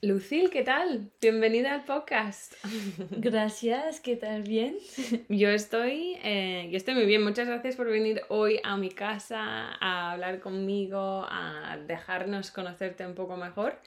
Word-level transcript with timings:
Lucil, 0.00 0.48
¿qué 0.50 0.62
tal? 0.62 1.10
Bienvenida 1.20 1.74
al 1.74 1.84
podcast. 1.84 2.54
Gracias, 3.10 4.00
¿qué 4.00 4.14
tal? 4.14 4.42
¿Bien? 4.42 4.76
Yo 5.28 5.48
estoy, 5.48 6.16
eh, 6.22 6.68
yo 6.70 6.76
estoy 6.76 6.94
muy 6.94 7.04
bien. 7.04 7.24
Muchas 7.24 7.48
gracias 7.48 7.74
por 7.74 7.88
venir 7.88 8.22
hoy 8.28 8.60
a 8.62 8.76
mi 8.76 8.90
casa 8.90 9.76
a 9.80 10.12
hablar 10.12 10.38
conmigo, 10.38 11.26
a 11.28 11.78
dejarnos 11.88 12.52
conocerte 12.52 13.04
un 13.04 13.16
poco 13.16 13.36
mejor. 13.36 13.80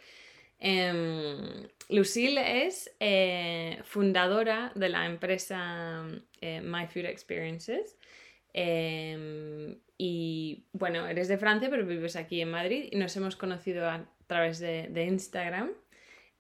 Eh, 0.60 1.70
Lucille 1.88 2.66
es 2.66 2.94
eh, 3.00 3.80
fundadora 3.86 4.74
de 4.76 4.90
la 4.90 5.06
empresa 5.06 6.06
eh, 6.42 6.60
My 6.60 6.88
Food 6.88 7.06
Experiences. 7.06 7.98
Em, 8.52 9.78
y 9.98 10.66
bueno, 10.74 11.08
eres 11.08 11.30
de 11.30 11.38
Francia, 11.38 11.70
pero 11.70 11.86
vives 11.86 12.18
aquí 12.18 12.42
en 12.42 12.52
Madrid 12.52 12.90
y 12.92 12.98
nos 12.98 13.16
hemos 13.16 13.38
conocido 13.38 13.90
a 13.90 14.10
través 14.28 14.60
de, 14.60 14.90
de 14.90 15.06
Instagram. 15.06 15.72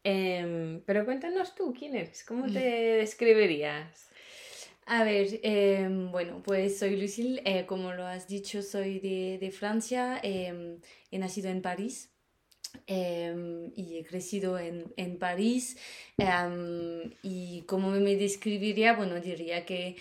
Em, 0.03 0.81
pero 0.85 1.05
cuéntanos 1.05 1.53
tú, 1.53 1.73
¿quién 1.77 1.95
eres? 1.95 2.23
¿Cómo 2.23 2.47
te 2.51 2.59
describirías? 2.59 4.09
A 4.87 5.03
ver, 5.03 5.39
em, 5.43 6.11
bueno, 6.11 6.41
pues 6.43 6.79
soy 6.79 6.99
Lucille, 6.99 7.41
eh, 7.45 7.65
como 7.65 7.93
lo 7.93 8.05
has 8.05 8.27
dicho, 8.27 8.61
soy 8.63 8.99
de, 8.99 9.37
de 9.39 9.51
Francia, 9.51 10.19
em, 10.23 10.79
he 11.11 11.19
nacido 11.19 11.49
en 11.49 11.61
París 11.61 12.09
y 12.87 13.97
he 13.97 14.03
crecido 14.07 14.57
en, 14.57 14.91
en 14.97 15.17
París. 15.17 15.77
y 17.21 17.61
como 17.67 17.91
me 17.91 18.15
describiría, 18.15 18.93
bueno, 18.93 19.19
diría 19.19 19.65
que 19.65 19.97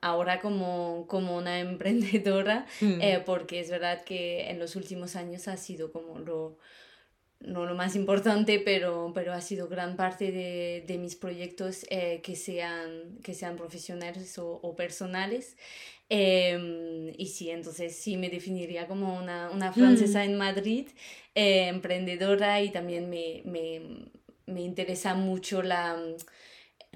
ahora 0.00 0.40
como, 0.40 1.06
como 1.08 1.36
una 1.36 1.58
emprendedora, 1.70 2.66
Mm, 2.80 3.00
eh, 3.00 3.22
porque 3.24 3.60
es 3.60 3.70
verdad 3.70 4.04
que 4.04 4.50
en 4.50 4.58
los 4.58 4.76
últimos 4.76 5.16
años 5.16 5.48
ha 5.48 5.56
sido 5.56 5.90
como 5.92 6.18
lo, 6.18 6.58
no 7.46 7.66
lo 7.66 7.74
más 7.74 7.96
importante, 7.96 8.58
pero, 8.58 9.12
pero 9.14 9.32
ha 9.32 9.40
sido 9.40 9.68
gran 9.68 9.96
parte 9.96 10.32
de, 10.32 10.84
de 10.86 10.98
mis 10.98 11.16
proyectos 11.16 11.86
eh, 11.90 12.20
que, 12.22 12.36
sean, 12.36 13.18
que 13.22 13.34
sean 13.34 13.56
profesionales 13.56 14.38
o, 14.38 14.60
o 14.62 14.74
personales. 14.74 15.56
Em, 16.08 17.12
y 17.16 17.26
sí, 17.28 17.50
entonces 17.50 17.96
sí 17.96 18.16
me 18.16 18.28
definiría 18.28 18.86
como 18.86 19.18
una, 19.18 19.50
una 19.50 19.70
mm, 19.70 19.74
francesa 19.74 20.24
en 20.24 20.36
Madrid, 20.36 20.88
eh, 21.34 21.68
emprendedora 21.68 22.60
y 22.62 22.70
también 22.70 23.08
me, 23.08 23.42
me, 23.44 24.10
me 24.46 24.60
interesa 24.62 25.14
mucho 25.14 25.62
la, 25.62 25.98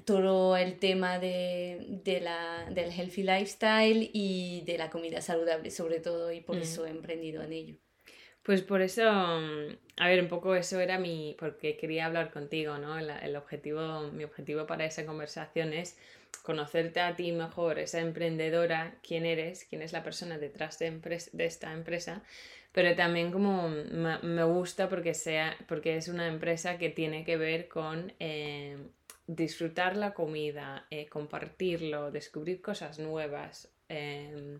todo 0.04 0.56
el 0.56 0.78
tema 0.78 1.18
de, 1.18 2.00
de 2.04 2.20
la, 2.20 2.68
del 2.70 2.92
healthy 2.92 3.22
lifestyle 3.22 4.10
y 4.12 4.62
de 4.66 4.78
la 4.78 4.90
comida 4.90 5.20
saludable 5.22 5.70
sobre 5.70 6.00
todo 6.00 6.32
y 6.32 6.40
por 6.40 6.56
mm. 6.56 6.62
eso 6.62 6.86
he 6.86 6.90
emprendido 6.90 7.42
en 7.42 7.52
ello. 7.52 7.87
Pues 8.48 8.62
por 8.62 8.80
eso, 8.80 9.02
mm, 9.02 9.76
a 9.98 10.08
ver, 10.08 10.22
un 10.22 10.28
poco 10.28 10.54
eso 10.54 10.80
era 10.80 10.98
mi, 10.98 11.36
porque 11.38 11.76
quería 11.76 12.06
hablar 12.06 12.30
contigo, 12.30 12.78
¿no? 12.78 12.98
El, 12.98 13.36
objetivo, 13.36 14.10
mi 14.10 14.24
objetivo 14.24 14.66
para 14.66 14.86
esa 14.86 15.04
conversación 15.04 15.74
es 15.74 15.98
conocerte 16.44 17.00
a 17.00 17.14
ti 17.14 17.30
mejor, 17.32 17.78
esa 17.78 18.00
emprendedora, 18.00 18.94
quién 19.06 19.26
eres, 19.26 19.66
quién 19.68 19.82
es 19.82 19.92
la 19.92 20.02
persona 20.02 20.38
detrás 20.38 20.78
de, 20.78 20.98
esta 21.44 21.74
empresa, 21.74 22.22
pero 22.72 22.96
también 22.96 23.32
como 23.32 23.68
me, 23.68 24.44
gusta 24.44 24.88
porque 24.88 25.12
sea, 25.12 25.54
porque 25.68 25.98
es 25.98 26.08
una 26.08 26.26
empresa 26.26 26.78
que 26.78 26.88
tiene 26.88 27.26
que 27.26 27.36
ver 27.36 27.68
con 27.68 28.14
eh, 28.18 28.78
disfrutar 29.26 29.94
la 29.94 30.14
comida, 30.14 30.86
eh, 30.90 31.06
compartirlo, 31.06 32.10
descubrir 32.10 32.62
cosas 32.62 32.98
nuevas. 32.98 33.68
em, 33.90 34.58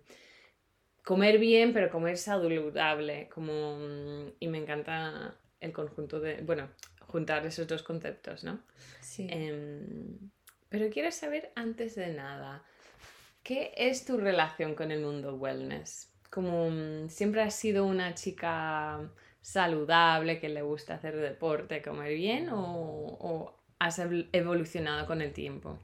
comer 1.09 1.39
bien, 1.39 1.73
pero 1.73 1.89
comer 1.89 2.19
saludable, 2.19 3.31
como, 3.31 3.79
mm, 3.79 4.33
y 4.41 4.49
me 4.49 4.59
encanta 4.59 5.35
el 5.59 5.73
conjunto 5.73 6.21
de, 6.21 6.43
bueno, 6.43 6.69
juntar 7.07 7.47
esos 7.47 7.67
dos 7.67 7.83
conceptos, 7.83 8.45
¿no? 8.45 8.61
Sí. 9.01 9.27
Em, 9.31 10.19
pero 10.69 10.91
quiero 10.91 11.11
saber 11.11 11.51
antes 11.55 11.95
de 11.95 12.09
nada, 12.13 12.63
¿qué 13.43 13.73
es 13.79 14.05
tu 14.05 14.19
relación 14.19 14.75
con 14.75 14.91
el 14.91 15.01
mundo 15.01 15.35
wellness? 15.37 16.13
Como 16.29 16.69
mm, 16.69 17.09
siempre 17.09 17.41
has 17.41 17.55
sido 17.55 17.87
una 17.87 18.13
chica 18.15 19.11
saludable, 19.41 20.39
que 20.39 20.51
le 20.51 20.61
gusta 20.61 20.97
hacer 20.97 21.17
deporte, 21.17 21.81
comer 21.81 22.13
bien, 22.17 22.51
o, 22.51 23.17
o 23.19 23.59
has 23.79 23.99
evol- 23.99 24.29
evolucionado 24.33 25.07
con 25.07 25.23
el 25.23 25.33
tiempo? 25.33 25.79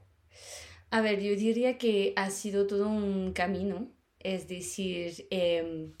A 0.91 1.01
ver, 1.01 1.19
yo 1.19 1.35
diría 1.35 1.79
que 1.79 2.13
ha 2.15 2.29
sido 2.29 2.67
todo 2.67 2.87
un 2.87 3.33
camino, 3.33 3.89
es 4.33 4.47
decir, 4.47 5.27
em, 5.29 5.93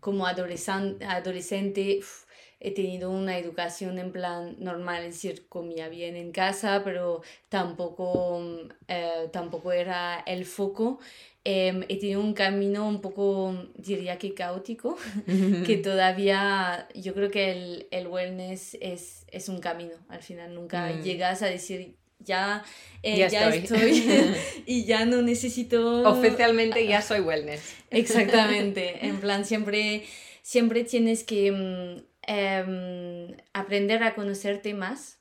como 0.00 0.26
adolescente, 0.26 1.04
adolescente 1.04 1.98
uf, 2.00 2.24
he 2.60 2.70
tenido 2.72 3.10
una 3.10 3.38
educación 3.38 3.98
en 3.98 4.12
plan 4.12 4.56
normal, 4.58 5.02
es 5.04 5.14
decir, 5.14 5.48
comía 5.48 5.88
bien 5.88 6.14
en 6.16 6.30
casa, 6.32 6.82
pero 6.84 7.22
tampoco, 7.48 8.38
mm, 8.40 8.68
eh, 8.88 9.28
tampoco 9.32 9.72
era 9.72 10.22
el 10.26 10.44
foco. 10.44 10.98
Em, 11.44 11.82
he 11.88 11.98
tenido 11.98 12.20
un 12.20 12.34
camino 12.34 12.86
un 12.88 13.00
poco, 13.00 13.52
diría 13.74 14.16
que 14.18 14.32
caótico, 14.32 14.96
que 15.66 15.76
todavía 15.88 16.86
yo 16.94 17.14
creo 17.14 17.30
que 17.30 17.50
el, 17.50 17.88
el 17.90 18.06
wellness 18.06 18.76
es, 18.80 19.24
es 19.28 19.48
un 19.48 19.58
camino, 19.58 19.94
al 20.08 20.22
final 20.22 20.54
nunca 20.54 20.90
Mm, 20.92 21.02
llegas 21.02 21.42
a 21.42 21.46
decir 21.46 21.96
ya, 22.24 22.64
eh, 23.02 23.26
ya 23.26 23.26
ya 23.28 23.48
estoy. 23.48 23.48
estoy 23.48 24.02
y 24.66 24.84
ya 24.84 25.04
no 25.04 25.22
necesito 25.22 25.78
Oficialmente 26.04 26.86
ya 26.86 27.00
soy 27.02 27.20
wellness. 27.20 27.74
exactamente, 27.90 29.06
en 29.06 29.20
plan 29.20 29.44
siempre, 29.44 30.04
siempre 30.42 30.84
tienes 30.84 31.24
que 31.24 31.52
mm, 31.52 32.04
em, 32.26 33.36
aprender 33.52 34.02
a 34.02 34.14
conocerte 34.14 34.74
más 34.74 35.20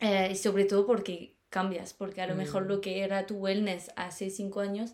eh, 0.00 0.30
y 0.32 0.36
sobre 0.36 0.64
todo 0.64 0.86
porque 0.86 1.36
cambias, 1.50 1.94
porque 1.94 2.20
a 2.22 2.26
lo 2.26 2.36
mejor 2.36 2.66
Mm, 2.66 2.68
lo 2.68 2.80
que 2.80 3.02
era 3.02 3.26
tu 3.26 3.36
wellness 3.38 3.90
hace 3.96 4.30
cinco 4.30 4.60
años 4.60 4.92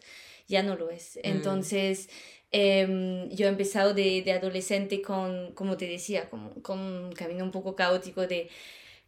ya 0.48 0.62
no 0.62 0.76
lo 0.76 0.90
es. 0.90 1.18
mm, 1.24 1.24
Entonces, 1.24 2.08
em, 2.52 3.28
yo 3.30 3.46
he 3.46 3.48
empezado 3.50 3.94
de, 3.94 4.22
de 4.22 4.32
adolescente 4.32 5.02
con, 5.02 5.52
como 5.54 5.76
te 5.76 5.86
decía, 5.88 6.30
como, 6.30 6.54
con 6.62 6.78
un 6.80 7.12
camino 7.12 7.44
un 7.44 7.50
poco 7.52 7.76
caótico 7.76 8.26
de 8.26 8.50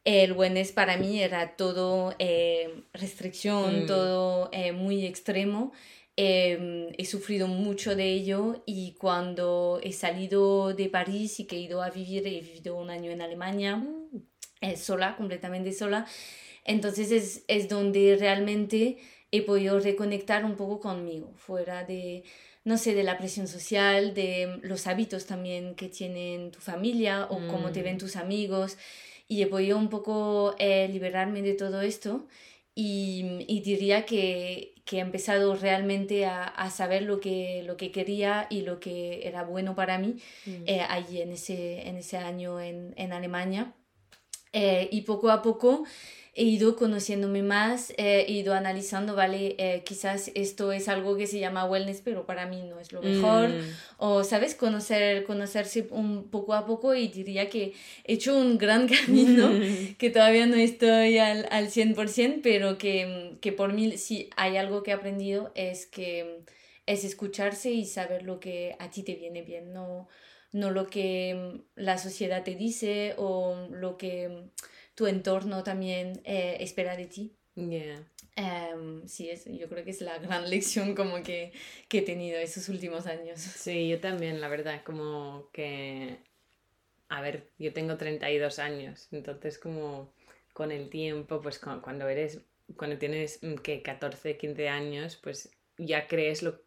el 0.07 0.35
wellness 0.35 0.71
para 0.71 0.97
mí 0.97 1.21
era 1.21 1.57
todo 1.57 2.15
eh, 2.21 2.85
restricción, 2.93 3.83
mm, 3.83 3.87
todo 3.87 4.49
eh, 4.53 4.71
muy 4.71 5.05
extremo. 5.05 5.73
Em, 6.15 6.93
he 6.97 7.05
sufrido 7.05 7.49
mucho 7.49 7.97
de 7.97 8.13
ello 8.13 8.63
y 8.67 8.93
cuando 8.93 9.81
he 9.83 9.93
salido 9.93 10.73
de 10.75 10.89
París 10.89 11.41
y 11.41 11.45
que 11.45 11.57
he 11.57 11.59
ido 11.59 11.83
a 11.83 11.91
vivir, 11.91 12.25
he 12.25 12.41
vivido 12.41 12.77
un 12.77 12.89
año 12.89 13.11
en 13.11 13.21
Alemania, 13.21 13.77
mm, 13.79 14.23
eh, 14.61 14.77
sola, 14.77 15.17
completamente 15.17 15.73
sola. 15.73 16.07
Entonces 16.65 17.11
es, 17.11 17.45
es 17.49 17.69
donde 17.69 18.17
realmente 18.17 18.99
he 19.33 19.43
podido 19.43 19.81
reconectar 19.81 20.45
un 20.45 20.55
poco 20.55 20.79
conmigo, 20.79 21.33
fuera 21.37 21.83
de, 21.83 22.23
no 22.63 22.79
sé, 22.79 22.95
de 22.95 23.03
la 23.03 23.19
presión 23.19 23.49
social, 23.49 24.15
de 24.15 24.61
los 24.63 24.87
hábitos 24.87 25.27
también 25.27 25.75
que 25.75 25.89
tienen 25.89 26.53
tu 26.53 26.61
familia 26.61 27.27
o 27.29 27.49
cómo 27.49 27.73
te 27.73 27.83
ven 27.83 27.97
mm, 27.97 27.99
tus 27.99 28.15
amigos. 28.15 28.79
Y 29.29 29.43
he 29.43 29.47
podido 29.47 29.77
un 29.79 29.89
poco 29.89 30.55
eh, 30.59 30.89
liberarme 30.89 31.43
de 31.43 31.55
todo 31.55 31.81
esto 31.81 32.27
y, 32.75 33.45
y 33.49 33.61
diría 33.61 34.07
que, 34.07 34.75
que 34.85 34.99
he 34.99 35.01
empezado 35.01 35.57
realmente 35.57 36.27
a, 36.27 36.45
a 36.45 36.71
saber 36.71 37.03
lo 37.03 37.19
que, 37.21 37.63
lo 37.65 37.77
que 37.77 37.91
quería 37.91 38.47
y 38.51 38.61
lo 38.61 38.79
que 38.79 39.27
era 39.27 39.43
bueno 39.43 39.75
para 39.75 39.99
mí 39.99 40.17
mm, 40.45 40.63
eh, 40.67 40.81
allí 40.89 41.21
en 41.23 41.33
ese, 41.33 41.89
en 41.89 41.97
ese 41.97 42.19
año 42.19 42.61
en, 42.61 42.95
en 42.97 43.13
Alemania. 43.13 43.73
Eh, 44.53 44.89
y 44.91 45.03
poco 45.03 45.31
a 45.31 45.43
poco 45.43 45.85
he 46.39 46.45
ido 46.45 46.77
conociéndome 46.77 47.43
más, 47.43 47.91
eh, 47.97 48.27
he 48.29 48.33
ido 48.33 48.53
analizando, 48.53 49.17
vale, 49.17 49.55
eh, 49.57 49.83
quizás 49.87 50.31
esto 50.35 50.71
es 50.71 50.87
algo 50.87 51.17
que 51.17 51.27
se 51.27 51.39
llama 51.39 51.65
wellness, 51.65 52.03
pero 52.05 52.27
para 52.27 52.47
mí 52.47 52.63
no 52.63 52.79
es 52.79 52.93
lo 52.93 53.01
mejor. 53.01 53.49
mm. 53.49 53.63
O, 53.97 54.23
¿sabes? 54.23 54.55
Conocer, 54.55 55.25
conocerse 55.25 55.87
un 55.91 56.29
poco 56.29 56.53
a 56.53 56.67
poco 56.67 56.95
y 56.95 57.09
diría 57.09 57.49
que 57.49 57.73
he 58.05 58.13
hecho 58.13 58.37
un 58.37 58.59
gran 58.59 58.87
camino, 59.07 59.51
que 59.99 60.11
todavía 60.11 60.45
no 60.45 60.57
estoy 60.57 61.17
al, 61.17 61.49
al 61.51 61.69
100%, 61.71 62.41
pero 62.43 62.77
que, 62.77 63.39
que 63.41 63.53
por 63.53 63.73
mí 63.73 63.97
si 63.97 64.29
hay 64.37 64.59
algo 64.59 64.83
que 64.83 64.91
he 64.91 64.95
aprendido 64.95 65.53
es 65.55 65.87
que 65.87 66.43
es 66.85 67.05
escucharse 67.05 67.71
y 67.71 67.87
saber 67.87 68.25
lo 68.25 68.41
que 68.41 68.77
a 68.79 68.91
ti 68.91 69.03
te 69.03 69.15
viene 69.15 69.41
bien, 69.41 69.73
no, 69.73 70.07
no 70.53 70.71
lo 70.71 70.87
que 70.89 71.63
la 71.77 71.97
sociedad 71.97 72.45
te 72.45 72.55
dice 72.55 73.15
o 73.17 73.69
lo 73.71 73.97
que 73.97 74.51
tu 74.97 75.07
entorno 75.07 75.63
también 75.63 76.21
eh, 76.25 76.57
espera 76.61 76.97
de 76.97 77.07
ti. 77.07 77.33
Yeah. 77.55 78.05
Em, 78.37 79.07
sí, 79.09 79.31
es, 79.31 79.47
yo 79.47 79.69
creo 79.69 79.85
que 79.85 79.91
es 79.91 80.01
la 80.03 80.19
gran 80.19 80.51
lección 80.51 80.95
como 80.97 81.23
que, 81.23 81.53
que 81.89 81.99
he 81.99 82.03
tenido 82.03 82.39
esos 82.39 82.69
últimos 82.69 83.07
años. 83.07 83.41
Sí, 83.41 83.89
yo 83.89 84.01
también, 84.01 84.41
la 84.41 84.49
verdad, 84.49 84.83
como 84.85 85.49
que, 85.53 86.19
a 87.09 87.21
ver, 87.23 87.51
yo 87.59 87.73
tengo 87.73 87.97
32 87.97 88.59
años, 88.59 89.09
entonces 89.13 89.59
como 89.59 90.13
con 90.55 90.73
el 90.73 90.91
tiempo, 90.91 91.41
pues 91.41 91.59
cu- 91.59 91.81
cuando 91.83 92.09
eres, 92.09 92.41
cuando 92.77 92.99
tienes 92.99 93.41
que 93.63 93.83
14, 93.83 94.37
15 94.37 94.69
años, 94.69 95.17
pues 95.17 95.51
ya 95.79 96.09
crees 96.09 96.43
lo, 96.43 96.61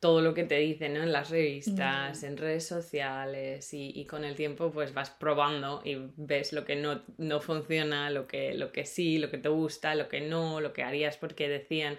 todo 0.00 0.22
lo 0.22 0.32
que 0.32 0.44
te 0.44 0.56
dicen 0.56 0.94
¿no? 0.94 1.02
en 1.02 1.12
las 1.12 1.28
revistas, 1.28 2.22
en 2.22 2.38
redes 2.38 2.66
sociales 2.66 3.68
y, 3.74 4.06
con 4.06 4.24
el 4.24 4.34
tiempo 4.34 4.72
pues 4.72 4.94
vas 4.94 5.10
probando 5.10 5.82
y 5.84 5.98
ves 6.16 6.54
lo 6.54 6.64
que 6.64 6.74
no, 6.74 7.02
no 7.18 7.40
funciona, 7.40 8.08
lo 8.10 8.26
que, 8.26 8.54
lo 8.54 8.72
que 8.72 8.86
sí, 8.86 9.18
lo 9.18 9.30
que 9.30 9.36
te 9.36 9.50
gusta, 9.50 9.94
lo 9.94 10.08
que 10.08 10.22
no, 10.22 10.60
lo 10.62 10.72
que 10.72 10.82
harías 10.82 11.18
porque 11.18 11.50
decían, 11.50 11.98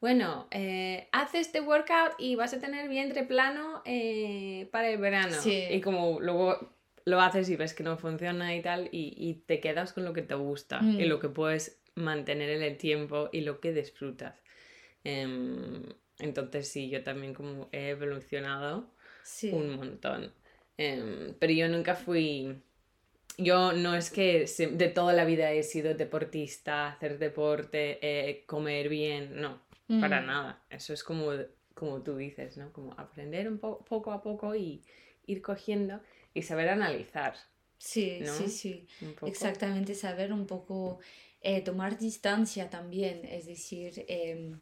bueno, 0.00 0.46
eh, 0.50 1.08
haz 1.10 1.34
este 1.34 1.62
workout 1.62 2.12
y 2.18 2.36
vas 2.36 2.52
a 2.52 2.60
tener 2.60 2.86
vientre 2.88 3.24
plano 3.24 3.82
eh, 3.86 4.68
para 4.70 4.90
el 4.90 4.98
verano. 4.98 5.36
Y 5.44 5.80
como 5.80 6.20
luego 6.20 6.74
lo 7.06 7.20
haces 7.22 7.48
y 7.48 7.56
ves 7.56 7.72
que 7.72 7.82
no 7.82 7.96
funciona 7.96 8.54
y 8.54 8.60
tal 8.60 8.90
y, 8.92 9.42
te 9.46 9.60
quedas 9.60 9.94
con 9.94 10.04
lo 10.04 10.12
que 10.12 10.22
te 10.22 10.34
gusta 10.34 10.80
y 10.82 11.06
lo 11.06 11.18
que 11.18 11.30
puedes 11.30 11.80
mantener 11.94 12.50
en 12.50 12.62
el 12.62 12.76
tiempo 12.76 13.30
y 13.32 13.40
lo 13.40 13.58
que 13.58 13.72
disfrutas. 13.72 14.42
Em, 15.02 15.82
entonces 16.18 16.68
sí, 16.68 16.88
yo 16.88 17.02
también 17.02 17.34
como 17.34 17.68
he 17.72 17.90
evolucionado 17.90 18.90
un 19.52 19.76
montón. 19.76 20.32
Em, 20.76 21.34
pero 21.38 21.52
yo 21.52 21.68
nunca 21.68 21.94
fui... 21.94 22.62
Yo 23.36 23.72
no 23.72 23.94
es 23.94 24.10
que 24.10 24.46
de 24.72 24.88
toda 24.88 25.12
la 25.12 25.24
vida 25.24 25.52
he 25.52 25.62
sido 25.62 25.94
deportista, 25.94 26.88
hacer 26.88 27.18
deporte, 27.18 27.98
eh, 28.02 28.44
comer 28.46 28.88
bien, 28.88 29.40
no, 29.40 29.60
para 30.00 30.20
nada. 30.20 30.64
Eso 30.70 30.92
es 30.92 31.04
como, 31.04 31.30
como 31.72 32.02
tú 32.02 32.16
dices, 32.16 32.56
¿no? 32.56 32.72
Como 32.72 32.94
aprender 32.98 33.48
un 33.48 33.58
poco 33.58 34.10
a 34.10 34.22
poco 34.22 34.56
y 34.56 34.82
ir 35.26 35.40
cogiendo 35.40 36.00
y 36.34 36.42
saber 36.42 36.68
analizar. 36.68 37.36
Sí, 37.78 38.20
sí, 38.24 38.48
sí. 38.48 38.88
Exactamente, 39.24 39.94
saber 39.94 40.32
un 40.32 40.46
poco, 40.46 40.98
eh, 41.40 41.60
tomar 41.60 41.96
distancia 41.96 42.68
también, 42.68 43.24
es 43.24 43.46
decir, 43.46 44.04
em, 44.08 44.58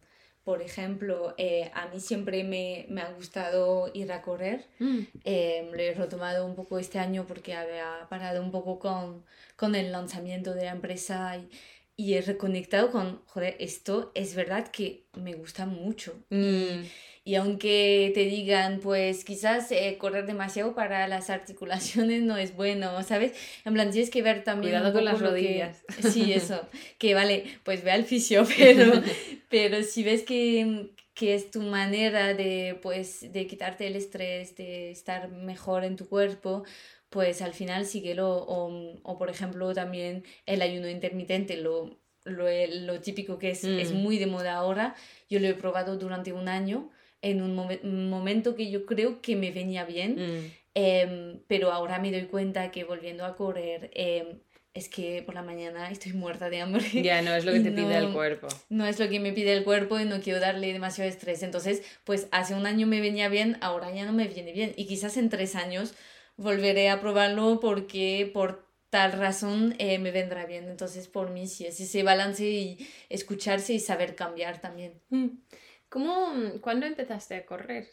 por 0.47 0.63
ejemplo, 0.63 1.35
eh, 1.39 1.73
a 1.75 1.89
mí 1.89 1.99
siempre 1.99 2.45
me, 2.45 2.87
me, 2.89 3.01
ha 3.01 3.11
gustado 3.11 3.91
ir 3.93 4.13
a 4.13 4.23
correr. 4.23 4.65
Mm. 4.79 5.01
Eh, 5.25 5.69
lo 5.73 5.77
he 5.77 5.93
retomado 5.93 6.47
un 6.47 6.55
poco 6.55 6.79
este 6.79 7.01
año 7.01 7.27
porque 7.27 7.53
había 7.53 8.07
parado 8.09 8.41
un 8.41 8.53
poco 8.53 8.79
con, 8.79 9.25
con 9.57 9.75
el 9.75 9.91
lanzamiento 9.91 10.55
de 10.55 10.67
la 10.67 10.71
empresa 10.71 11.37
y, 11.37 11.51
y, 11.97 12.15
he 12.15 12.23
reconectado 12.23 12.93
con, 12.93 13.25
joder, 13.27 13.57
esto 13.59 14.13
es 14.15 14.37
verdad 14.37 14.69
que 14.69 15.09
me 15.15 15.35
gusta 15.35 15.67
mucho. 15.67 16.15
Mm. 16.31 16.85
Y 17.16 17.16
aunque 17.35 18.13
te 18.15 18.25
digan, 18.25 18.79
pues 18.79 19.25
quizás 19.25 19.73
eh, 19.73 19.97
correr 19.99 20.27
demasiado 20.27 20.77
para 20.77 21.09
las 21.09 21.29
articulaciones 21.29 22.23
no 22.23 22.37
es 22.37 22.55
bueno, 22.55 23.03
¿sabes? 23.03 23.33
En 23.65 23.75
plan, 23.75 23.91
tienes 23.91 24.11
que 24.11 24.23
ver 24.23 24.45
también... 24.45 24.75
Cuidado 24.75 24.93
con 24.93 25.05
las 25.05 25.21
rodillas. 25.21 25.85
Sí, 26.13 26.33
eso. 26.33 26.61
que 26.99 27.15
vale, 27.15 27.45
pues 27.65 27.83
ve 27.83 27.91
al 27.91 28.05
fisio, 28.05 28.47
pero, 28.57 29.03
pero 29.49 29.83
si 29.83 30.05
ves 30.05 30.23
que, 30.23 30.93
que 31.15 31.35
es 31.35 31.51
tu 31.51 31.63
manera 31.63 32.33
de, 32.33 32.79
pues, 32.81 33.33
de 33.33 33.49
quitarte 33.49 33.89
el 33.89 33.97
estrés, 33.97 34.55
de 34.55 34.93
estar 34.93 35.29
mejor 35.29 35.83
en 35.83 35.97
tu 35.97 36.09
cuerpo, 36.09 36.63
pues 37.11 37.43
al 37.43 37.55
final 37.55 37.87
síguelo. 37.87 38.37
O, 38.37 39.01
o 39.03 39.19
por 39.19 39.31
ejemplo, 39.31 39.75
también 39.75 40.25
el 40.47 40.63
ayuno 40.63 40.89
intermitente, 40.89 41.57
lo, 41.57 41.99
lo, 42.23 42.47
lo 42.69 43.01
típico 43.01 43.39
que 43.41 43.51
es, 43.51 43.65
es 43.65 43.93
mm. 43.93 43.97
muy 43.97 44.19
de 44.19 44.27
moda 44.27 44.55
ahora. 44.55 44.95
Yo 45.29 45.41
lo 45.41 45.49
he 45.49 45.55
probado 45.55 45.97
durante 45.97 46.33
un 46.33 46.49
año 46.49 46.93
en 47.23 47.43
un, 47.43 48.09
momento 48.11 48.55
que 48.55 48.71
yo 48.71 48.87
creo 48.87 49.21
que 49.21 49.37
me 49.37 49.51
venía 49.51 49.85
bien, 49.85 50.17
mm. 50.17 50.53
em, 50.75 51.41
pero 51.47 51.73
ahora 51.73 51.99
me 51.99 52.13
doy 52.13 52.27
cuenta 52.27 52.71
que 52.71 52.85
volviendo 52.85 53.25
a 53.25 53.37
correr, 53.37 53.91
em, 53.95 54.39
es 54.77 54.91
que 54.91 55.23
por 55.23 55.35
la 55.35 55.43
mañana 55.43 55.91
estoy 55.91 56.13
muerta 56.13 56.51
de 56.51 56.61
hambre. 56.61 56.85
Ya, 57.03 57.23
no 57.23 57.35
es 57.35 57.45
lo 57.47 57.53
que 57.53 57.61
te 57.61 57.73
pide 57.73 57.97
el 57.97 58.13
cuerpo. 58.13 58.49
No 58.69 58.87
es 58.87 58.99
lo 59.01 59.09
que 59.09 59.21
me 59.21 59.33
pide 59.33 59.55
el 59.55 59.65
cuerpo 59.65 59.99
y 59.99 60.05
no 60.05 60.21
quiero 60.21 60.39
darle 60.39 60.73
demasiado 60.73 61.09
estrés. 61.09 61.43
Entonces, 61.43 61.83
pues 62.05 62.29
hace 62.31 62.55
un 62.55 62.67
año 62.67 62.87
me 62.87 63.01
venía 63.01 63.29
bien, 63.29 63.57
ahora 63.63 63.91
ya 63.91 64.05
no 64.05 64.13
me 64.13 64.29
viene 64.29 64.53
bien. 64.53 64.75
Y 64.77 64.87
quizás 64.87 65.17
en 65.17 65.31
tres 65.31 65.57
años 65.57 65.95
volveré 66.37 66.91
a 66.91 67.01
probarlo 67.01 67.59
porque 67.61 68.31
por 68.33 68.67
tal 68.91 69.13
razón 69.13 69.75
eh, 69.79 69.99
me 69.99 70.11
vendrá 70.11 70.45
bien. 70.45 70.69
Entonces, 70.69 71.09
por 71.09 71.31
mí 71.31 71.47
sí 71.47 71.65
es 71.65 71.81
ese 71.81 72.03
balance 72.03 72.45
y 72.45 72.87
escucharse 73.09 73.73
y 73.73 73.81
saber 73.81 74.15
cambiar 74.15 74.61
también. 74.61 75.01
Mm. 75.09 75.29
¿Cómo, 75.97 76.61
¿Cuándo 76.61 76.85
empezaste 76.85 77.37
a 77.37 77.47
correr? 77.47 77.89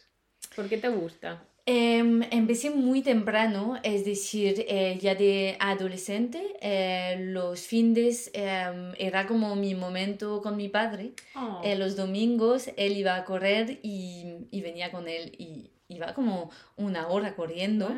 ¿Por 0.57 0.67
qué 0.67 0.77
te 0.77 0.89
gusta? 0.89 1.41
Em, 1.65 2.21
empecé 2.31 2.69
muy 2.69 3.01
temprano, 3.01 3.79
es 3.81 4.03
decir, 4.03 4.65
eh, 4.67 4.97
ya 4.99 5.15
de 5.15 5.55
adolescente, 5.57 6.57
eh, 6.59 7.15
los 7.17 7.61
fines 7.61 8.29
em, 8.33 8.91
era 8.97 9.25
como 9.25 9.55
mi 9.55 9.73
momento 9.73 10.41
con 10.41 10.57
mi 10.57 10.67
padre. 10.67 11.13
Oh. 11.33 11.61
Eh, 11.63 11.77
los 11.77 11.95
domingos 11.95 12.71
él 12.75 12.97
iba 12.97 13.15
a 13.15 13.23
correr 13.23 13.79
y, 13.83 14.47
y 14.51 14.59
venía 14.59 14.91
con 14.91 15.07
él 15.07 15.33
y 15.37 15.71
iba 15.87 16.13
como 16.13 16.49
una 16.75 17.07
hora 17.07 17.35
corriendo, 17.35 17.89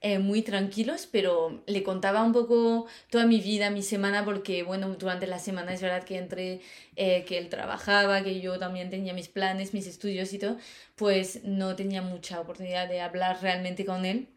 eh, 0.00 0.18
muy 0.18 0.42
tranquilos, 0.42 1.08
pero 1.10 1.62
le 1.66 1.82
contaba 1.82 2.22
un 2.22 2.32
poco 2.32 2.86
toda 3.10 3.26
mi 3.26 3.40
vida, 3.40 3.70
mi 3.70 3.82
semana, 3.82 4.24
porque 4.24 4.62
bueno, 4.62 4.94
durante 4.94 5.26
la 5.26 5.38
semana 5.38 5.72
es 5.72 5.82
verdad 5.82 6.04
que 6.04 6.18
entre 6.18 6.60
eh, 6.96 7.24
que 7.26 7.38
él 7.38 7.48
trabajaba, 7.48 8.22
que 8.22 8.40
yo 8.40 8.58
también 8.58 8.90
tenía 8.90 9.12
mis 9.12 9.28
planes, 9.28 9.74
mis 9.74 9.86
estudios 9.86 10.32
y 10.32 10.38
todo, 10.38 10.58
pues 10.96 11.44
no 11.44 11.76
tenía 11.76 12.02
mucha 12.02 12.40
oportunidad 12.40 12.88
de 12.88 13.00
hablar 13.00 13.38
realmente 13.42 13.84
con 13.84 14.04
él. 14.04 14.28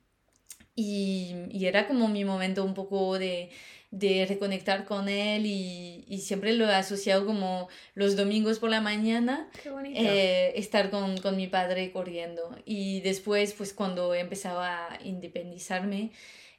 Y, 0.75 1.35
y 1.51 1.67
era 1.67 1.87
como 1.87 2.07
mi 2.07 2.25
momento 2.25 2.63
un 2.63 2.73
poco 2.73 3.19
de 3.19 3.51
de 3.93 4.25
reconectar 4.25 4.85
con 4.85 5.07
él 5.07 5.45
y, 5.45 6.03
y, 6.07 6.17
siempre 6.21 6.53
lo 6.53 6.67
he 6.67 6.73
asociado 6.73 7.27
como 7.27 7.69
los 7.93 8.15
domingos 8.15 8.57
por 8.57 8.71
la 8.71 8.81
mañana 8.81 9.51
eh, 9.85 10.51
estar 10.55 10.89
con, 10.89 11.17
con, 11.19 11.37
mi 11.37 11.45
padre 11.45 11.91
corriendo. 11.91 12.57
Y 12.65 13.01
después 13.01 13.53
pues 13.53 13.71
cuando 13.71 14.15
he 14.15 14.19
empezado 14.19 14.61
a 14.61 14.97
independizarme 15.03 16.11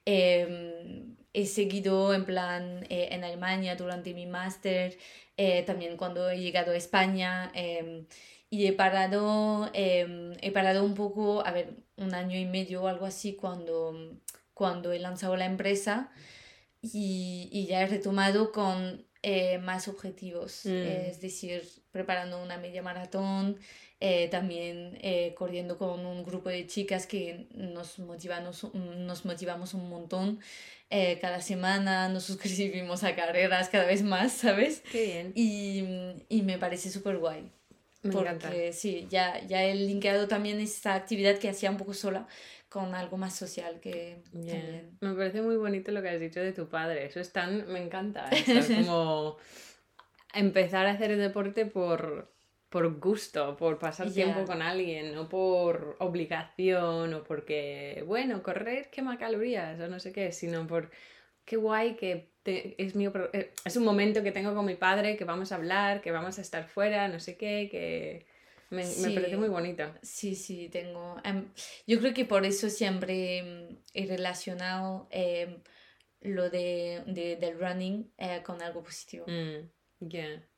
em, 0.04 1.16
he 1.32 1.46
seguido 1.46 2.14
en 2.14 2.24
plan 2.24 2.86
eh, 2.88 3.08
en 3.10 3.24
Alemania 3.24 3.74
durante 3.74 4.14
mi 4.14 4.26
máster 4.26 4.96
eh, 5.36 5.64
también 5.64 5.96
cuando 5.96 6.30
he 6.30 6.38
llegado 6.38 6.70
a 6.70 6.76
España 6.76 7.50
em, 7.52 8.06
y 8.48 8.66
he 8.68 8.72
parado 8.72 9.70
em, 9.72 10.34
he 10.40 10.52
parado 10.52 10.84
un 10.84 10.94
poco 10.94 11.44
a 11.44 11.50
ver 11.50 11.74
un 11.96 12.14
año 12.14 12.38
y 12.38 12.44
medio 12.44 12.84
o 12.84 12.86
algo 12.86 13.06
así 13.06 13.34
cuando 13.34 14.20
cuando 14.52 14.92
he 14.92 15.00
lanzado 15.00 15.36
la 15.36 15.46
empresa 15.46 16.12
y, 16.92 17.48
y 17.50 17.66
ya 17.66 17.82
he 17.82 17.86
retomado 17.86 18.52
con 18.52 19.04
eh, 19.26 19.56
más 19.56 19.88
objetivos, 19.88 20.66
mm. 20.66 20.68
es 20.68 21.18
decir, 21.22 21.66
preparando 21.90 22.42
una 22.42 22.58
media 22.58 22.82
maratón, 22.82 23.58
eh, 23.98 24.28
también 24.28 24.98
eh, 25.00 25.32
corriendo 25.34 25.78
con 25.78 26.04
un 26.04 26.24
grupo 26.24 26.50
de 26.50 26.66
chicas 26.66 27.06
que 27.06 27.48
nos 27.54 27.98
motivamos, 28.00 28.68
nos 28.74 29.24
motivamos 29.24 29.72
un 29.72 29.88
montón. 29.88 30.40
cada 31.22 31.40
semana 31.40 32.10
nos 32.10 32.24
suscribimos 32.30 33.02
a 33.02 33.16
carreras 33.16 33.70
cada 33.70 33.86
vez 33.86 34.02
más, 34.02 34.30
¿sabes? 34.32 34.82
Qué 34.92 35.06
bien. 35.06 35.32
Y, 35.34 36.26
y 36.28 36.42
me 36.42 36.58
parece 36.58 36.90
súper 36.90 37.16
guay. 37.16 37.50
Me 38.04 38.12
porque 38.12 38.28
encanta. 38.28 38.72
sí, 38.72 39.06
ya, 39.10 39.44
ya 39.46 39.64
he 39.64 39.74
linkeado 39.74 40.28
también 40.28 40.60
esta 40.60 40.94
actividad 40.94 41.38
que 41.38 41.48
hacía 41.48 41.70
un 41.70 41.76
poco 41.76 41.94
sola 41.94 42.28
con 42.68 42.94
algo 42.94 43.16
más 43.16 43.34
social 43.34 43.80
que 43.80 44.22
Me 45.00 45.14
parece 45.14 45.40
muy 45.42 45.56
bonito 45.56 45.92
lo 45.92 46.02
que 46.02 46.08
has 46.08 46.20
dicho 46.20 46.40
de 46.40 46.52
tu 46.52 46.68
padre. 46.68 47.06
Eso 47.06 47.20
es 47.20 47.32
tan... 47.32 47.66
Me 47.72 47.80
encanta. 47.80 48.28
Es 48.30 48.68
como 48.68 49.36
empezar 50.34 50.86
a 50.86 50.90
hacer 50.92 51.16
deporte 51.16 51.66
por, 51.66 52.34
por 52.68 52.98
gusto, 52.98 53.56
por 53.56 53.78
pasar 53.78 54.10
tiempo 54.10 54.44
con 54.44 54.60
alguien, 54.60 55.14
no 55.14 55.28
por 55.28 55.96
obligación 56.00 57.14
o 57.14 57.22
porque, 57.22 58.02
bueno, 58.06 58.42
correr 58.42 58.90
quema 58.90 59.16
calorías 59.18 59.78
o 59.80 59.88
no 59.88 60.00
sé 60.00 60.12
qué, 60.12 60.32
sino 60.32 60.66
por 60.66 60.90
qué 61.44 61.56
guay 61.56 61.94
que 61.94 62.33
es, 62.44 62.94
mi, 62.94 63.06
eh, 63.06 63.52
es 63.64 63.76
un 63.76 63.84
momento 63.84 64.22
que 64.22 64.32
tengo 64.32 64.54
con 64.54 64.64
mi 64.64 64.74
padre, 64.74 65.16
que 65.16 65.24
vamos 65.24 65.52
a 65.52 65.56
hablar, 65.56 66.00
que 66.00 66.10
vamos 66.10 66.38
a 66.38 66.42
estar 66.42 66.68
fuera, 66.68 67.08
no 67.08 67.20
sé 67.20 67.36
qué, 67.36 67.68
que 67.70 68.26
me, 68.70 68.84
parece 69.14 69.36
muy 69.36 69.48
bonita. 69.48 69.98
Sí, 70.02 70.34
sí, 70.34 70.68
tengo. 70.68 71.16
Em, 71.24 71.46
yo 71.86 71.98
creo 72.00 72.12
que 72.14 72.24
por 72.24 72.44
eso 72.44 72.68
siempre 72.68 73.38
em, 73.38 73.76
he 73.94 74.06
relacionado 74.06 75.08
em, 75.10 75.58
lo 76.20 76.50
de, 76.50 77.02
del 77.06 77.58
running 77.58 78.12
eh, 78.18 78.42
con 78.44 78.60
algo 78.62 78.82
positivo. 78.82 79.26
Mm, 79.26 79.68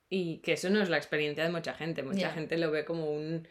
y 0.08 0.38
que 0.38 0.52
eso 0.52 0.70
no 0.70 0.80
es 0.82 0.88
la 0.88 0.96
experiencia 0.96 1.44
de 1.44 1.50
mucha 1.50 1.74
gente. 1.74 2.02
Mucha 2.02 2.30
gente 2.30 2.56
lo 2.58 2.70
ve 2.70 2.84
como 2.84 3.10
un 3.10 3.46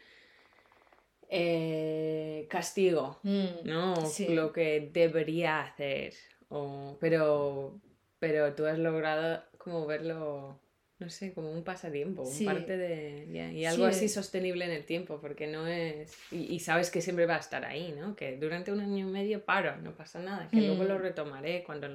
eh, 1.30 2.48
castigo, 2.50 3.20
mm, 3.24 3.66
¿no? 3.66 3.94
Lo 4.30 4.52
que 4.52 4.90
debería 4.92 5.62
hacer. 5.62 6.14
O, 6.50 6.98
pero, 7.00 7.82
pero 8.26 8.56
tú 8.56 8.66
has 8.66 8.80
logrado 8.80 9.44
como 9.60 9.86
verlo 9.86 10.60
no 10.98 11.10
sé, 11.10 11.32
como 11.34 11.52
un 11.52 11.64
pasatiempo, 11.64 12.24
parte 12.44 12.76
de... 12.76 13.52
y 13.54 13.66
algo 13.66 13.86
así 13.86 14.08
sostenible 14.10 14.66
en 14.66 14.72
el 14.72 14.86
tiempo, 14.86 15.20
porque 15.20 15.46
no 15.46 15.68
es... 15.68 16.18
Y, 16.32 16.60
sabes 16.60 16.90
que 16.90 17.02
siempre 17.02 17.26
va 17.26 17.36
a 17.36 17.40
estar 17.40 17.66
ahí, 17.66 17.92
¿no? 17.92 18.16
Que 18.16 18.38
durante 18.38 18.72
un 18.72 18.80
año 18.80 19.08
y 19.08 19.12
medio 19.12 19.44
paro, 19.44 19.76
no 19.78 19.94
pasa 19.94 20.20
nada, 20.22 20.50
que 20.50 20.62
luego 20.62 20.86
lo 20.86 20.98
mm. 20.98 21.02
retomaré 21.02 21.64
cuando, 21.66 21.88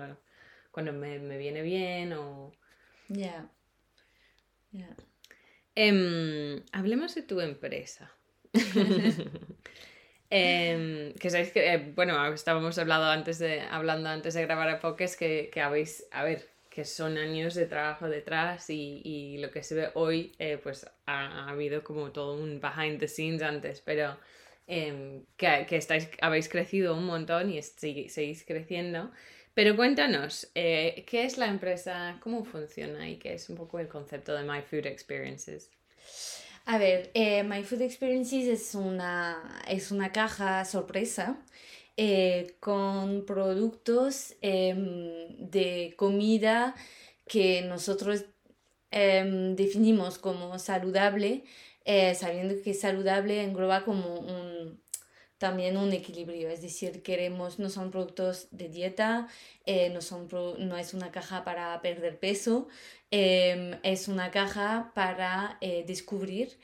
cuando 0.70 0.92
me, 0.92 1.18
viene 1.38 1.62
bien 1.62 2.12
o... 2.12 2.52
Ya. 3.08 3.50
Ya. 4.70 4.94
Em, 5.74 6.62
hablemos 6.70 7.14
de 7.14 7.22
tu 7.22 7.40
empresa. 7.40 8.12
Em, 10.30 11.12
que 11.14 11.28
sabéis 11.28 11.50
que, 11.50 11.74
eh, 11.74 11.92
bueno, 11.94 12.32
estábamos 12.32 12.78
hablando 12.78 13.06
antes 13.06 13.38
de, 13.38 13.60
hablando 13.62 14.08
antes 14.08 14.34
de 14.34 14.42
grabar 14.42 14.68
el 14.68 14.78
podcast 14.78 15.18
que, 15.18 15.50
que 15.52 15.60
habéis, 15.60 16.06
a 16.12 16.22
ver, 16.22 16.48
que 16.70 16.84
son 16.84 17.18
años 17.18 17.54
de 17.54 17.66
trabajo 17.66 18.08
detrás 18.08 18.70
y, 18.70 19.02
y 19.04 19.38
lo 19.38 19.50
que 19.50 19.64
se 19.64 19.74
ve 19.74 19.90
hoy, 19.94 20.32
eh, 20.38 20.58
pues 20.62 20.86
ha, 21.06 21.26
ha, 21.26 21.50
habido 21.50 21.82
como 21.82 22.12
todo 22.12 22.34
un 22.34 22.60
behind 22.60 23.00
the 23.00 23.08
scenes 23.08 23.42
antes, 23.42 23.80
pero 23.80 24.16
eh, 24.72 25.24
que, 25.36 25.66
que, 25.68 25.76
estáis, 25.76 26.08
habéis 26.20 26.48
crecido 26.48 26.94
un 26.96 27.04
montón 27.04 27.50
y 27.50 27.60
seguís 27.60 28.44
creciendo. 28.46 29.10
Pero 29.52 29.74
cuéntanos, 29.74 30.48
eh, 30.54 31.04
¿qué 31.08 31.24
es 31.24 31.38
la 31.38 31.46
empresa? 31.48 32.18
¿Cómo 32.22 32.44
funciona? 32.44 33.08
Y 33.08 33.16
qué 33.16 33.34
es 33.34 33.50
un 33.50 33.56
poco 33.56 33.80
el 33.80 33.88
concepto 33.88 34.32
de 34.32 34.44
My 34.44 34.62
Food 34.62 34.86
Experiences. 34.86 35.70
A 36.72 36.78
ver, 36.78 37.10
eh, 37.14 37.42
My 37.42 37.64
Food 37.64 37.82
Experiences 37.82 38.46
es 38.46 38.74
una, 38.76 39.60
es 39.66 39.90
una 39.90 40.12
caja 40.12 40.64
sorpresa 40.64 41.36
eh, 41.96 42.54
con 42.60 43.24
productos 43.26 44.36
eh, 44.40 45.34
de 45.40 45.94
comida 45.96 46.76
que 47.26 47.62
nosotros 47.62 48.24
em, 48.92 49.56
definimos 49.56 50.18
como 50.18 50.60
saludable, 50.60 51.42
eh, 51.84 52.14
sabiendo 52.14 52.54
que 52.62 52.72
saludable 52.74 53.42
engloba 53.42 53.84
como 53.84 54.20
un, 54.20 54.80
también 55.40 55.76
un 55.76 55.92
equilibrio, 55.92 56.50
es 56.50 56.62
decir, 56.62 57.02
queremos, 57.02 57.58
no 57.58 57.68
son 57.70 57.90
productos 57.90 58.46
de 58.52 58.68
dieta, 58.68 59.26
eh, 59.66 59.90
no, 59.90 60.00
son 60.00 60.28
no 60.58 60.76
es 60.76 60.94
una 60.94 61.10
caja 61.10 61.42
para 61.42 61.80
perder 61.82 62.20
peso, 62.20 62.68
eh, 63.10 63.80
es 63.82 64.06
una 64.06 64.30
caja 64.30 64.92
para 64.94 65.58
eh, 65.60 65.82
descubrir 65.86 66.58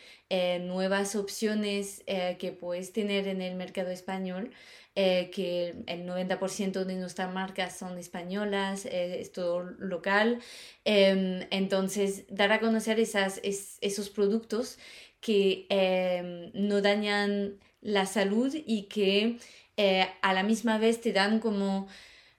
nuevas 0.60 1.16
opciones 1.16 2.02
que 2.38 2.52
puedes 2.52 2.92
tener 2.92 3.28
en 3.28 3.40
el 3.42 3.54
mercado 3.54 3.90
español 3.90 4.50
eh, 4.98 5.30
que 5.30 5.74
el 5.88 6.06
90% 6.06 6.84
de 6.84 6.94
nuestras 6.94 7.30
marcas 7.30 7.76
son 7.76 7.98
españolas, 7.98 8.86
eh, 8.86 9.20
es 9.20 9.30
todo 9.30 9.62
local. 9.62 10.40
Eh, 10.86 11.46
entonces, 11.50 12.24
dar 12.30 12.50
a 12.52 12.60
conocer 12.60 12.98
esas, 12.98 13.38
es, 13.44 13.76
esos 13.82 14.08
productos 14.08 14.78
que 15.20 15.66
em, 15.68 16.50
no 16.54 16.80
dañan 16.80 17.58
la 17.86 18.04
salud 18.06 18.54
y 18.66 18.84
que 18.84 19.38
eh, 19.76 20.08
a 20.22 20.32
la 20.34 20.42
misma 20.42 20.78
vez 20.78 21.00
te 21.00 21.12
dan 21.12 21.38
como 21.38 21.86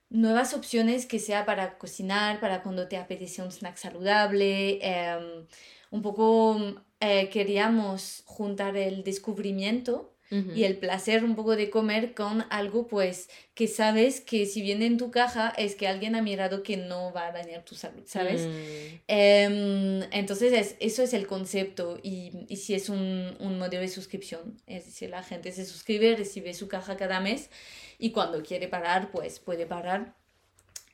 nuevas 0.09 0.53
opciones 0.53 1.05
que 1.05 1.19
sea 1.19 1.45
para 1.45 1.77
cocinar, 1.77 2.39
para 2.39 2.63
cuando 2.63 2.87
te 2.87 2.97
apetece 2.97 3.41
un 3.41 3.51
snack 3.51 3.77
saludable. 3.77 4.79
Em, 4.81 5.47
un 5.91 6.01
poco 6.01 6.59
eh, 6.99 7.29
queríamos 7.29 8.23
juntar 8.25 8.75
el 8.77 9.03
descubrimiento 9.03 10.16
y 10.29 10.65
el 10.65 10.77
placer 10.77 11.23
un 11.23 11.35
poco 11.35 11.55
de 11.55 11.69
comer 11.69 12.13
con 12.13 12.45
algo 12.49 12.87
pues 12.87 13.29
que 13.53 13.67
sabes 13.67 14.19
que 14.19 14.45
si 14.45 14.61
viene 14.61 14.85
en 14.85 14.97
tu 14.97 15.09
caja 15.09 15.53
es 15.57 15.75
que 15.75 15.87
alguien 15.87 16.15
ha 16.15 16.21
mirado 16.21 16.63
que 16.63 16.75
no 16.75 17.13
va 17.13 17.27
a 17.27 17.31
dañar 17.31 17.63
tu 17.63 17.75
salud, 17.75 18.03
¿sabes? 18.05 18.41
Mm. 18.41 18.95
Eh, 19.07 20.07
entonces 20.11 20.51
es, 20.51 20.75
eso 20.79 21.01
es 21.01 21.13
el 21.13 21.27
concepto 21.27 21.97
y, 22.03 22.45
y 22.49 22.57
si 22.57 22.73
es 22.73 22.89
un, 22.89 23.37
un, 23.39 23.57
modelo 23.57 23.81
de 23.81 23.87
suscripción, 23.87 24.61
es 24.67 24.85
decir, 24.85 25.09
la 25.09 25.23
gente 25.23 25.51
se 25.53 25.65
suscribe, 25.65 26.15
recibe 26.15 26.53
su 26.53 26.67
caja 26.67 26.97
cada 26.97 27.21
mes 27.21 27.49
y 27.97 28.11
cuando 28.11 28.43
quiere 28.43 28.67
parar 28.67 29.11
pues 29.11 29.39
puede 29.39 29.65
parar 29.65 30.13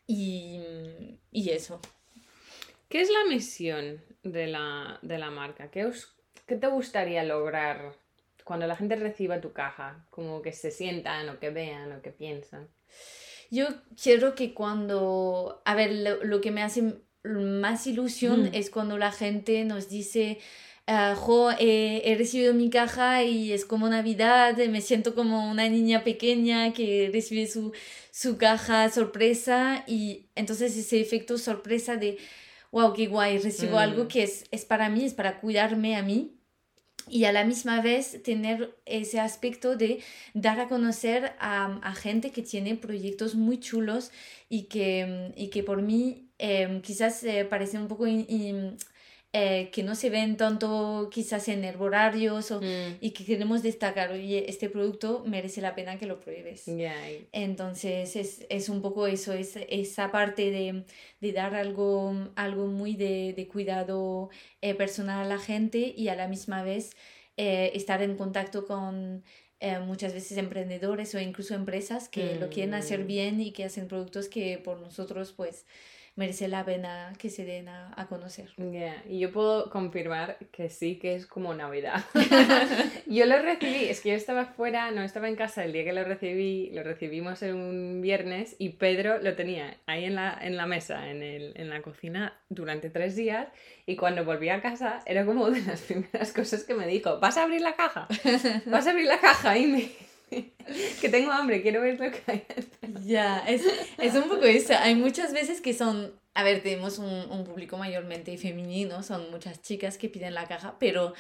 y, 0.06 0.60
y 1.32 1.50
eso. 1.50 1.80
¿Qué 2.88 3.02
es 3.02 3.10
la 3.10 3.26
misión 3.28 4.04
de 4.22 4.46
la, 4.46 5.00
de 5.02 5.18
la 5.18 5.32
marca? 5.32 5.72
¿Qué, 5.72 5.86
os, 5.86 6.14
¿Qué 6.46 6.56
te 6.56 6.68
gustaría 6.68 7.24
lograr 7.24 8.03
cuando 8.44 8.68
la 8.68 8.76
gente 8.76 8.96
reciba 8.96 9.42
tu 9.42 9.54
caja, 9.54 10.06
como 10.10 10.42
que 10.42 10.52
se 10.52 10.72
sientan 10.72 11.30
o 11.30 11.40
que 11.40 11.50
vean 11.50 11.92
o 11.92 12.02
que 12.02 12.12
piensan? 12.12 12.68
Yo 13.50 13.68
quiero 14.02 14.36
que 14.36 14.54
cuando, 14.54 15.62
a 15.66 15.76
ver, 15.76 15.92
lo, 15.92 16.24
lo 16.24 16.42
que 16.42 16.52
me 16.52 16.64
hace 16.64 17.04
más 17.24 17.88
ilusión 17.88 18.44
mm. 18.44 18.50
es 18.54 18.70
cuando 18.70 18.98
la 18.98 19.12
gente 19.12 19.64
nos 19.64 19.90
dice, 19.90 20.40
uh, 20.88 21.16
jo, 21.16 21.52
eh, 21.52 22.02
he 22.06 22.16
recibido 22.16 22.54
mi 22.54 22.70
caja 22.70 23.24
y 23.24 23.54
es 23.54 23.66
como 23.66 23.88
Navidad, 23.88 24.58
me 24.58 24.82
siento 24.82 25.16
como 25.16 25.50
una 25.50 25.70
niña 25.70 26.04
pequeña 26.04 26.74
que 26.74 27.10
recibe 27.14 27.48
su, 27.48 27.74
su 28.12 28.38
caja 28.38 28.90
sorpresa 28.90 29.84
y 29.88 30.28
entonces 30.36 30.76
ese 30.76 31.00
efecto 31.00 31.38
sorpresa 31.38 31.96
de, 31.96 32.18
wow, 32.72 32.94
qué 32.94 33.08
guay, 33.08 33.38
recibo 33.38 33.76
mm. 33.76 33.80
algo 33.80 34.08
que 34.08 34.24
es, 34.24 34.46
es 34.52 34.66
para 34.66 34.90
mí, 34.90 35.06
es 35.06 35.14
para 35.14 35.40
cuidarme 35.40 35.96
a 35.96 36.04
mí 36.04 36.40
y 37.10 37.26
a 37.26 37.32
la 37.32 37.44
misma 37.44 37.82
vez 37.82 38.22
tener 38.24 38.76
ese 38.86 39.20
aspecto 39.20 39.76
de 39.76 40.00
dar 40.34 40.60
a 40.60 40.68
conocer 40.68 41.34
a, 41.40 41.80
a 41.82 41.96
gente 41.96 42.32
que 42.32 42.42
tiene 42.42 42.76
proyectos 42.76 43.36
muy 43.36 43.60
chulos 43.60 44.12
y 44.50 44.64
que, 44.64 45.34
y 45.36 45.50
que 45.50 45.64
por 45.64 45.82
mí 45.82 46.30
eh, 46.40 46.82
quizás 46.84 47.24
eh, 47.24 47.46
parece 47.46 47.78
un 47.78 47.88
poco 47.88 48.06
eh, 49.36 49.70
que 49.72 49.82
no 49.82 49.96
se 49.96 50.12
ven 50.12 50.38
tanto 50.38 51.10
quizás 51.12 51.48
en 51.48 51.64
herborarios 51.64 52.52
o, 52.52 52.62
mm. 52.62 52.98
y 53.02 53.12
que 53.12 53.26
queremos 53.26 53.64
destacar, 53.64 54.12
oye, 54.12 54.46
este 54.48 54.70
producto 54.70 55.24
merece 55.26 55.60
la 55.60 55.74
pena 55.74 55.98
que 55.98 56.06
lo 56.06 56.20
pruebes. 56.20 56.66
Yeah. 56.66 56.96
Entonces 57.32 58.16
es, 58.16 58.46
es, 58.50 58.70
un 58.70 58.84
poco 58.84 59.08
eso, 59.08 59.34
es, 59.34 59.58
esa 59.70 60.12
parte 60.12 60.52
de, 60.52 60.84
de 61.20 61.32
dar 61.32 61.56
algo, 61.56 62.14
algo 62.36 62.68
muy 62.68 62.96
de, 62.96 63.34
de 63.34 63.48
cuidado 63.48 64.30
eh, 64.62 64.76
personal 64.76 65.26
a 65.26 65.28
la 65.28 65.40
gente 65.40 65.96
y 65.98 66.10
a 66.10 66.16
la 66.16 66.28
misma 66.28 66.62
vez 66.62 66.92
eh, 67.36 67.72
estar 67.74 68.04
en 68.04 68.16
contacto 68.16 68.68
con 68.68 69.24
eh, 69.60 69.80
muchas 69.80 70.14
veces 70.14 70.38
emprendedores 70.38 71.16
o 71.16 71.20
incluso 71.20 71.56
empresas 71.56 72.08
que 72.08 72.36
mm. 72.36 72.40
lo 72.40 72.50
quieren 72.50 72.76
hacer 72.76 73.06
mm. 73.06 73.08
bien 73.08 73.42
y 73.42 73.52
que 73.52 73.64
hacen 73.64 73.88
productos 73.88 74.28
que 74.30 74.60
por 74.60 74.80
nosotros 74.80 75.32
pues 75.32 75.66
merece 76.16 76.48
la 76.48 76.64
pena 76.64 77.14
que 77.18 77.30
se 77.30 77.44
den 77.44 77.68
a, 77.68 77.94
a 77.96 78.08
conocer. 78.08 78.50
Yeah. 78.56 79.04
Y 79.08 79.20
yo 79.20 79.32
puedo 79.32 79.70
confirmar 79.70 80.38
que 80.52 80.70
sí, 80.70 80.98
que 81.00 81.16
es 81.16 81.26
como 81.26 81.54
Navidad. 81.54 82.04
yo 83.08 83.26
lo 83.26 83.42
recibí, 83.42 83.86
es 83.86 84.02
que 84.02 84.10
yo 84.10 84.16
estaba 84.16 84.46
fuera, 84.46 84.92
no 84.92 85.02
estaba 85.02 85.28
en 85.28 85.36
casa 85.36 85.64
el 85.64 85.74
día 85.74 85.84
que 85.84 85.94
lo 85.94 86.04
recibí, 86.04 86.70
lo 86.72 86.84
recibimos 86.84 87.42
en 87.42 87.56
un 87.56 88.02
viernes 88.02 88.56
y 88.60 88.70
Pedro 88.70 89.20
lo 89.20 89.36
tenía 89.36 89.78
ahí 89.88 90.06
en 90.06 90.16
la, 90.16 90.38
en 90.42 90.56
la 90.56 90.68
mesa, 90.68 91.10
en, 91.10 91.24
el, 91.24 91.54
en 91.56 91.70
la 91.70 91.82
cocina, 91.82 92.40
durante 92.50 92.90
tres 92.90 93.16
días 93.16 93.48
y 93.86 93.96
cuando 93.96 94.24
volví 94.24 94.50
a 94.50 94.62
casa 94.62 95.02
era 95.06 95.26
como 95.26 95.50
de 95.50 95.62
las 95.62 95.82
primeras 95.88 96.32
cosas 96.32 96.64
que 96.64 96.74
me 96.74 96.88
dijo, 96.88 97.20
¿vas 97.20 97.38
a 97.38 97.44
abrir 97.44 97.62
la 97.62 97.76
caja? 97.76 98.08
¿Vas 98.66 98.88
a 98.88 98.92
abrir 98.92 99.08
la 99.08 99.20
caja? 99.20 99.58
Y 99.58 99.66
me 99.68 99.90
que 101.02 101.10
tengo 101.10 101.32
hambre, 101.32 101.62
quiero 101.62 101.82
ver 101.82 102.00
lo 102.00 102.12
que 102.12 102.22
hay. 102.28 102.44
Ya, 103.04 103.40
es, 103.48 103.64
es 103.98 104.14
un 104.16 104.24
poco 104.24 104.46
eso. 104.46 104.74
Hay 104.80 104.96
muchas 104.96 105.34
veces 105.34 105.62
que 105.62 105.74
son, 105.74 106.14
a 106.34 106.44
ver, 106.44 106.62
tenemos 106.62 107.00
un, 107.00 107.08
un 107.08 107.44
público 107.44 107.78
mayormente 107.78 108.38
femenino, 108.38 109.04
son 109.04 109.30
muchas 109.32 109.62
chicas 109.62 109.98
que 109.98 110.10
piden 110.10 110.34
la 110.34 110.48
caja, 110.48 110.76
pero 110.80 111.14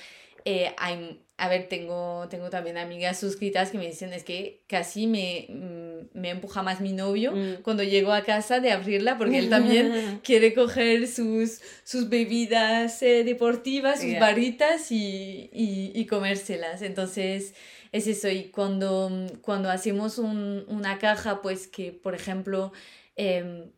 eh, 0.45 0.73
hay, 0.77 1.21
a 1.37 1.47
ver, 1.47 1.67
tengo, 1.69 2.27
tengo 2.29 2.49
también 2.49 2.77
amigas 2.77 3.19
suscritas 3.19 3.71
que 3.71 3.77
me 3.77 3.87
dicen 3.87 4.13
es 4.13 4.23
que 4.23 4.63
casi 4.67 5.07
me, 5.07 5.47
mm, 5.49 6.19
me 6.19 6.29
empuja 6.29 6.63
más 6.63 6.81
mi 6.81 6.93
novio 6.93 7.31
mm. 7.31 7.61
cuando 7.63 7.83
llego 7.83 8.11
a 8.11 8.23
casa 8.23 8.59
de 8.59 8.71
abrirla 8.71 9.17
porque 9.17 9.39
él 9.39 9.49
también 9.49 10.19
quiere 10.23 10.53
coger 10.53 11.07
sus, 11.07 11.61
sus 11.83 12.09
bebidas 12.09 13.01
eh, 13.01 13.23
deportivas, 13.23 14.01
sus 14.01 14.11
yeah. 14.11 14.19
varitas 14.19 14.91
y, 14.91 15.49
y, 15.53 15.91
y 15.95 16.05
comérselas. 16.05 16.81
Entonces 16.81 17.53
es 17.93 18.07
eso. 18.07 18.27
Y 18.27 18.45
cuando, 18.45 19.09
cuando 19.41 19.69
hacemos 19.69 20.17
un, 20.17 20.65
una 20.67 20.99
caja, 20.99 21.41
pues 21.41 21.67
que, 21.67 21.93
por 21.93 22.15
ejemplo, 22.15 22.73
eh, 23.15 23.71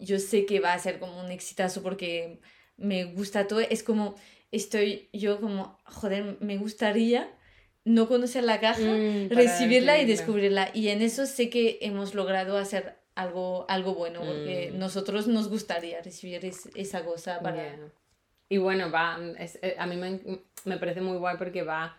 yo 0.00 0.18
sé 0.18 0.46
que 0.46 0.58
va 0.58 0.72
a 0.72 0.78
ser 0.78 0.98
como 0.98 1.20
un 1.20 1.30
exitazo 1.30 1.82
porque 1.82 2.40
me 2.76 3.04
gusta 3.04 3.46
todo, 3.46 3.60
es 3.60 3.82
como, 3.82 4.16
estoy 4.52 5.08
yo 5.12 5.40
como, 5.40 5.78
joder, 5.84 6.36
me 6.40 6.56
gustaría 6.56 7.28
no 7.84 8.08
conocer 8.08 8.44
la 8.44 8.60
caja, 8.60 8.82
mm, 8.82 9.30
recibirla 9.30 9.98
y 9.98 10.06
descubrirla. 10.06 10.70
Y 10.74 10.88
en 10.88 11.02
eso 11.02 11.26
sé 11.26 11.48
que 11.50 11.78
hemos 11.80 12.14
logrado 12.14 12.58
hacer 12.58 12.96
algo, 13.14 13.66
algo 13.68 13.94
bueno, 13.94 14.20
porque 14.20 14.70
mm. 14.72 14.78
nosotros 14.78 15.26
nos 15.26 15.48
gustaría 15.48 16.00
recibir 16.02 16.44
es, 16.44 16.68
esa 16.74 17.04
cosa 17.04 17.40
para... 17.40 17.76
Yeah. 17.76 17.92
Y 18.50 18.58
bueno, 18.58 18.90
va, 18.90 19.18
es, 19.38 19.58
eh, 19.60 19.76
a 19.78 19.86
mí 19.86 19.96
me, 19.96 20.20
me 20.64 20.78
parece 20.78 21.02
muy 21.02 21.18
guay 21.18 21.36
porque 21.36 21.62
va 21.62 21.98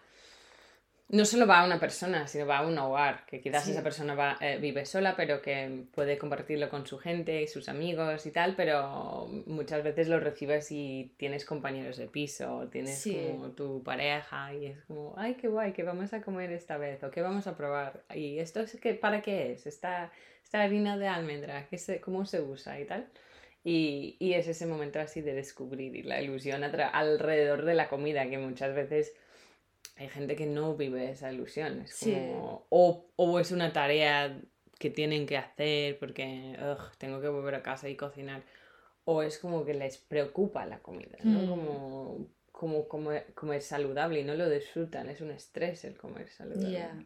no 1.09 1.25
solo 1.25 1.47
va 1.47 1.61
a 1.61 1.65
una 1.65 1.79
persona, 1.79 2.27
sino 2.27 2.45
va 2.45 2.59
a 2.59 2.67
un 2.67 2.77
hogar, 2.77 3.25
que 3.25 3.41
quizás 3.41 3.63
sí. 3.63 3.71
esa 3.71 3.81
persona 3.81 4.13
va, 4.13 4.37
eh, 4.41 4.59
vive 4.61 4.85
sola, 4.85 5.15
pero 5.15 5.41
que 5.41 5.85
puede 5.91 6.19
compartirlo 6.19 6.69
con 6.69 6.85
su 6.85 6.99
gente 6.99 7.41
y 7.41 7.47
sus 7.47 7.67
amigos 7.67 8.27
y 8.27 8.31
tal, 8.31 8.55
pero 8.55 9.27
muchas 9.47 9.83
veces 9.83 10.07
lo 10.07 10.19
recibes 10.19 10.71
y 10.71 11.11
tienes 11.17 11.45
compañeros 11.45 11.97
de 11.97 12.05
piso, 12.05 12.69
tienes 12.71 12.99
sí. 12.99 13.19
como 13.31 13.49
tu 13.51 13.81
pareja 13.81 14.53
y 14.53 14.67
es 14.67 14.83
como, 14.83 15.15
ay, 15.17 15.33
qué 15.33 15.47
guay, 15.47 15.73
que 15.73 15.81
vamos 15.81 16.13
a 16.13 16.21
comer 16.21 16.51
esta 16.51 16.77
vez 16.77 17.03
o 17.03 17.09
qué 17.09 17.23
vamos 17.23 17.47
a 17.47 17.57
probar. 17.57 18.03
Y 18.13 18.37
esto 18.37 18.59
es 18.59 18.75
que, 18.79 18.93
¿para 18.93 19.23
qué 19.23 19.53
es? 19.53 19.65
Esta, 19.65 20.11
esta 20.43 20.61
harina 20.61 20.95
de 20.95 21.07
almendra, 21.07 21.67
¿qué 21.69 21.79
se, 21.79 21.99
¿cómo 22.01 22.27
se 22.27 22.39
usa 22.39 22.79
y 22.79 22.85
tal? 22.85 23.07
Y, 23.63 24.15
y, 24.19 24.33
es 24.33 24.47
ese 24.47 24.67
momento 24.67 24.99
así 24.99 25.21
de 25.21 25.33
descubrir 25.33 25.95
y 25.95 26.03
la 26.03 26.21
ilusión 26.21 26.63
alrededor 26.63 27.65
de 27.65 27.73
la 27.73 27.89
comida 27.89 28.29
que 28.29 28.37
muchas 28.37 28.73
veces 28.73 29.13
hay 29.99 30.07
gente 30.07 30.37
que 30.37 30.45
no 30.45 30.75
vive 30.75 31.11
esa 31.11 31.31
ilusión. 31.31 31.81
Es 31.81 31.99
como, 31.99 32.65
o, 32.69 33.05
o, 33.17 33.39
es 33.39 33.51
una 33.51 33.73
tarea 33.73 34.41
que 34.79 34.89
tienen 34.89 35.25
que 35.25 35.37
hacer 35.37 35.99
porque 35.99 36.57
tengo 36.97 37.19
que 37.19 37.27
volver 37.27 37.55
a 37.55 37.61
casa 37.61 37.89
y 37.89 37.97
cocinar. 37.97 38.41
O 39.03 39.21
es 39.23 39.37
como 39.37 39.65
que 39.65 39.73
les 39.73 39.97
preocupa 39.97 40.65
la 40.65 40.79
comida, 40.79 41.17
¿no? 41.23 41.39
Mm. 41.39 41.49
Como, 41.49 42.27
como, 42.51 42.87
como 42.87 43.11
comer 43.35 43.61
saludable 43.61 44.21
y 44.21 44.23
no 44.23 44.35
lo 44.35 44.49
disfrutan. 44.49 45.09
Es 45.09 45.19
un 45.19 45.31
estrés 45.31 45.83
el 45.83 45.97
comer 45.97 46.29
saludable. 46.29 47.05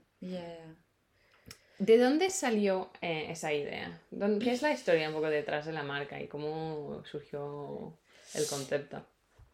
¿De 1.80 1.98
dónde 1.98 2.30
salió 2.30 2.92
eh, 3.02 3.26
esa 3.30 3.52
idea? 3.52 4.02
¿Qué 4.40 4.52
es 4.52 4.62
la 4.62 4.72
historia 4.72 5.08
un 5.08 5.16
poco 5.16 5.32
detrás 5.32 5.66
de 5.66 5.74
la 5.74 5.82
marca 5.82 6.22
y 6.22 6.28
cómo 6.28 7.02
surgió 7.06 7.98
el 8.36 8.46
concepto? 8.46 9.04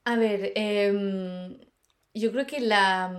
A 0.03 0.17
ver, 0.17 0.51
em, 0.55 1.57
yo 2.13 2.31
creo 2.31 2.47
que 2.47 2.59
la, 2.59 3.13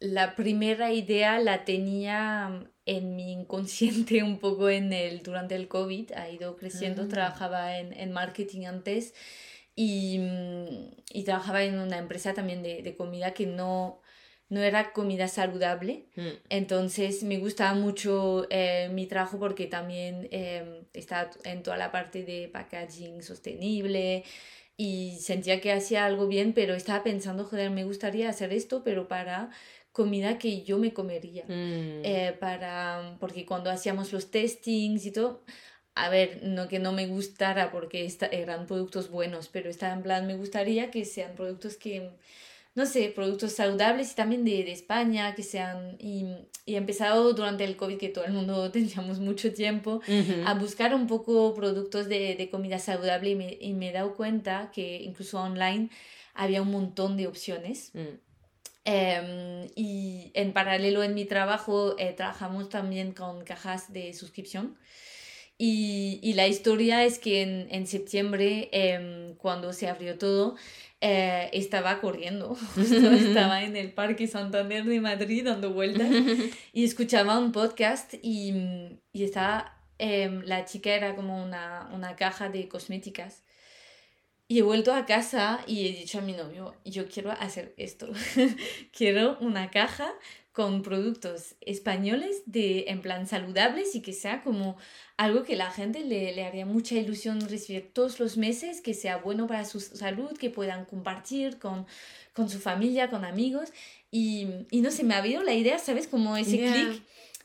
la 0.00 0.34
primera 0.34 0.92
idea 0.92 1.38
la 1.38 1.64
tenía 1.64 2.70
en 2.86 3.16
mi 3.16 3.32
inconsciente 3.32 4.22
un 4.24 4.38
poco 4.38 4.68
en 4.70 4.92
el, 4.92 5.22
durante 5.22 5.54
el 5.54 5.68
COVID, 5.68 6.12
ha 6.12 6.28
ido 6.30 6.56
creciendo, 6.56 7.02
ah. 7.02 7.08
trabajaba 7.08 7.78
en, 7.78 7.92
en, 7.92 8.12
marketing 8.12 8.66
antes 8.66 9.14
y, 9.76 10.20
y, 11.12 11.24
trabajaba 11.24 11.62
en 11.62 11.78
una 11.78 11.98
empresa 11.98 12.34
también 12.34 12.62
de, 12.62 12.82
de 12.82 12.96
comida 12.96 13.32
que 13.32 13.46
no, 13.46 14.00
no 14.50 14.60
era 14.60 14.92
comida 14.92 15.28
saludable. 15.28 16.06
Mm. 16.16 16.28
Entonces 16.50 17.22
me 17.22 17.38
gustaba 17.38 17.74
mucho 17.74 18.46
eh, 18.50 18.90
mi 18.92 19.06
trabajo 19.06 19.38
porque 19.38 19.66
también 19.66 20.28
eh, 20.32 20.82
está 20.92 21.30
en 21.44 21.62
toda 21.62 21.76
la 21.76 21.92
parte 21.92 22.24
de 22.24 22.48
packaging 22.48 23.22
sostenible 23.22 24.24
y 24.80 25.18
sentía 25.20 25.60
que 25.60 25.72
hacía 25.72 26.06
algo 26.06 26.26
bien, 26.26 26.54
pero 26.54 26.72
estaba 26.72 27.02
pensando, 27.02 27.44
joder, 27.44 27.70
me 27.70 27.84
gustaría 27.84 28.30
hacer 28.30 28.50
esto, 28.50 28.82
pero 28.82 29.08
para 29.08 29.50
comida 29.92 30.38
que 30.38 30.62
yo 30.62 30.78
me 30.78 30.94
comería. 30.94 31.44
Mm. 31.44 32.00
Eh, 32.02 32.34
para, 32.40 33.18
porque 33.20 33.44
cuando 33.44 33.68
hacíamos 33.68 34.10
los 34.10 34.30
testings 34.30 35.04
y 35.04 35.12
todo, 35.12 35.44
a 35.94 36.08
ver, 36.08 36.40
no 36.44 36.66
que 36.66 36.78
no 36.78 36.92
me 36.92 37.06
gustara 37.08 37.70
porque 37.70 38.10
eran 38.30 38.66
productos 38.66 39.10
buenos, 39.10 39.48
pero 39.48 39.68
estaba 39.68 39.92
en 39.92 40.02
plan, 40.02 40.26
me 40.26 40.36
gustaría 40.36 40.90
que 40.90 41.04
sean 41.04 41.34
productos 41.34 41.76
que 41.76 42.12
no 42.74 42.86
sé, 42.86 43.12
productos 43.14 43.52
saludables 43.52 44.12
y 44.12 44.14
también 44.14 44.44
de, 44.44 44.64
de 44.64 44.72
España, 44.72 45.34
que 45.34 45.42
sean, 45.42 45.96
y, 45.98 46.24
y, 46.64 46.74
he 46.74 46.76
empezado 46.76 47.32
durante 47.32 47.64
el 47.64 47.76
COVID, 47.76 47.98
que 47.98 48.08
todo 48.08 48.24
el 48.24 48.32
mundo 48.32 48.70
teníamos 48.72 49.18
mucho 49.18 49.52
tiempo, 49.52 50.00
a 50.46 50.54
buscar 50.54 50.94
un 50.94 51.06
poco 51.06 51.54
productos 51.54 52.08
de, 52.08 52.36
de 52.36 52.50
comida 52.50 52.78
saludable 52.78 53.30
y 53.30 53.34
me, 53.34 53.58
y 53.60 53.72
me, 53.74 53.90
he 53.90 53.92
dado 53.92 54.14
cuenta 54.14 54.70
que 54.72 55.02
incluso 55.02 55.40
online 55.40 55.90
había 56.34 56.62
un 56.62 56.70
montón 56.70 57.16
de 57.16 57.26
opciones. 57.26 57.90
Mm. 57.94 58.30
Em, 58.84 59.68
y 59.76 60.30
en 60.32 60.52
paralelo 60.54 61.02
en 61.02 61.12
mi 61.12 61.26
trabajo 61.26 61.96
eh, 61.98 62.14
trabajamos 62.14 62.70
también 62.70 63.12
con 63.12 63.44
cajas 63.44 63.92
de 63.92 64.14
suscripción. 64.14 64.78
Y, 65.58 66.18
y 66.22 66.32
la 66.32 66.48
historia 66.48 67.04
es 67.04 67.18
que 67.18 67.42
en, 67.42 67.68
en 67.70 67.86
septiembre, 67.86 68.70
eh, 68.72 69.34
cuando 69.36 69.74
se 69.74 69.88
abrió 69.88 70.16
todo, 70.16 70.56
eh, 71.02 71.48
estaba 71.54 72.00
corriendo, 72.00 72.58
estaba 72.76 73.62
en 73.62 73.76
el 73.76 73.92
Parque 73.92 74.26
Santander 74.26 74.84
de 74.84 75.00
Madrid 75.00 75.44
dando 75.44 75.72
vueltas 75.72 76.10
y 76.72 76.84
escuchaba 76.84 77.38
un 77.38 77.52
podcast 77.52 78.14
y, 78.22 78.98
y 79.12 79.24
estaba, 79.24 79.78
em, 79.98 80.42
la 80.44 80.66
chica 80.66 80.90
era 80.90 81.16
como 81.16 81.42
una, 81.42 81.88
una 81.94 82.16
caja 82.16 82.50
de 82.50 82.68
cosméticas. 82.68 83.42
Y 84.46 84.58
he 84.58 84.62
vuelto 84.62 84.92
a 84.92 85.06
casa 85.06 85.60
y 85.66 85.86
he 85.86 85.92
dicho 85.92 86.18
a 86.18 86.22
mi 86.22 86.32
novio, 86.32 86.74
yo 86.84 87.06
quiero 87.08 87.30
hacer 87.30 87.72
esto, 87.76 88.08
quiero 88.92 89.38
una 89.38 89.70
caja 89.70 90.12
con 90.52 90.82
productos 90.82 91.54
españoles 91.60 92.42
de, 92.46 92.86
en 92.88 93.00
plan 93.00 93.26
saludables 93.28 93.94
y 93.94 94.02
que 94.02 94.12
sea 94.12 94.42
como 94.42 94.76
algo 95.20 95.44
que 95.44 95.54
la 95.54 95.70
gente 95.70 96.00
le, 96.00 96.32
le, 96.32 96.44
haría 96.44 96.64
mucha 96.64 96.94
ilusión 96.94 97.46
recibir 97.46 97.92
todos 97.92 98.18
los 98.20 98.38
meses, 98.38 98.80
que 98.80 98.94
sea 98.94 99.18
bueno 99.18 99.46
para 99.46 99.66
su 99.66 99.78
salud, 99.78 100.34
que 100.38 100.48
puedan 100.48 100.86
compartir 100.86 101.58
con, 101.58 101.86
con 102.32 102.48
su 102.48 102.58
familia, 102.58 103.10
con 103.10 103.26
amigos. 103.26 103.70
Y, 104.10 104.48
y, 104.70 104.80
no 104.80 104.90
sé, 104.90 105.04
me 105.04 105.12
ha 105.12 105.18
habido 105.18 105.42
la 105.42 105.52
idea, 105.52 105.78
¿sabes? 105.78 106.08
Como 106.08 106.38
ese 106.38 106.56
clic. 106.56 107.02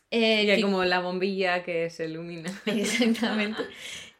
Eh, 0.10 0.62
como 0.62 0.86
la 0.86 1.02
bombilla 1.02 1.64
que 1.64 1.90
se 1.90 2.06
ilumina. 2.06 2.50
Exactamente. 2.66 3.62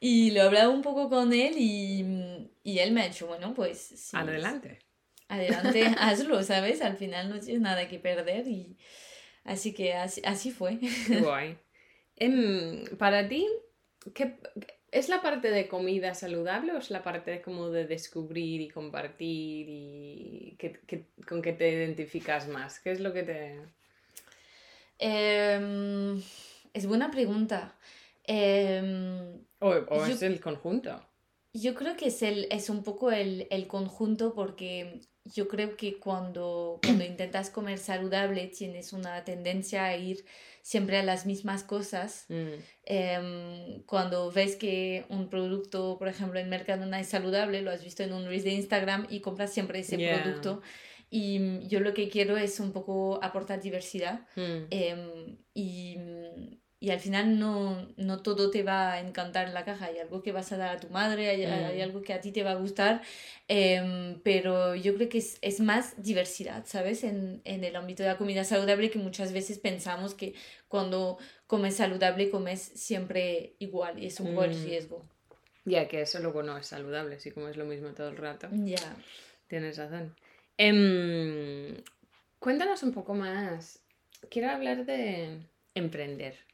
Y 0.02 0.32
lo 0.32 0.42
he 0.42 0.44
hablado 0.44 0.72
un 0.72 0.82
poco 0.82 1.10
con 1.10 1.32
él 1.32 1.54
y, 1.58 2.50
y 2.62 2.80
él 2.80 2.92
me 2.92 3.04
ha 3.04 3.08
dicho, 3.08 3.26
bueno, 3.26 3.54
pues... 3.54 4.14
Adelante 4.14 4.80
adelante, 5.28 5.84
hazlo, 5.98 6.44
¿sabes? 6.44 6.82
Al 6.82 6.98
final 6.98 7.30
no 7.30 7.40
tienes 7.40 7.62
nada 7.62 7.88
que 7.88 8.00
perder 8.00 8.48
y 8.48 8.78
así 9.44 9.74
que 9.74 9.94
así, 9.94 10.22
así 10.26 10.52
fue. 10.52 10.78
Guay. 11.22 11.58
Em, 12.18 12.86
para 12.98 13.28
ti, 13.28 13.48
¿qué, 14.14 14.38
¿es 14.92 15.10
la 15.10 15.22
parte 15.22 15.52
de 15.52 15.68
comida 15.68 16.14
saludable 16.14 16.72
o 16.72 16.78
es 16.78 16.90
la 16.90 17.04
parte 17.04 17.42
como 17.42 17.70
de 17.70 17.86
descubrir 17.86 18.62
y 18.62 18.70
compartir 18.70 19.66
y 19.70 20.56
que, 20.58 21.08
con 21.28 21.42
qué 21.42 21.54
te 21.54 21.70
identificas 21.70 22.48
más? 22.48 22.80
¿Qué 22.80 22.92
es 22.92 23.00
lo 23.00 23.12
que 23.14 23.24
te...? 23.24 23.60
Em, 24.98 26.22
es 26.74 26.86
buena 26.86 27.12
pregunta. 27.12 27.76
Em, 28.24 29.44
o, 29.60 29.70
o 29.70 30.06
es 30.06 30.22
el 30.22 30.40
conjunto. 30.40 31.06
Yo 31.54 31.74
creo 31.76 31.96
que 31.96 32.08
es, 32.08 32.22
el, 32.22 32.48
es 32.52 32.70
un 32.70 32.84
poco 32.84 33.12
el, 33.12 33.48
el 33.50 33.68
conjunto 33.68 34.34
porque 34.34 35.02
yo 35.26 35.48
creo 35.48 35.76
que 35.76 36.00
cuando, 36.00 36.80
cuando 36.84 37.04
intentas 37.04 37.50
comer 37.50 37.80
saludable 37.80 38.48
tienes 38.48 38.94
una 38.94 39.24
tendencia 39.24 39.86
a 39.86 39.98
ir 39.98 40.26
siempre 40.66 40.98
a 40.98 41.04
las 41.04 41.28
mismas 41.28 41.64
cosas. 41.64 42.26
Mm. 42.28 42.54
Em, 42.86 43.84
cuando 43.84 44.32
ves 44.32 44.56
que 44.56 45.06
un 45.10 45.30
producto, 45.30 46.00
por 46.00 46.08
ejemplo, 46.08 46.40
en 46.40 46.50
Mercadona 46.50 47.00
es 47.00 47.08
saludable, 47.08 47.62
lo 47.62 47.70
has 47.70 47.84
visto 47.84 48.02
en 48.02 48.12
un 48.14 48.26
reel 48.26 48.44
de 48.44 48.54
Instagram 48.54 49.06
y 49.12 49.20
compras 49.20 49.54
siempre 49.54 49.82
ese 49.82 49.96
producto. 49.96 50.64
Y 51.12 51.68
yo 51.68 51.82
lo 51.82 51.94
que 51.94 52.10
quiero 52.10 52.36
es 52.36 52.60
un 52.60 52.72
poco 52.72 53.20
aportar 53.22 53.62
diversidad. 53.62 54.26
Mm. 54.36 54.66
Em, 54.72 55.38
y 55.54 55.98
y 56.86 56.92
al 56.92 57.00
final 57.00 57.40
no, 57.40 57.88
no, 57.98 58.22
todo 58.22 58.52
te 58.52 58.62
va 58.62 58.94
a 58.94 59.00
encantar 59.00 59.48
en 59.48 59.56
la 59.56 59.66
caja. 59.66 59.86
Hay 59.88 59.98
algo 59.98 60.22
que 60.22 60.32
vas 60.32 60.52
a 60.52 60.58
dar 60.58 60.76
a 60.76 60.80
tu 60.80 60.88
madre, 60.90 61.30
hay, 61.30 61.44
hay 61.44 61.80
mm. 61.80 61.82
algo 61.82 62.04
que 62.04 62.14
a 62.14 62.22
ti 62.22 62.32
te 62.32 62.44
va 62.44 62.52
a 62.52 62.56
gustar, 62.56 63.02
em, 63.48 64.20
pero 64.22 64.76
yo 64.76 64.94
creo 64.94 65.10
que 65.10 65.18
es, 65.18 65.40
es, 65.42 65.62
más 65.62 66.00
diversidad, 66.04 66.64
¿sabes? 66.68 67.04
En, 67.04 67.42
en 67.44 67.64
el 67.64 67.76
ámbito 67.76 68.04
de 68.04 68.10
la 68.10 68.18
comida 68.20 68.44
saludable 68.44 68.92
que 68.92 69.00
muchas 69.00 69.34
veces 69.34 69.58
pensamos 69.58 70.14
que 70.14 70.36
cuando 70.68 71.18
comes 71.48 71.76
saludable 71.76 72.30
comes 72.30 72.62
siempre 72.62 73.56
igual 73.58 73.98
y 73.98 74.06
es 74.06 74.20
un 74.20 74.36
buen 74.36 74.52
mm. 74.52 74.64
riesgo. 74.64 75.10
Ya 75.66 75.88
que 75.88 76.02
eso 76.02 76.20
luego 76.20 76.44
no 76.44 76.56
es 76.56 76.68
saludable, 76.68 77.20
si 77.20 77.32
comes 77.32 77.58
lo 77.58 77.66
mismo 77.66 77.90
todo 77.96 78.10
el 78.10 78.18
rato. 78.18 78.48
Ya. 78.52 78.96
Tienes 79.48 79.80
razón. 79.80 80.16
Em, 80.56 81.78
cuéntanos 82.38 82.84
un 82.84 82.92
poco 82.92 83.16
más. 83.16 83.80
Quiero 84.30 84.52
hablar 84.52 84.86
de 84.86 85.40
emprender. 85.74 86.45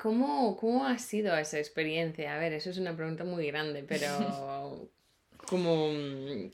¿Cómo, 0.00 0.56
¿Cómo 0.56 0.86
ha 0.86 0.98
sido 0.98 1.36
esa 1.36 1.58
experiencia? 1.58 2.34
A 2.34 2.38
ver, 2.38 2.52
eso 2.52 2.68
es 2.70 2.78
una 2.78 2.94
pregunta 2.94 3.24
muy 3.24 3.46
grande, 3.46 3.82
pero 3.82 4.90
¿cómo, 5.48 5.90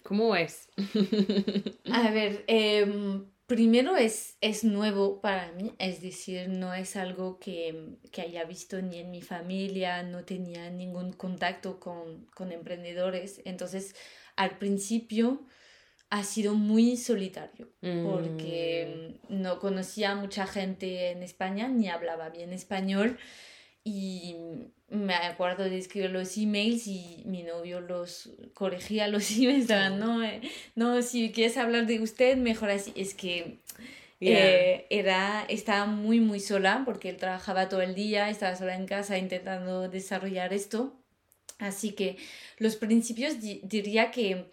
cómo 0.05 0.37
es? 0.37 0.69
A 1.93 2.11
ver, 2.11 2.45
em, 2.47 3.27
primero 3.47 3.97
es, 3.97 4.37
es 4.41 4.63
nuevo 4.63 5.21
para 5.21 5.51
mí, 5.53 5.73
es 5.79 6.01
decir, 6.01 6.49
no 6.49 6.73
es 6.73 6.95
algo 6.95 7.41
que, 7.41 7.97
que, 8.13 8.23
haya 8.23 8.45
visto 8.45 8.81
ni 8.81 8.99
en 8.99 9.11
mi 9.11 9.23
familia, 9.23 10.05
no 10.05 10.25
tenía 10.25 10.71
ningún 10.71 11.13
contacto 11.13 11.81
con, 11.81 12.27
con 12.27 12.53
emprendedores, 12.53 13.43
entonces 13.45 13.97
al 14.37 14.57
principio 14.59 15.47
ha 16.13 16.25
sido 16.25 16.53
muy 16.55 16.99
solitario 16.99 17.71
porque 17.81 19.17
mm. 19.31 19.41
no 19.41 19.59
conocía 19.59 20.11
a 20.11 20.15
mucha 20.15 20.47
gente 20.47 21.11
en 21.11 21.23
España 21.23 21.69
ni 21.69 21.89
hablaba 21.89 22.29
bien 22.29 22.53
español 22.53 23.17
y 23.83 24.37
me 24.91 25.15
acuerdo 25.15 25.65
de 25.65 25.79
escribir 25.79 26.11
los 26.11 26.37
emails 26.37 26.87
y 26.87 27.23
mi 27.25 27.43
novio 27.43 27.81
los 27.81 28.29
corregía 28.53 29.09
los 29.15 29.31
emails, 29.31 29.71
no, 29.97 30.23
eh, 30.23 30.43
no, 30.75 31.01
si 31.01 31.33
quieres 31.33 31.57
hablar 31.57 31.87
de 31.87 32.01
usted, 32.01 32.37
mejor 32.37 32.69
así. 32.69 32.93
Es 32.95 33.15
que 33.15 33.57
eh, 34.21 34.87
era, 34.91 35.47
estaba 35.49 35.87
muy, 35.87 36.21
muy 36.21 36.41
sola 36.41 36.83
porque 36.85 37.09
él 37.09 37.17
trabajaba 37.17 37.71
todo 37.71 37.81
el 37.81 37.95
día, 37.95 38.29
estaba 38.29 38.55
sola 38.55 38.77
en 38.77 38.85
casa 38.85 39.17
intentando 39.17 39.89
desarrollar 39.89 40.53
esto. 40.53 40.93
Así 41.59 41.93
que 41.93 42.19
los 42.59 42.77
principios 42.77 43.41
diría 43.41 44.11
que 44.11 44.51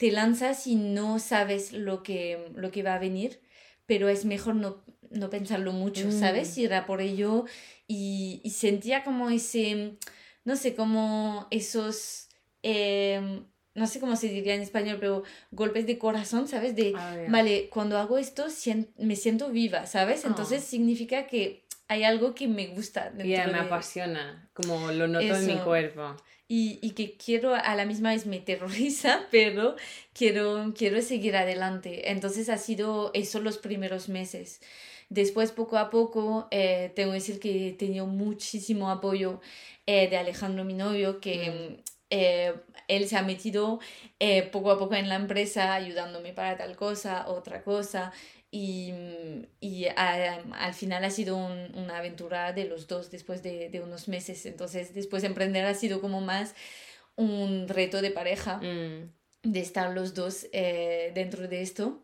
te 0.00 0.10
lanzas 0.10 0.66
y 0.66 0.76
no 0.76 1.18
sabes 1.18 1.74
lo 1.74 2.02
que, 2.02 2.48
lo 2.54 2.70
que 2.70 2.82
va 2.82 2.94
a 2.94 2.98
venir, 2.98 3.38
pero 3.84 4.08
es 4.08 4.24
mejor 4.24 4.54
no, 4.54 4.82
no 5.10 5.28
pensarlo 5.28 5.72
mucho, 5.72 6.10
¿sabes? 6.10 6.56
Mm. 6.56 6.60
Ir 6.62 6.72
a 6.72 6.86
por 6.86 7.02
ello 7.02 7.44
y, 7.86 8.40
y, 8.42 8.48
sentía 8.48 9.04
como 9.04 9.28
ese, 9.28 9.98
no 10.46 10.56
sé, 10.56 10.74
como 10.74 11.46
esos, 11.50 12.28
em, 12.62 13.44
no 13.74 13.86
sé 13.86 14.00
cómo 14.00 14.16
se 14.16 14.28
diría 14.28 14.54
en 14.54 14.62
español, 14.62 14.96
pero 14.98 15.22
golpes 15.50 15.86
de 15.86 15.98
corazón, 15.98 16.48
¿sabes? 16.48 16.74
De, 16.74 16.92
ya. 16.92 17.26
vale, 17.28 17.68
cuando 17.68 17.98
hago 17.98 18.16
esto 18.16 18.48
sien- 18.48 18.88
me 18.96 19.16
siento 19.16 19.50
viva, 19.50 19.86
¿sabes? 19.86 20.24
Entonces 20.24 20.62
Ah. 20.64 20.66
significa 20.66 21.26
que 21.26 21.66
hay 21.88 22.04
algo 22.04 22.34
que 22.34 22.48
me 22.48 22.68
gusta 22.68 23.12
Ya, 23.18 23.48
me 23.48 23.52
de- 23.52 23.58
apasiona, 23.58 24.48
como 24.54 24.90
lo 24.92 25.08
noto 25.08 25.26
en 25.36 25.46
mi 25.46 25.58
cuerpo. 25.58 26.16
Y, 26.50 26.80
y 26.82 26.90
que 26.92 27.16
quiero 27.16 27.54
a 27.54 27.76
la 27.76 27.86
misma 27.86 28.10
vez 28.10 28.26
me 28.26 28.40
terroriza, 28.40 29.26
pero 29.30 29.76
quiero, 30.12 30.74
quiero 30.76 31.00
seguir 31.00 31.36
adelante. 31.36 32.10
Entonces 32.10 32.48
ha 32.48 32.58
sido 32.58 33.12
eso 33.14 33.40
los 33.40 33.58
primeros 33.58 34.08
meses. 34.08 34.60
Después, 35.10 35.52
poco 35.52 35.78
a 35.78 35.90
poco, 35.90 36.48
eh, 36.50 36.92
tengo 36.96 37.10
que 37.12 37.14
decir 37.18 37.40
que 37.40 37.68
he 37.68 37.72
tenido 37.72 38.06
muchísimo 38.06 38.90
apoyo 38.90 39.40
eh, 39.86 40.08
de 40.10 40.16
Alejandro, 40.16 40.64
mi 40.64 40.74
novio, 40.74 41.20
que 41.20 41.82
eh, 42.10 42.54
él 42.88 43.08
se 43.08 43.16
ha 43.16 43.22
metido 43.22 43.78
eh, 44.18 44.42
poco 44.42 44.72
a 44.72 44.78
poco 44.78 44.94
en 44.96 45.08
la 45.08 45.14
empresa, 45.16 45.74
ayudándome 45.74 46.32
para 46.32 46.56
tal 46.56 46.76
cosa, 46.76 47.28
otra 47.28 47.62
cosa. 47.62 48.12
Y, 48.52 48.92
y 49.60 49.86
a- 49.86 50.42
al 50.54 50.74
final 50.74 51.04
ha 51.04 51.10
sido 51.10 51.36
un- 51.36 51.74
una 51.76 51.98
aventura 51.98 52.52
de 52.52 52.64
los 52.64 52.86
dos 52.88 53.10
después 53.10 53.42
de, 53.42 53.68
de 53.70 53.80
unos 53.80 54.08
meses. 54.08 54.44
Entonces, 54.46 54.92
después 54.94 55.22
de 55.22 55.28
emprender 55.28 55.64
ha 55.66 55.74
sido 55.74 56.00
como 56.00 56.20
más 56.20 56.54
un 57.16 57.68
reto 57.68 58.02
de 58.02 58.10
pareja 58.10 58.58
Mm, 58.58 59.12
de 59.42 59.60
estar 59.60 59.92
los 59.94 60.14
dos 60.14 60.46
eh, 60.52 61.12
dentro 61.14 61.48
de 61.48 61.62
esto. 61.62 62.02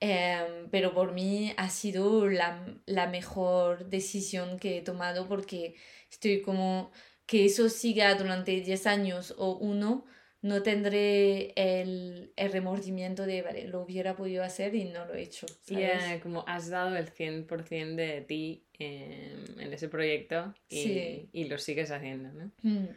Em, 0.00 0.68
pero 0.70 0.94
por 0.94 1.12
mí 1.12 1.52
ha 1.58 1.68
sido 1.68 2.26
la, 2.28 2.64
la 2.86 3.06
mejor 3.06 3.86
decisión 3.90 4.58
que 4.58 4.78
he 4.78 4.82
tomado 4.82 5.28
porque 5.28 5.76
estoy 6.10 6.40
como 6.42 6.90
que 7.26 7.44
eso 7.44 7.68
siga 7.68 8.14
durante 8.14 8.52
10 8.62 8.86
años 8.86 9.34
o 9.38 9.56
uno, 9.56 10.06
no 10.42 10.62
tendré 10.62 11.52
el, 11.56 12.32
el 12.36 12.52
remordimiento 12.52 13.26
de, 13.26 13.42
vale, 13.42 13.68
lo 13.68 13.82
hubiera 13.82 14.16
podido 14.16 14.42
hacer 14.42 14.74
y 14.74 14.84
no 14.84 15.04
lo 15.04 15.14
he 15.14 15.22
hecho. 15.22 15.46
Ya, 15.66 16.18
como 16.22 16.44
has 16.46 16.68
dado 16.70 16.96
el 16.96 17.08
100% 17.12 17.94
de 17.96 18.20
ti 18.22 18.64
en, 18.78 19.60
en 19.60 19.72
ese 19.72 19.88
proyecto 19.88 20.54
y, 20.68 20.82
Sí. 20.82 21.28
y 21.32 21.44
lo 21.44 21.58
sigues 21.58 21.90
haciendo, 21.90 22.32
¿no? 22.32 22.50
Mm. 22.62 22.88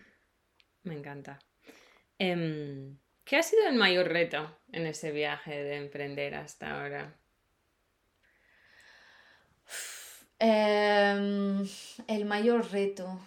Me 0.83 0.95
encanta. 0.95 1.39
Em, 2.19 2.97
¿Qué 3.25 3.37
ha 3.37 3.43
sido 3.43 3.67
el 3.67 3.75
mayor 3.75 4.07
reto 4.09 4.57
en 4.71 4.85
ese 4.85 5.11
viaje 5.11 5.63
de 5.63 5.75
emprender 5.77 6.35
hasta 6.35 6.81
ahora? 6.81 7.17
Em, 10.39 11.65
el 12.07 12.25
mayor 12.25 12.69
reto. 12.71 13.19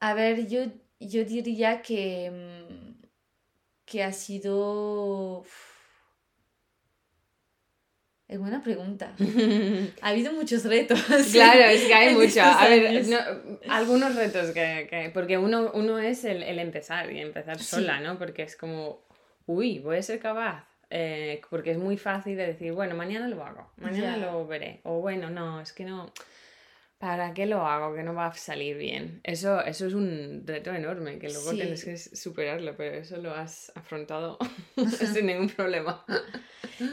A 0.00 0.14
ver, 0.14 0.46
yo, 0.48 0.66
yo 1.00 1.24
diría 1.24 1.82
que, 1.82 2.30
mm, 2.30 3.04
que 3.84 4.02
ha 4.02 4.12
sido... 4.12 5.44
Es 8.26 8.38
buena 8.38 8.62
pregunta. 8.62 9.14
Ha 10.02 10.08
habido 10.08 10.32
muchos 10.32 10.64
retos. 10.64 10.98
Claro, 11.32 11.60
es 11.64 11.84
que 11.84 11.94
hay 11.94 12.08
en 12.08 12.14
mucho. 12.14 12.26
estos 12.26 12.42
A 12.56 12.68
ver, 12.68 13.06
no, 13.06 13.18
algunos 13.68 14.14
retos 14.14 14.50
que, 14.52 14.86
que- 14.88 15.10
Porque 15.12 15.36
uno, 15.38 15.70
uno 15.74 15.98
es 15.98 16.24
el, 16.24 16.42
el 16.42 16.58
empezar 16.58 17.12
y 17.12 17.20
empezar 17.20 17.58
Sí. 17.58 17.64
sola, 17.64 18.00
¿no? 18.00 18.18
Porque 18.18 18.42
es 18.42 18.56
como, 18.56 19.04
uy, 19.46 19.78
voy 19.80 19.98
a 19.98 20.02
ser 20.02 20.18
capaz. 20.20 20.66
Eh, 20.90 21.40
porque 21.50 21.72
es 21.72 21.78
muy 21.78 21.96
fácil 21.96 22.36
de 22.36 22.46
decir, 22.46 22.72
bueno, 22.72 22.94
mañana 22.94 23.26
lo 23.28 23.42
hago, 23.44 23.70
mañana 23.76 24.16
lo 24.16 24.46
veré. 24.46 24.80
O 24.84 25.00
bueno, 25.00 25.28
no, 25.28 25.60
es 25.60 25.72
que 25.72 25.84
no. 25.84 26.12
¿Para 27.04 27.34
qué 27.34 27.44
lo 27.44 27.66
hago? 27.66 27.94
Que 27.94 28.02
no 28.02 28.14
va 28.14 28.28
a 28.28 28.32
salir 28.34 28.78
bien. 28.78 29.20
Eso, 29.24 29.60
eso 29.62 29.86
es 29.86 29.92
un 29.92 30.42
reto 30.46 30.72
enorme, 30.72 31.18
que 31.18 31.28
luego 31.28 31.50
Sí. 31.50 31.56
tienes 31.58 31.84
que 31.84 31.98
superarlo, 31.98 32.74
pero 32.78 32.96
eso 32.96 33.18
lo 33.18 33.34
has 33.34 33.70
afrontado 33.74 34.38
sin 35.22 35.26
ningún 35.26 35.50
problema. 35.50 36.02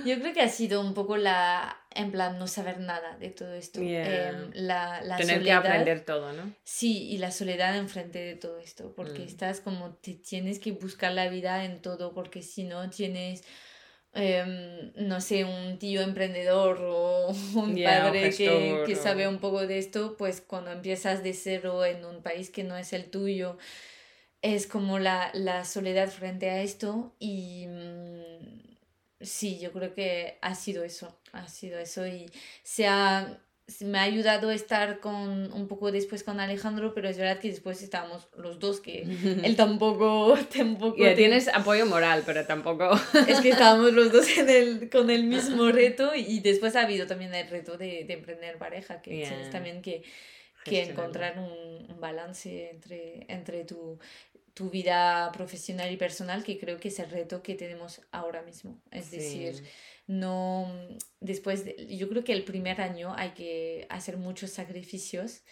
Yo 0.05 0.19
creo 0.19 0.33
que 0.33 0.41
ha 0.41 0.49
sido 0.49 0.81
un 0.81 0.93
poco 0.93 1.15
la, 1.15 1.77
en 1.95 2.11
plan, 2.11 2.37
no 2.37 2.47
saber 2.47 2.79
nada 2.81 3.17
de 3.19 3.29
todo 3.29 3.53
esto. 3.53 3.81
Yeah. 3.81 4.29
Em, 4.31 4.51
la, 4.53 5.01
la 5.01 5.15
Tener 5.15 5.41
que 5.43 5.53
aprender 5.53 6.01
todo, 6.01 6.33
¿no? 6.33 6.51
Sí, 6.63 7.07
y 7.09 7.17
la 7.17 7.31
soledad 7.31 7.77
enfrente 7.77 8.19
de 8.19 8.35
todo 8.35 8.59
esto, 8.59 8.93
porque 8.93 9.21
Mm. 9.21 9.27
estás 9.27 9.61
como, 9.61 9.95
te 9.95 10.15
tienes 10.15 10.59
que 10.59 10.73
buscar 10.73 11.13
la 11.13 11.29
vida 11.29 11.63
en 11.63 11.81
todo, 11.81 12.13
porque 12.13 12.41
si 12.41 12.65
no 12.65 12.89
tienes, 12.89 13.43
em, 14.13 14.91
no 14.95 15.21
sé, 15.21 15.45
un 15.45 15.79
tío 15.79 16.01
emprendedor 16.01 16.79
o 16.81 17.27
un 17.55 17.81
padre 17.83 18.29
que, 18.31 18.31
gestor, 18.31 18.85
que 18.85 18.95
sabe 18.95 19.27
un 19.27 19.39
poco 19.39 19.65
de 19.67 19.77
esto, 19.77 20.15
pues 20.17 20.41
cuando 20.41 20.71
empiezas 20.71 21.23
de 21.23 21.33
cero 21.33 21.85
en 21.85 22.05
un 22.05 22.21
país 22.21 22.49
que 22.49 22.63
no 22.63 22.77
es 22.77 22.93
el 22.93 23.09
tuyo, 23.09 23.57
es 24.41 24.67
como 24.67 24.99
la, 24.99 25.31
la 25.33 25.65
soledad 25.65 26.09
frente 26.09 26.49
a 26.49 26.61
esto 26.61 27.15
y 27.19 27.67
mm, 27.67 28.71
sí, 29.21 29.59
yo 29.59 29.71
creo 29.71 29.93
que 29.93 30.37
ha 30.41 30.55
sido 30.55 30.83
eso, 30.83 31.19
ha 31.31 31.47
sido 31.47 31.79
eso 31.79 32.05
y 32.07 32.29
se 32.63 32.87
ha, 32.87 33.39
me 33.85 33.99
ha 33.99 34.03
ayudado 34.03 34.49
a 34.49 34.53
estar 34.53 34.99
con 34.99 35.51
un 35.53 35.67
poco 35.67 35.91
después 35.91 36.23
con 36.23 36.39
Alejandro, 36.39 36.93
pero 36.93 37.07
es 37.07 37.17
verdad 37.17 37.39
que 37.39 37.47
después 37.49 37.81
estábamos 37.81 38.27
los 38.37 38.59
dos 38.59 38.81
que 38.81 39.03
él 39.43 39.55
tampoco, 39.55 40.37
tampoco 40.55 40.97
tienes 41.15 41.47
apoyo 41.47 41.85
moral, 41.85 42.23
pero 42.25 42.45
tampoco. 42.45 42.91
es 43.27 43.39
que 43.39 43.49
estábamos 43.49 43.93
los 43.93 44.11
dos 44.11 44.27
en 44.37 44.49
el, 44.49 44.89
con 44.89 45.09
el 45.09 45.23
mismo 45.23 45.71
reto 45.71 46.13
y 46.15 46.39
después 46.41 46.75
ha 46.75 46.81
habido 46.81 47.07
también 47.07 47.33
el 47.33 47.47
reto 47.49 47.77
de, 47.77 48.03
de 48.03 48.13
emprender 48.13 48.57
pareja, 48.57 49.01
que 49.01 49.11
Yeah. 49.11 49.29
tienes 49.29 49.49
también 49.51 49.81
que, 49.81 50.03
que 50.65 50.83
encontrar 50.83 51.37
un, 51.39 51.89
un 51.89 51.99
balance 51.99 52.69
entre, 52.71 53.25
entre 53.29 53.63
tu, 53.63 53.99
tu 54.53 54.69
vida 54.69 55.31
profesional 55.31 55.91
y 55.91 55.97
personal, 55.97 56.43
que 56.43 56.59
creo 56.59 56.77
que 56.79 56.89
es 56.89 56.99
el 56.99 57.09
reto 57.09 57.41
que 57.41 57.55
tenemos 57.55 58.01
ahora 58.11 58.41
mismo. 58.41 58.81
Es 58.91 59.11
decir. 59.11 59.63
No, 60.07 60.67
después, 61.19 61.65
de- 61.65 61.95
yo 61.97 62.09
creo 62.09 62.23
que 62.23 62.33
el 62.33 62.43
primer 62.43 62.81
año 62.81 63.13
hay 63.17 63.31
que 63.31 63.87
hacer 63.89 64.17
muchos 64.17 64.51
sacrificios. 64.51 65.43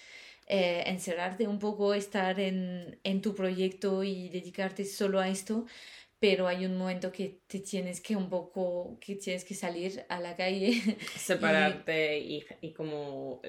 eh, 0.47 0.83
encerrarte 0.87 1.47
un 1.47 1.59
poco, 1.59 1.93
estar 1.93 2.39
en, 2.39 2.99
en 3.03 3.21
tu 3.21 3.35
proyecto 3.35 4.03
y 4.03 4.29
dedicarte 4.29 4.85
solo 4.85 5.19
a 5.21 5.29
esto, 5.29 5.65
pero 6.19 6.47
hay 6.47 6.65
un 6.65 6.77
momento 6.77 7.11
que 7.11 7.41
te 7.47 7.59
tienes 7.59 8.01
que 8.01 8.15
un 8.15 8.29
poco, 8.29 8.97
que 9.01 9.15
tienes 9.15 9.45
que 9.45 9.55
salir 9.55 10.05
a 10.09 10.19
la 10.21 10.35
calle. 10.35 10.73
separarte 11.13 12.17
y, 12.19 12.45
y 12.61 12.73
como 12.73 13.41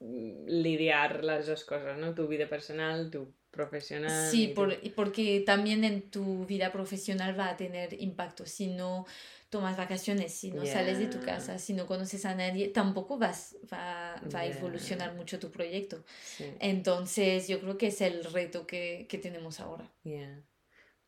mm, 0.00 0.46
lidiar 0.48 1.24
las 1.24 1.46
dos 1.46 1.64
cosas, 1.64 1.98
¿no? 1.98 2.14
Tu 2.14 2.26
vida 2.28 2.48
personal, 2.48 3.10
tu 3.10 3.34
profesional. 3.50 4.12
Sí, 4.14 4.48
y 4.50 4.54
tu- 4.54 4.54
por- 4.54 4.78
y 4.82 4.90
porque 4.90 5.40
también 5.40 5.82
en 5.84 6.10
tu 6.10 6.46
vida 6.46 6.70
profesional 6.72 7.38
va 7.38 7.48
a 7.50 7.56
tener 7.56 8.00
impacto. 8.00 8.46
Si 8.46 8.68
no 8.68 9.04
tomas 9.50 9.76
vacaciones, 9.76 10.34
si 10.34 10.50
no 10.50 10.66
sales 10.66 10.98
de 10.98 11.06
tu 11.06 11.20
casa, 11.20 11.58
si 11.58 11.72
no 11.72 11.86
conoces 11.86 12.24
a 12.26 12.34
nadie, 12.34 12.68
tampoco 12.68 13.18
vas, 13.18 13.56
va, 13.72 14.20
va 14.34 14.40
a 14.40 14.46
evolucionar 14.46 15.14
mucho 15.14 15.38
tu 15.38 15.50
proyecto. 15.50 16.04
Sí, 16.22 16.44
Entonces, 16.60 17.46
yo 17.48 17.60
creo 17.60 17.78
que 17.78 17.88
es 17.88 18.00
el 18.00 18.24
reto 18.24 18.66
que, 18.66 19.06
que 19.08 19.18
tenemos 19.18 19.60
ahora. 19.60 19.88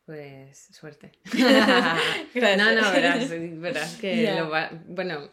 Pues 0.05 0.57
suerte. 0.71 1.11
Gracias. 2.33 2.57
No, 2.57 2.71
no, 2.81 2.91
verás, 2.91 3.29
verás 3.29 3.95
que 3.97 4.23
Ya. 4.23 4.39
lo 4.41 4.49
va... 4.49 4.71
Bueno, 4.87 5.29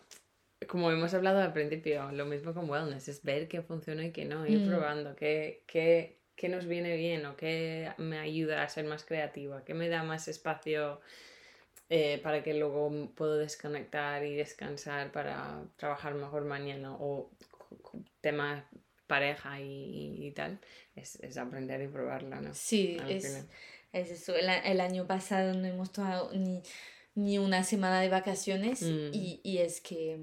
como 0.69 0.91
hemos 0.91 1.15
hablado 1.15 1.41
al 1.41 1.53
principio, 1.53 2.11
lo 2.13 2.27
mismo 2.27 2.53
con 2.53 2.69
wellness, 2.69 3.09
es 3.09 3.23
ver 3.23 3.49
qué 3.49 3.63
funciona 3.63 4.05
y 4.05 4.13
qué 4.13 4.25
no, 4.25 4.47
ir 4.47 4.61
Mm. 4.61 4.69
probando, 4.69 5.17
qué, 5.17 5.63
qué, 5.67 6.19
qué 6.35 6.49
nos 6.49 6.67
viene 6.67 6.97
bien 6.97 7.25
o 7.27 7.37
qué 7.37 7.93
me 7.99 8.19
ayuda 8.19 8.63
a 8.63 8.69
ser 8.69 8.85
más 8.85 9.05
creativa, 9.05 9.65
qué 9.65 9.75
me 9.75 9.89
da 9.89 10.03
más 10.03 10.29
espacio 10.29 11.01
eh, 11.89 12.19
para 12.23 12.43
que 12.43 12.55
luego 12.55 12.91
puedo 13.15 13.37
desconectar 13.37 14.25
y 14.25 14.35
descansar 14.35 15.13
para 15.13 15.63
trabajar 15.77 16.15
mejor 16.15 16.45
mañana 16.45 16.95
o 16.99 17.31
temas 18.21 18.65
pareja 19.07 19.61
y, 19.61 20.27
y 20.27 20.33
tal, 20.33 20.59
es, 20.97 21.17
es 21.17 21.37
aprender 21.37 21.81
y 21.83 21.89
probarla, 21.89 22.41
¿no? 22.41 22.53
Sí, 22.55 22.97
es, 23.09 23.47
es 23.93 24.11
eso. 24.11 24.35
El, 24.35 24.49
el 24.49 24.81
año 24.81 25.07
pasado 25.07 25.55
no 25.55 25.65
hemos 25.67 25.93
tomado 25.93 26.33
ni, 26.33 26.61
ni 27.15 27.39
una 27.39 27.63
semana 27.63 28.01
de 28.01 28.09
vacaciones 28.09 28.83
Mm. 28.83 29.11
y, 29.13 29.41
y 29.45 29.59
es 29.59 29.81
que 29.81 30.19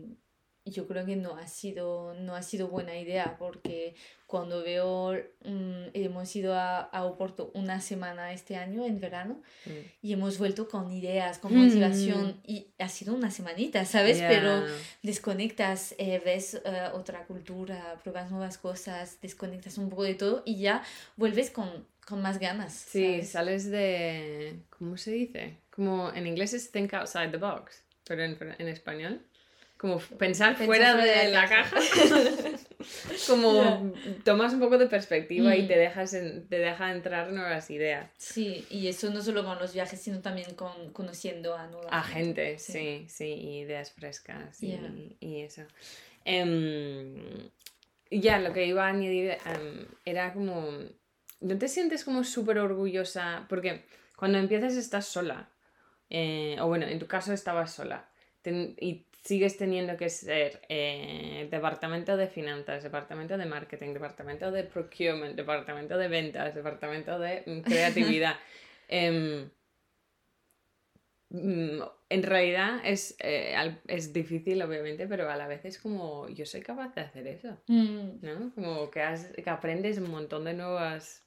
yo 0.66 0.88
creo 0.88 1.06
que 1.06 1.16
no 1.16 1.36
ha 1.38 1.48
sido, 1.48 2.14
no 2.14 2.36
ha 2.36 2.42
sido 2.42 2.68
buena 2.68 2.98
idea 2.98 3.36
porque 3.38 3.96
cuando 4.28 4.64
veo, 4.64 5.14
mm, 6.04 6.12
hemos 6.12 6.36
ido 6.36 6.54
a, 6.56 6.82
a 6.82 7.04
Oporto 7.06 7.52
una 7.54 7.82
semana 7.82 8.34
este 8.34 8.56
año 8.56 8.86
en 8.86 9.00
verano 9.00 9.42
Mm. 9.66 9.72
y 10.02 10.14
hemos 10.14 10.38
vuelto 10.38 10.68
con 10.68 10.92
ideas, 10.92 11.40
con 11.40 11.54
Mm. 11.54 11.66
motivación 11.66 12.42
y 12.46 12.68
ha 12.80 12.90
sido 12.90 13.14
una 13.14 13.32
semanita, 13.32 13.86
¿sabes? 13.86 14.20
Ya. 14.20 14.28
Pero 14.28 14.64
desconectas, 15.02 15.96
eh, 15.98 16.22
ves 16.24 16.56
eh, 16.66 16.90
otra 16.94 17.26
cultura, 17.26 18.00
pruebas 18.04 18.32
nuevas 18.32 18.58
cosas, 18.58 19.20
desconectas 19.22 19.78
un 19.78 19.90
poco 19.90 20.04
de 20.04 20.16
todo 20.16 20.44
y 20.46 20.58
ya 20.58 20.84
vuelves 21.18 21.50
con, 21.52 21.86
con 22.06 22.22
más 22.22 22.40
ganas. 22.40 22.74
Sí, 22.74 23.04
¿sabes? 23.22 23.30
sales 23.30 23.72
de... 23.72 24.60
¿Cómo 24.78 24.98
se 24.98 25.12
dice? 25.12 25.58
Como 25.70 26.12
en 26.14 26.28
inglés 26.28 26.54
es 26.54 26.72
think 26.72 26.94
outside 26.94 27.30
the 27.32 27.38
box, 27.38 27.84
pero 28.06 28.24
en, 28.24 28.38
en 28.58 28.68
español, 28.68 29.22
como 29.78 29.98
pensar 30.00 30.56
Pensar 30.56 30.66
fuera 30.66 30.94
fuera 30.94 30.96
de 31.06 31.26
de 31.28 31.32
la 31.32 31.42
la 31.44 31.50
caja. 31.50 31.78
como 33.28 33.94
tomas 34.24 34.54
un 34.54 34.60
poco 34.60 34.78
de 34.78 34.88
perspectiva 34.88 35.56
y 35.56 35.64
mm. 35.64 35.68
te, 35.68 35.78
dejas 35.78 36.12
te 36.12 36.60
deja 36.60 36.92
entrar 36.92 37.32
nuevas 37.32 37.70
ideas. 37.70 38.10
Sí, 38.18 38.66
y 38.70 38.88
eso 38.88 39.10
no 39.12 39.22
solo 39.22 39.44
con 39.44 39.60
los 39.60 39.74
viajes, 39.74 40.00
sino 40.02 40.22
también 40.22 40.56
con 40.56 40.92
conociendo 40.92 41.56
a 41.56 41.68
nueva 41.68 41.90
a 41.90 42.04
gente. 42.04 42.60
sí, 42.60 43.06
sí, 43.08 43.26
ideas 43.26 43.92
frescas 43.92 44.62
y, 44.62 45.18
y 45.20 45.42
eso. 45.42 45.64
Em, 46.26 47.50
ya, 48.10 48.40
lo 48.40 48.54
que 48.54 48.66
iba 48.66 48.86
a 48.86 48.90
añadir 48.90 49.38
em, 49.46 49.86
era 50.06 50.34
como, 50.34 50.70
¿no 51.42 51.58
te 51.58 51.68
sientes 51.68 52.04
como 52.04 52.24
súper 52.24 52.60
orgullosa? 52.60 53.46
Porque 53.50 53.86
cuando 54.16 54.38
empiezas 54.38 54.76
estás 54.76 55.08
sola, 55.08 55.50
eh, 56.10 56.58
o 56.62 56.68
bueno, 56.68 56.86
en 56.86 57.00
tu 57.00 57.08
caso 57.08 57.34
estabas 57.34 57.74
sola, 57.74 58.10
y 58.46 59.06
sigues 59.24 59.58
teniendo 59.58 59.96
que 59.96 60.10
ser 60.10 60.62
eh, 60.68 61.48
departamento 61.50 62.18
de 62.18 62.28
finanzas, 62.28 62.84
departamento 62.84 63.38
de 63.38 63.46
marketing, 63.46 63.94
departamento 63.94 64.52
de 64.52 64.64
procurement, 64.66 65.36
departamento 65.36 65.98
de 65.98 66.08
ventas, 66.10 66.54
departamento 66.54 67.18
de 67.20 67.44
mm, 67.46 67.62
creatividad. 67.62 68.36
Em, 68.90 69.50
mm, 71.30 71.82
en 72.10 72.24
realidad 72.24 72.82
es, 72.84 73.16
eh, 73.20 73.56
es 73.88 74.12
difícil, 74.12 74.62
obviamente, 74.62 75.08
pero 75.08 75.32
a 75.32 75.38
la 75.38 75.48
vez 75.48 75.64
es 75.66 75.80
como, 75.80 76.28
yo 76.28 76.46
soy 76.46 76.62
capaz 76.62 76.94
de 76.94 77.02
hacer 77.02 77.26
eso, 77.28 77.58
mm. 77.68 78.10
¿no? 78.22 78.52
Como 78.54 78.92
que, 78.92 79.02
que 79.42 79.50
aprendes 79.50 79.98
un 79.98 80.12
montón 80.12 80.44
de 80.44 80.54
nuevas 80.54 81.26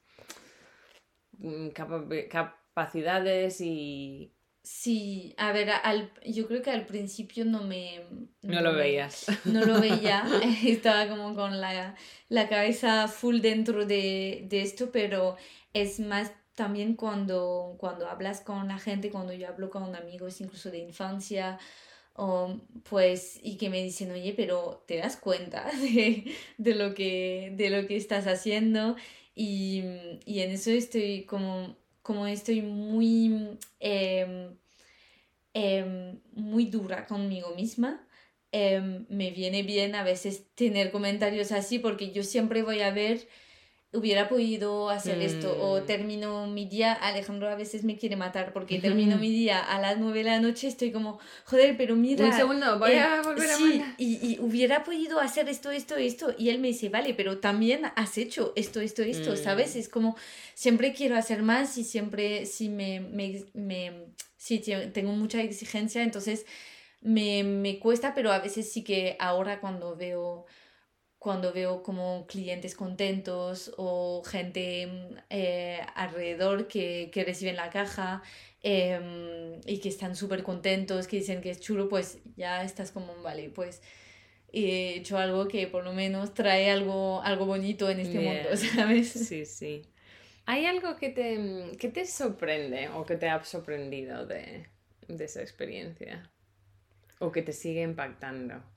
capacidades 2.29 3.61
y 3.61 4.36
Sí, 4.67 5.33
a 5.37 5.53
ver, 5.53 5.71
al, 5.71 6.11
yo 6.25 6.49
creo 6.49 6.61
que 6.61 6.73
al 6.73 6.87
principio 6.87 7.45
no 7.45 7.63
me... 7.63 8.01
No, 8.43 8.61
lo 8.63 8.75
veías. 8.75 9.27
No 9.45 9.65
lo 9.65 9.81
veía, 9.81 10.25
estaba 10.67 11.07
como 11.09 11.37
con 11.37 11.61
la, 11.61 11.95
la 12.29 12.49
cabeza 12.49 13.07
full 13.07 13.39
dentro 13.39 13.87
de, 13.87 14.45
de, 14.49 14.63
esto, 14.63 14.91
pero 14.91 15.37
es 15.73 16.01
más 16.01 16.33
también 16.57 16.97
cuando, 16.97 17.77
cuando 17.79 18.09
hablas 18.09 18.41
con 18.41 18.67
la 18.67 18.81
gente, 18.81 19.13
cuando 19.13 19.33
yo 19.33 19.47
hablo 19.47 19.71
con 19.71 19.95
amigos 19.95 20.41
incluso 20.41 20.73
de 20.73 20.79
infancia, 20.79 21.61
o, 22.15 22.59
pues, 22.89 23.39
y 23.45 23.59
que 23.59 23.71
me 23.71 23.85
dicen, 23.85 24.11
oye, 24.11 24.35
pero 24.37 24.83
te 24.89 24.97
das 24.97 25.17
cuenta 25.17 25.71
de, 25.81 26.35
de, 26.59 26.75
lo, 26.75 26.93
que, 26.93 27.53
de 27.55 27.71
lo 27.71 27.87
que 27.87 27.97
estás 27.97 28.27
haciendo 28.27 28.97
y, 29.33 29.85
y 30.25 30.41
en 30.41 30.51
eso 30.51 30.73
estoy 30.73 31.23
como 31.23 31.77
como 32.07 32.29
estoy 32.29 32.63
muy, 32.63 33.59
em, 33.81 34.57
em, 35.55 36.21
muy 36.35 36.67
dura 36.67 37.05
conmigo 37.07 37.53
misma, 37.57 38.07
em, 38.53 39.07
me 39.09 39.33
viene 39.33 39.65
bien 39.65 39.97
a 39.97 40.05
veces 40.05 40.47
tener 40.55 40.93
comentarios 40.93 41.51
así 41.51 41.81
porque 41.81 42.13
yo 42.13 42.23
siempre 42.23 42.63
voy 42.63 42.81
a 42.81 42.93
ver 42.93 43.27
hubiera 43.97 44.29
podido 44.29 44.91
hacer 44.91 45.21
esto 45.21 45.57
o 45.61 45.81
mm. 45.81 45.87
termino 45.87 46.47
mi 46.47 46.67
día, 46.67 46.93
Alejandro 46.93 47.49
a 47.49 47.55
veces 47.55 47.85
me 47.85 47.97
quiere 47.97 48.17
matar 48.17 48.53
porque 48.53 48.79
termino 48.79 49.17
mi 49.17 49.31
día 49.31 49.61
a 49.61 49.81
las 49.81 49.99
nueve 49.99 50.19
de 50.19 50.25
la 50.25 50.41
noche, 50.41 50.69
estoy 50.69 50.93
como, 50.93 51.19
joder, 51.45 51.77
pero 51.77 51.97
mira... 51.97 52.27
Un 52.27 52.33
segundo, 52.33 52.79
voy 52.79 52.93
a 52.93 53.17
eh, 53.17 53.23
volver 53.23 53.51
a 53.51 53.57
sí, 53.57 53.83
y, 53.99 54.35
y, 54.35 54.39
hubiera 54.41 54.85
podido 54.85 55.21
hacer 55.21 55.49
esto, 55.49 55.71
esto, 55.71 55.97
esto, 55.97 56.35
y 56.37 56.51
él 56.51 56.59
me 56.59 56.69
dice, 56.69 56.89
vale, 56.89 57.15
pero 57.15 57.39
también 57.39 57.83
has 57.97 58.19
hecho 58.19 58.53
esto, 58.57 58.81
esto, 58.81 59.03
esto, 59.03 59.37
¿sabes? 59.37 59.75
Mm. 59.75 59.79
Es 59.79 59.89
como, 59.89 60.17
siempre 60.55 60.93
quiero 60.93 61.17
hacer 61.17 61.43
más 61.43 61.79
y 61.79 61.85
siempre, 61.85 62.47
si 62.47 62.69
me, 62.69 63.01
me, 63.01 63.45
me 63.55 63.93
sí, 64.37 64.63
tengo 64.93 65.13
mucha 65.13 65.43
exigencia, 65.43 66.03
entonces 66.03 66.47
me, 67.01 67.45
me 67.45 67.79
cuesta, 67.79 68.15
pero 68.15 68.33
a 68.33 68.39
veces 68.39 68.71
sí 68.71 68.83
que 68.83 69.17
ahora 69.19 69.61
cuando 69.61 69.97
veo 69.97 70.47
cuando 71.27 71.53
veo 71.53 71.83
como 71.83 72.25
clientes 72.29 72.77
contentos 72.77 73.75
o 73.77 74.23
gente 74.25 74.89
eh, 75.29 75.81
alrededor 75.97 76.69
que, 76.69 77.11
que, 77.13 77.25
reciben 77.25 77.57
la 77.57 77.69
caja 77.69 78.23
em, 78.63 79.61
y 79.67 79.81
que 79.81 79.89
están 79.89 80.15
súper 80.15 80.45
contentos, 80.45 81.09
que 81.09 81.17
dicen 81.17 81.41
que 81.41 81.51
es 81.51 81.59
chulo, 81.59 81.89
pues 81.89 82.21
ya 82.37 82.63
estás 82.63 82.93
como, 82.93 83.21
vale, 83.25 83.51
pues 83.51 83.83
he 84.53 84.95
hecho 84.99 85.19
algo 85.19 85.49
que 85.49 85.67
por 85.67 85.83
lo 85.83 85.93
menos 85.93 86.33
trae 86.33 86.71
algo, 86.71 87.21
algo 87.23 87.45
bonito 87.45 87.91
en 87.91 87.99
este 87.99 88.21
mundo, 88.21 88.51
¿sabes? 88.77 89.11
Sí, 89.11 89.47
sí. 89.47 89.83
¿Hay 90.45 90.65
algo 90.65 90.95
que 90.95 91.09
te, 91.09 91.77
que 91.77 91.89
te 91.89 92.07
sorprende 92.07 92.89
o 92.91 93.05
que 93.05 93.17
te 93.17 93.29
ha 93.29 93.43
sorprendido 93.43 94.27
de, 94.27 94.69
de 95.09 95.25
esa 95.25 95.43
experiencia? 95.43 96.31
¿O 97.19 97.33
que 97.33 97.43
te 97.43 97.53
sigue 97.53 97.83
impactando? 97.83 98.76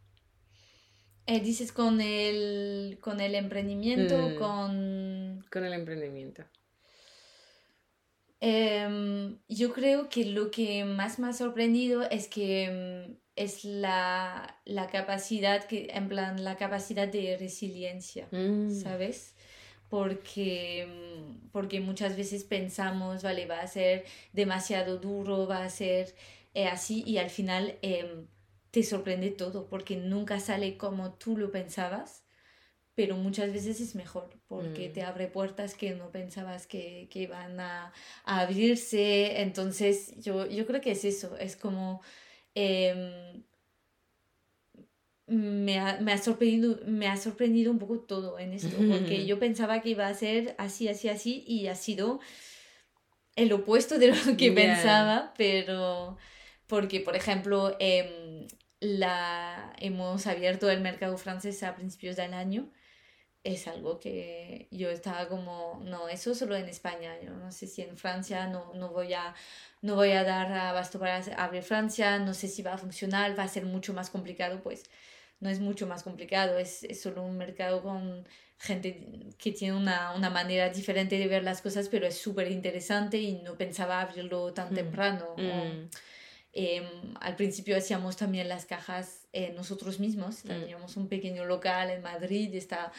Eh, 1.29 1.41
dices 1.41 1.71
con 1.71 2.01
el, 2.01 2.97
con 3.01 3.21
el 3.21 3.35
emprendimiento, 3.35 4.17
mm. 4.17 4.35
con... 4.35 5.45
Con 5.51 5.63
el 5.63 5.73
emprendimiento. 5.73 6.43
Em, 8.39 9.37
yo 9.47 9.71
creo 9.71 10.09
que 10.09 10.25
lo 10.25 10.49
que 10.49 10.85
más 10.85 11.19
me 11.19 11.27
ha 11.27 11.33
sorprendido 11.33 12.01
es 12.01 12.27
que 12.27 12.63
em, 12.63 13.17
es 13.35 13.63
la, 13.63 14.59
la, 14.65 14.87
capacidad, 14.87 15.65
que, 15.65 15.89
en 15.93 16.09
plan, 16.09 16.43
la 16.43 16.57
capacidad 16.57 17.07
de 17.07 17.37
resiliencia, 17.37 18.27
mm. 18.31 18.71
¿sabes? 18.71 19.35
Porque, 19.87 20.81
em, 20.81 21.49
porque 21.51 21.79
muchas 21.79 22.17
veces 22.17 22.43
pensamos, 22.43 23.21
vale, 23.21 23.45
va 23.45 23.59
a 23.59 23.67
ser 23.67 24.03
demasiado 24.33 24.97
duro, 24.97 25.45
va 25.45 25.63
a 25.63 25.69
ser 25.69 26.15
eh, 26.55 26.65
así 26.65 27.03
y 27.05 27.19
al 27.19 27.29
final 27.29 27.77
te 28.71 28.83
sorprende 28.83 29.31
todo 29.31 29.67
porque 29.67 29.95
nunca 29.95 30.39
sale 30.39 30.77
como 30.77 31.13
tú 31.13 31.37
lo 31.37 31.51
pensabas, 31.51 32.23
pero 32.95 33.15
muchas 33.15 33.53
veces 33.53 33.79
es 33.79 33.95
mejor 33.95 34.29
porque 34.47 34.89
te 34.89 35.01
mm. 35.01 35.05
abre 35.05 35.27
puertas 35.27 35.73
que 35.73 35.95
no 35.95 36.11
pensabas 36.11 36.67
que, 36.67 37.07
que 37.11 37.19
iban 37.19 37.59
a, 37.59 37.93
a, 38.25 38.41
abrirse. 38.41 39.41
Entonces 39.41 40.13
yo, 40.17 40.45
yo 40.45 40.65
creo 40.65 40.81
que 40.81 40.91
es 40.91 41.05
eso, 41.05 41.37
es 41.37 41.55
como... 41.55 42.01
Em, 42.55 43.43
me 45.27 45.77
ha, 45.79 45.99
me, 46.01 46.11
ha 46.11 46.17
sorprendido, 46.17 46.79
me 46.87 47.07
ha 47.07 47.15
sorprendido 47.15 47.71
un 47.71 47.77
poco 47.77 47.99
todo 47.99 48.39
en 48.39 48.53
esto, 48.53 48.75
porque 48.77 49.25
yo 49.27 49.37
pensaba 49.37 49.79
que 49.81 49.89
iba 49.89 50.07
a 50.07 50.13
ser 50.15 50.55
así, 50.57 50.87
así, 50.87 51.07
así, 51.07 51.43
y 51.47 51.67
ha 51.67 51.75
sido 51.75 52.19
el 53.35 53.53
opuesto 53.53 53.99
de 53.99 54.07
lo 54.07 54.37
que 54.37 54.51
pensaba, 54.51 55.33
pero 55.37 56.17
porque, 56.67 56.99
por 56.99 57.15
ejemplo, 57.15 57.75
eh, 57.79 58.18
la, 58.79 59.73
hemos 59.79 60.27
abierto 60.27 60.69
el 60.69 60.81
mercado 60.81 61.17
francés 61.17 61.63
a 61.63 61.75
principios 61.75 62.15
del 62.15 62.33
año. 62.33 62.71
Es 63.43 63.67
algo 63.67 63.99
que 63.99 64.67
yo 64.71 64.89
estaba 64.89 65.27
como, 65.29 65.81
no, 65.85 66.09
eso 66.09 66.35
solo 66.35 66.55
en 66.55 66.67
España. 66.67 67.13
Yo 67.23 67.31
no 67.31 67.51
sé 67.51 67.67
si 67.67 67.81
en 67.81 67.97
Francia 67.97 68.47
no, 68.47 68.73
no, 68.73 68.89
voy, 68.89 69.13
a, 69.13 69.33
no 69.81 69.95
voy 69.95 70.11
a 70.11 70.23
dar 70.23 70.51
abasto 70.51 70.99
para 70.99 71.17
abrir 71.37 71.63
Francia, 71.63 72.19
no 72.19 72.33
sé 72.33 72.47
si 72.47 72.61
va 72.61 72.73
a 72.73 72.77
funcionar, 72.77 73.37
va 73.37 73.43
a 73.43 73.47
ser 73.47 73.65
mucho 73.65 73.93
más 73.93 74.09
complicado. 74.09 74.61
Pues 74.61 74.83
no 75.39 75.49
es 75.49 75.59
mucho 75.59 75.87
más 75.87 76.03
complicado, 76.03 76.57
es, 76.57 76.83
es 76.83 77.01
solo 77.01 77.23
un 77.23 77.37
mercado 77.37 77.81
con 77.81 78.27
gente 78.57 79.31
que 79.37 79.53
tiene 79.53 79.77
una, 79.77 80.13
una, 80.13 80.29
manera 80.29 80.69
diferente 80.69 81.17
de 81.17 81.27
ver 81.27 81.43
las 81.43 81.61
cosas, 81.61 81.87
pero 81.87 82.05
es 82.05 82.17
súper 82.17 82.51
interesante 82.51 83.17
y 83.17 83.41
no 83.41 83.57
pensaba 83.57 84.01
abrirlo 84.01 84.53
tan 84.53 84.73
mm. 84.73 84.75
temprano. 84.75 85.35
Mm. 85.37 85.87
Em, 86.53 87.13
al 87.19 87.35
principio 87.35 87.77
hacíamos 87.77 88.17
también 88.17 88.49
las 88.49 88.65
cajas 88.65 89.27
eh, 89.33 89.53
nosotros 89.55 89.99
mismos, 89.99 90.43
mm. 90.43 90.47
teníamos 90.47 90.97
un 90.97 91.07
pequeño 91.07 91.45
local 91.45 91.91
en 91.91 92.01
Madrid, 92.01 92.53
está 92.55 92.91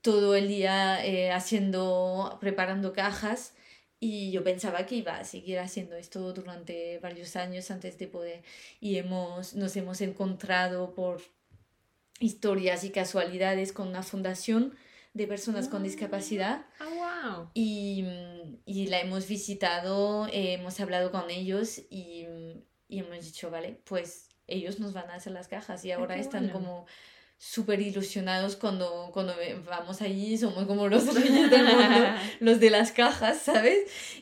todo 0.00 0.34
el 0.34 0.48
día 0.48 1.04
eh, 1.04 1.30
haciendo, 1.32 2.38
preparando 2.40 2.92
cajas 2.92 3.52
y 4.00 4.30
yo 4.30 4.44
pensaba 4.44 4.86
que 4.86 4.96
iba 4.96 5.18
a 5.18 5.24
seguir 5.24 5.58
haciendo 5.58 5.96
esto 5.96 6.32
durante 6.32 6.98
varios 7.00 7.36
años 7.36 7.70
antes 7.70 7.98
de 7.98 8.06
poder 8.06 8.42
y 8.80 8.96
hemos, 8.96 9.54
nos 9.54 9.76
hemos 9.76 10.00
encontrado 10.00 10.94
por 10.94 11.22
historias 12.20 12.84
y 12.84 12.90
casualidades 12.90 13.72
con 13.72 13.88
una 13.88 14.02
fundación 14.02 14.74
de 15.12 15.26
personas 15.26 15.68
con 15.68 15.82
discapacidad. 15.82 16.66
Ah, 16.78 17.34
wow. 17.34 17.50
y, 17.54 18.04
y, 18.66 18.86
la 18.88 19.00
hemos 19.00 19.26
visitado, 19.26 20.26
eh, 20.28 20.54
hemos 20.54 20.78
hablado 20.78 21.10
con 21.10 21.30
ellos 21.30 21.80
y 21.90 22.26
y 22.88 23.00
hemos 23.00 23.24
dicho, 23.24 23.50
vale, 23.50 23.80
pues 23.84 24.28
ellos 24.46 24.78
nos 24.78 24.92
van 24.92 25.10
a 25.10 25.14
hacer 25.14 25.32
las 25.32 25.48
cajas 25.48 25.84
y 25.84 25.92
ahora 25.92 26.16
están 26.16 26.50
como 26.50 26.86
súper 27.38 27.80
ilusionados 27.80 28.56
cuando, 28.56 29.10
cuando 29.12 29.34
vamos 29.66 30.00
allí, 30.00 30.38
somos 30.38 30.64
como 30.66 30.88
los 30.88 31.06
reyes 31.14 31.50
del 31.50 31.64
mundo, 31.64 32.06
los 32.40 32.60
de 32.60 32.70
las 32.70 32.92
cajas, 32.92 33.38
¿sabes? 33.38 33.78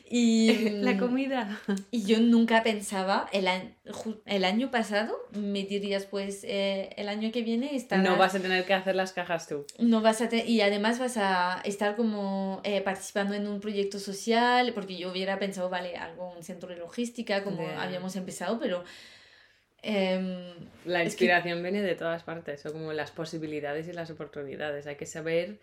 Y 0.09 0.69
la 0.81 0.93
mm, 0.93 0.99
comida. 0.99 1.61
Y 1.91 2.03
yo 2.03 2.19
nunca 2.19 2.61
pensaba, 2.61 3.27
el, 3.31 3.47
el 4.25 4.45
año 4.45 4.69
pasado, 4.69 5.17
me 5.31 5.63
dirías, 5.63 6.05
pues 6.05 6.43
eh, 6.43 6.89
el 6.97 7.07
año 7.07 7.31
que 7.31 7.41
viene 7.41 7.75
estarás... 7.75 8.03
No 8.03 8.17
vas 8.17 8.35
a 8.35 8.39
tener 8.39 8.65
que 8.65 8.73
hacer 8.73 8.95
las 8.95 9.13
cajas 9.13 9.47
tú. 9.47 9.65
No 9.79 10.01
vas 10.01 10.21
a 10.21 10.29
y 10.35 10.61
además 10.61 10.99
vas 10.99 11.17
a 11.17 11.61
estar 11.63 11.95
como 11.95 12.59
eh, 12.63 12.81
participando 12.81 13.35
en 13.35 13.47
un 13.47 13.61
proyecto 13.61 13.99
social, 13.99 14.73
porque 14.73 14.97
yo 14.97 15.11
hubiera 15.11 15.39
pensado, 15.39 15.69
vale, 15.69 15.95
algo, 15.95 16.33
un 16.35 16.43
centro 16.43 16.67
de 16.69 16.77
logística, 16.77 17.43
como 17.43 17.65
habíamos 17.79 18.15
empezado, 18.17 18.59
pero 18.59 18.83
Em, 19.87 20.67
la 20.85 21.03
inspiración 21.03 21.61
viene 21.61 21.83
de 21.83 21.93
todas 21.93 22.23
partes, 22.23 22.59
son 22.59 22.73
como 22.73 22.91
las 22.91 23.11
posibilidades 23.11 23.87
y 23.87 23.93
las 23.93 24.09
oportunidades. 24.09 24.87
Hay 24.87 24.95
que 24.95 25.05
saber 25.05 25.59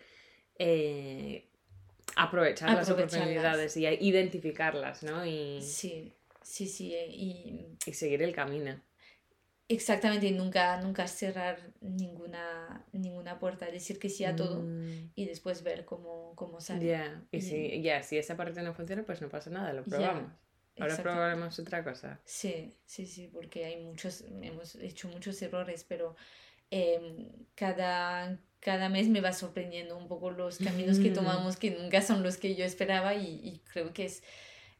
eh, 0.57 1.49
aprovechar 2.15 2.73
las 2.73 2.89
oportunidades 2.89 3.75
y 3.75 3.85
identificarlas, 3.85 5.03
¿no? 5.03 5.25
Y, 5.25 5.61
sí, 5.61 6.13
sí, 6.41 6.67
sí. 6.67 6.95
Eh, 6.95 7.07
y, 7.09 7.65
y 7.85 7.93
seguir 7.93 8.23
el 8.23 8.33
camino. 8.33 8.79
Exactamente, 9.67 10.27
y 10.27 10.31
nunca, 10.31 10.79
nunca 10.79 11.05
cerrar 11.07 11.57
ninguna, 11.81 12.85
ninguna 12.93 13.39
puerta, 13.39 13.65
decir 13.65 13.99
que 13.99 14.07
sí 14.07 14.23
a 14.23 14.37
todo 14.37 14.61
mm. 14.61 15.11
y 15.15 15.25
después 15.25 15.63
ver 15.63 15.83
cómo, 15.83 16.31
cómo 16.35 16.61
sale. 16.61 16.85
Ya, 16.85 17.25
y, 17.29 17.41
si, 17.41 17.81
ya, 17.81 18.03
si 18.03 18.17
esa 18.17 18.37
parte 18.37 18.61
no 18.61 18.73
funciona, 18.73 19.03
pues 19.03 19.21
no 19.21 19.27
pasa 19.27 19.49
nada, 19.49 19.73
lo 19.73 19.83
probamos. 19.83 20.31
Ahora 20.79 20.97
probaremos 20.97 21.59
otra 21.59 21.83
cosa. 21.83 22.19
Sí, 22.25 22.73
sí, 22.85 23.05
sí, 23.05 23.29
porque 23.31 23.65
hay 23.65 23.77
muchos, 23.77 24.23
hemos 24.41 24.75
hecho 24.75 25.07
muchos 25.07 25.41
errores, 25.41 25.85
pero 25.87 26.15
em, 26.71 27.29
cada, 27.55 28.39
cada 28.59 28.89
mes 28.89 29.07
me 29.07 29.21
va 29.21 29.33
sorprendiendo 29.33 29.95
un 29.97 30.07
poco 30.07 30.31
los 30.31 30.57
caminos 30.57 30.99
que 30.99 31.11
tomamos 31.11 31.57
que 31.57 31.71
nunca 31.71 32.01
son 32.01 32.23
los 32.23 32.37
que 32.37 32.55
yo 32.55 32.65
esperaba 32.65 33.13
y, 33.13 33.39
y 33.43 33.61
creo 33.71 33.93
que 33.93 34.05
es, 34.05 34.23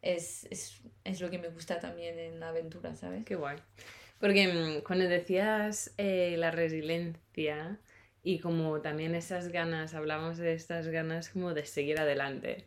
es, 0.01 0.47
es, 0.49 0.82
es, 1.03 1.21
lo 1.21 1.29
que 1.29 1.38
me 1.38 1.49
gusta 1.49 1.79
también 1.79 2.17
en 2.17 2.39
la 2.39 2.49
aventura, 2.49 2.95
¿sabes? 2.95 3.23
Qué 3.23 3.36
guay. 3.36 3.58
Porque 4.19 4.47
mm, 4.47 4.84
cuando 4.84 5.06
decías 5.06 5.93
eh, 5.97 6.36
la 6.38 6.49
resiliencia 6.49 7.79
y 8.23 8.39
como 8.39 8.82
también 8.82 9.13
esas 9.13 9.49
ganas, 9.49 9.93
hablamos 9.93 10.38
de 10.38 10.53
estas 10.53 10.88
ganas 10.88 11.29
como 11.29 11.53
de 11.53 11.65
seguir 11.65 11.99
adelante. 11.99 12.65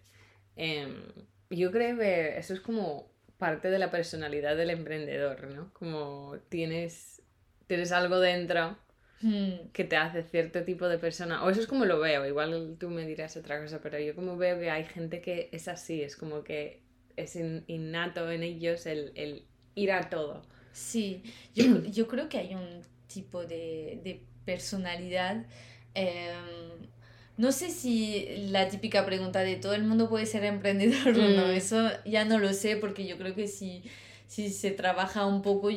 Em, 0.54 1.02
yo 1.50 1.72
creo 1.72 1.98
que 1.98 2.38
eso 2.38 2.54
es 2.54 2.60
como 2.60 3.15
parte 3.38 3.70
de 3.70 3.78
la 3.78 3.90
personalidad 3.90 4.56
del 4.56 4.70
emprendedor, 4.70 5.48
¿no? 5.48 5.72
Como 5.72 6.36
tienes, 6.48 7.22
tienes 7.66 7.92
algo 7.92 8.18
dentro 8.18 8.76
hmm. 9.20 9.70
que 9.72 9.84
te 9.84 9.96
hace 9.96 10.22
cierto 10.22 10.62
tipo 10.64 10.88
de 10.88 10.98
persona. 10.98 11.44
O 11.44 11.50
eso 11.50 11.60
es 11.60 11.66
como 11.66 11.84
lo 11.84 12.00
veo, 12.00 12.26
igual 12.26 12.76
tú 12.78 12.90
me 12.90 13.06
dirás 13.06 13.36
otra 13.36 13.60
cosa, 13.60 13.80
pero 13.82 13.98
yo 13.98 14.14
como 14.14 14.36
veo 14.36 14.58
que 14.58 14.70
hay 14.70 14.84
gente 14.84 15.20
que 15.20 15.48
es 15.52 15.68
así, 15.68 16.02
es 16.02 16.16
como 16.16 16.44
que 16.44 16.82
es 17.16 17.36
innato 17.36 18.30
en 18.30 18.42
ellos 18.42 18.86
el, 18.86 19.12
el 19.14 19.46
ir 19.74 19.92
a 19.92 20.08
todo. 20.08 20.42
Sí, 20.72 21.22
yo, 21.54 21.82
yo 21.84 22.06
creo 22.06 22.28
que 22.28 22.38
hay 22.38 22.54
un 22.54 22.82
tipo 23.06 23.46
de, 23.46 24.00
de 24.02 24.22
personalidad. 24.44 25.46
Em, 25.94 26.88
no 27.36 27.52
sé 27.52 27.70
si 27.70 28.26
la 28.48 28.68
típica 28.68 29.04
pregunta 29.04 29.40
de 29.40 29.56
todo 29.56 29.74
el 29.74 29.84
mundo 29.84 30.08
puede 30.08 30.26
ser 30.26 30.44
emprendedor 30.44 31.08
o 31.08 31.28
no, 31.28 31.46
mm. 31.48 31.50
eso 31.50 31.90
ya 32.04 32.24
no 32.24 32.38
lo 32.38 32.52
sé 32.52 32.76
porque 32.76 33.06
yo 33.06 33.18
creo 33.18 33.34
que 33.34 33.48
si, 33.48 33.82
si 34.26 34.50
se 34.50 34.70
trabaja 34.70 35.26
un 35.26 35.42
poco 35.42 35.68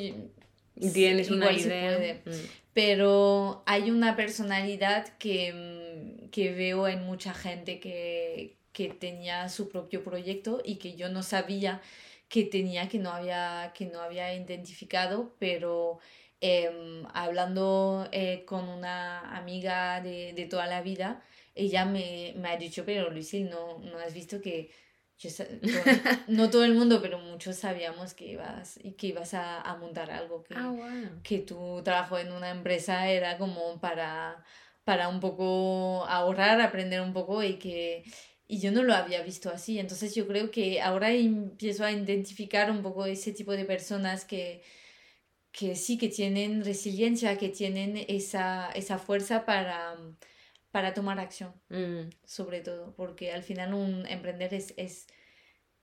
tienes 0.93 1.29
una 1.29 1.51
idea. 1.51 2.21
Mm. 2.25 2.31
Pero 2.73 3.63
hay 3.65 3.91
una 3.91 4.15
personalidad 4.15 5.07
que, 5.17 6.29
que 6.31 6.53
veo 6.53 6.87
en 6.87 7.03
mucha 7.03 7.33
gente 7.33 7.79
que, 7.79 8.55
que 8.71 8.89
tenía 8.89 9.49
su 9.49 9.69
propio 9.69 10.03
proyecto 10.03 10.61
y 10.63 10.75
que 10.75 10.95
yo 10.95 11.09
no 11.09 11.23
sabía 11.23 11.81
que 12.29 12.43
tenía 12.43 12.87
que 12.87 12.99
no 12.99 13.11
había, 13.11 13.73
que 13.73 13.87
no 13.87 14.01
había 14.01 14.33
identificado, 14.33 15.33
pero 15.39 15.99
em, 16.41 17.05
hablando 17.13 18.07
eh, 18.11 18.45
con 18.45 18.69
una 18.69 19.35
amiga 19.35 19.99
de, 20.01 20.33
de, 20.33 20.45
toda 20.45 20.67
la 20.67 20.81
vida, 20.81 21.23
ella 21.59 21.85
me, 21.85 22.33
me 22.37 22.49
ha 22.49 22.57
dicho, 22.57 22.83
pero 22.85 23.09
Luisil, 23.09 23.49
¿no, 23.49 23.79
no 23.79 23.97
has 23.99 24.13
visto 24.13 24.41
que 24.41 24.71
no 26.27 26.49
todo 26.49 26.63
el 26.63 26.73
mundo, 26.73 27.01
pero 27.01 27.19
muchos 27.19 27.57
sabíamos 27.57 28.13
que 28.13 28.25
ibas, 28.27 28.79
que 28.97 29.07
ibas 29.07 29.33
a, 29.33 29.61
a 29.61 29.75
montar 29.75 30.11
algo, 30.11 30.43
que, 30.43 30.53
ah, 30.55 30.73
que 31.23 31.39
tu 31.39 31.81
trabajo 31.83 32.17
en 32.17 32.31
una 32.31 32.51
empresa 32.51 33.09
era 33.09 33.37
como 33.37 33.79
para, 33.81 34.43
para 34.85 35.09
un 35.09 35.19
poco 35.19 36.05
ahorrar, 36.07 36.61
aprender 36.61 37.01
un 37.01 37.11
poco 37.11 37.43
y 37.43 37.55
que 37.55 38.05
y 38.51 38.59
yo 38.59 38.71
no 38.71 38.81
lo 38.81 38.95
había 38.95 39.21
visto 39.21 39.51
así. 39.51 39.77
Entonces 39.77 40.15
yo 40.15 40.25
creo 40.25 40.49
que 40.49 40.81
ahora 40.81 41.11
empiezo 41.11 41.85
a 41.85 41.91
identificar 41.91 42.71
un 42.71 42.81
poco 42.81 43.05
ese 43.05 43.31
tipo 43.31 43.51
de 43.51 43.63
personas 43.63 44.25
que, 44.25 44.63
que 45.51 45.75
sí, 45.75 45.99
que 45.99 46.09
tienen 46.09 46.65
resiliencia, 46.65 47.37
que 47.37 47.49
tienen 47.49 47.95
esa, 48.07 48.71
esa 48.71 48.97
fuerza 48.97 49.45
para, 49.45 49.95
para 50.71 50.93
tomar 50.93 51.19
acción, 51.19 51.53
mm. 51.69 52.09
sobre 52.25 52.61
todo, 52.61 52.93
porque 52.95 53.31
al 53.31 53.43
final 53.43 53.73
un 53.73 54.05
emprender 54.07 54.53
es, 54.53 54.73
es, 54.77 55.07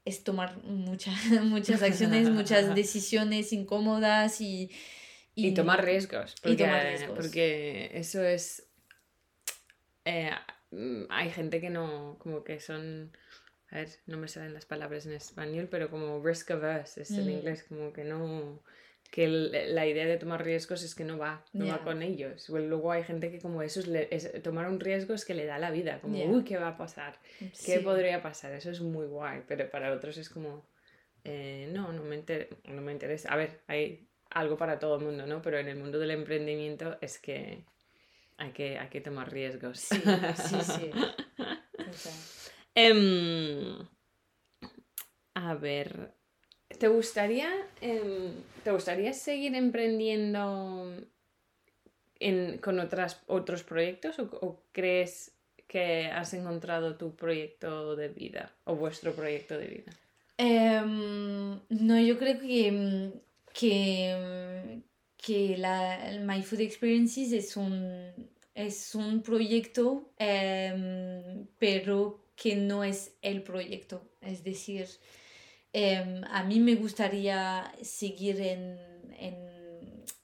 es 0.04 0.24
tomar 0.24 0.62
muchas 0.62 1.14
muchas 1.42 1.82
acciones, 1.82 2.30
muchas 2.30 2.74
decisiones 2.74 3.52
incómodas 3.52 4.40
y... 4.40 4.70
Y, 5.38 5.52
tomar 5.52 5.84
riesgos. 5.84 6.34
Porque, 6.40 6.54
y 6.54 6.56
tomar 6.56 6.82
riesgos. 6.86 7.18
Porque 7.18 7.90
eso 7.92 8.24
es... 8.24 8.66
Eh, 10.06 10.30
Mm, 10.70 11.04
hay 11.08 11.30
gente 11.30 11.60
que 11.60 11.70
no, 11.70 12.16
como 12.18 12.44
que 12.44 12.60
son, 12.60 13.16
a 13.70 13.76
ver, 13.76 13.88
no 14.06 14.18
me 14.18 14.28
salen 14.28 14.54
las 14.54 14.66
palabras 14.66 15.06
en 15.06 15.12
español, 15.12 15.68
pero 15.70 15.90
como 15.90 16.22
risk 16.24 16.50
averse 16.50 17.02
es 17.02 17.10
en 17.12 17.26
mm. 17.26 17.30
inglés, 17.30 17.64
como 17.68 17.92
que 17.92 18.04
no, 18.04 18.62
que 19.08 19.28
la 19.28 19.86
idea 19.86 20.06
de 20.06 20.16
tomar 20.16 20.44
riesgos 20.44 20.82
es 20.82 20.94
que 20.94 21.04
no 21.04 21.18
va, 21.18 21.44
no 21.52 21.66
va 21.66 21.82
con 21.82 22.02
ellos. 22.02 22.48
Luego 22.48 22.92
hay 22.92 23.04
gente 23.04 23.30
que 23.30 23.40
como 23.40 23.62
eso 23.62 23.80
es, 24.10 24.42
tomar 24.42 24.68
un 24.68 24.80
riesgo 24.80 25.14
es 25.14 25.24
que 25.24 25.34
le 25.34 25.46
da 25.46 25.58
la 25.58 25.70
vida, 25.70 26.00
como, 26.00 26.22
uy, 26.24 26.44
¿qué 26.44 26.58
va 26.58 26.68
a 26.68 26.76
pasar? 26.76 27.18
¿Qué 27.64 27.80
podría 27.80 28.22
pasar? 28.22 28.52
Eso 28.52 28.70
es 28.70 28.80
muy 28.80 29.06
guay, 29.06 29.42
pero 29.46 29.70
para 29.70 29.92
otros 29.92 30.16
es 30.18 30.28
como, 30.28 30.68
eh, 31.24 31.68
no, 31.72 31.92
no 31.92 32.02
me, 32.02 32.24
no 32.64 32.82
me 32.82 32.92
interesa. 32.92 33.32
A 33.32 33.36
ver, 33.36 33.62
hay 33.66 34.08
algo 34.30 34.56
para 34.56 34.78
todo 34.78 34.96
el 34.96 35.04
mundo, 35.04 35.26
¿no? 35.26 35.42
Pero 35.42 35.58
en 35.58 35.68
el 35.68 35.76
mundo 35.76 35.98
del 35.98 36.10
emprendimiento 36.10 36.98
es 37.00 37.18
que 37.18 37.64
hay 38.38 38.52
que, 38.52 38.78
hay 38.78 38.88
que 38.88 39.00
tomar 39.00 39.32
riesgos. 39.32 39.80
Sí, 39.80 40.02
sí, 40.36 40.60
sí. 40.60 40.90
Em, 42.78 43.88
a 45.32 45.54
ver, 45.54 46.14
¿te 46.78 46.88
gustaría, 46.88 47.50
em, 47.80 48.32
¿te 48.64 48.70
gustaría 48.70 49.12
seguir 49.12 49.54
emprendiendo 49.54 50.92
en, 52.20 52.58
con 52.58 52.78
otras, 52.80 53.22
otros 53.26 53.62
proyectos 53.62 54.18
o, 54.18 54.60
crees 54.72 55.32
que 55.66 56.06
has 56.06 56.32
encontrado 56.34 56.96
tu 56.96 57.14
proyecto 57.14 57.96
de 57.96 58.08
vida 58.08 58.52
o 58.64 58.76
vuestro 58.76 59.12
proyecto 59.14 59.58
de 59.58 59.66
vida? 59.66 59.92
Em, 60.38 61.58
no, 61.68 62.00
yo 62.00 62.18
creo 62.18 62.38
que, 62.38 63.10
que, 63.52 64.82
que 65.16 65.56
la, 65.56 66.18
My 66.20 66.42
Food 66.42 66.60
Experiences 66.60 67.32
es 67.32 67.56
un, 67.56 68.12
es 68.54 68.94
un 68.94 69.22
proyecto, 69.22 70.10
em, 70.18 71.46
pero 71.58 72.20
que 72.36 72.54
no 72.54 72.84
es 72.84 73.12
el 73.22 73.42
proyecto. 73.42 74.02
Es 74.20 74.44
decir, 74.44 74.86
em, 75.76 76.22
a 76.30 76.42
mí 76.42 76.58
me 76.58 76.74
gustaría 76.74 77.70
seguir 77.82 78.40
en, 78.40 78.78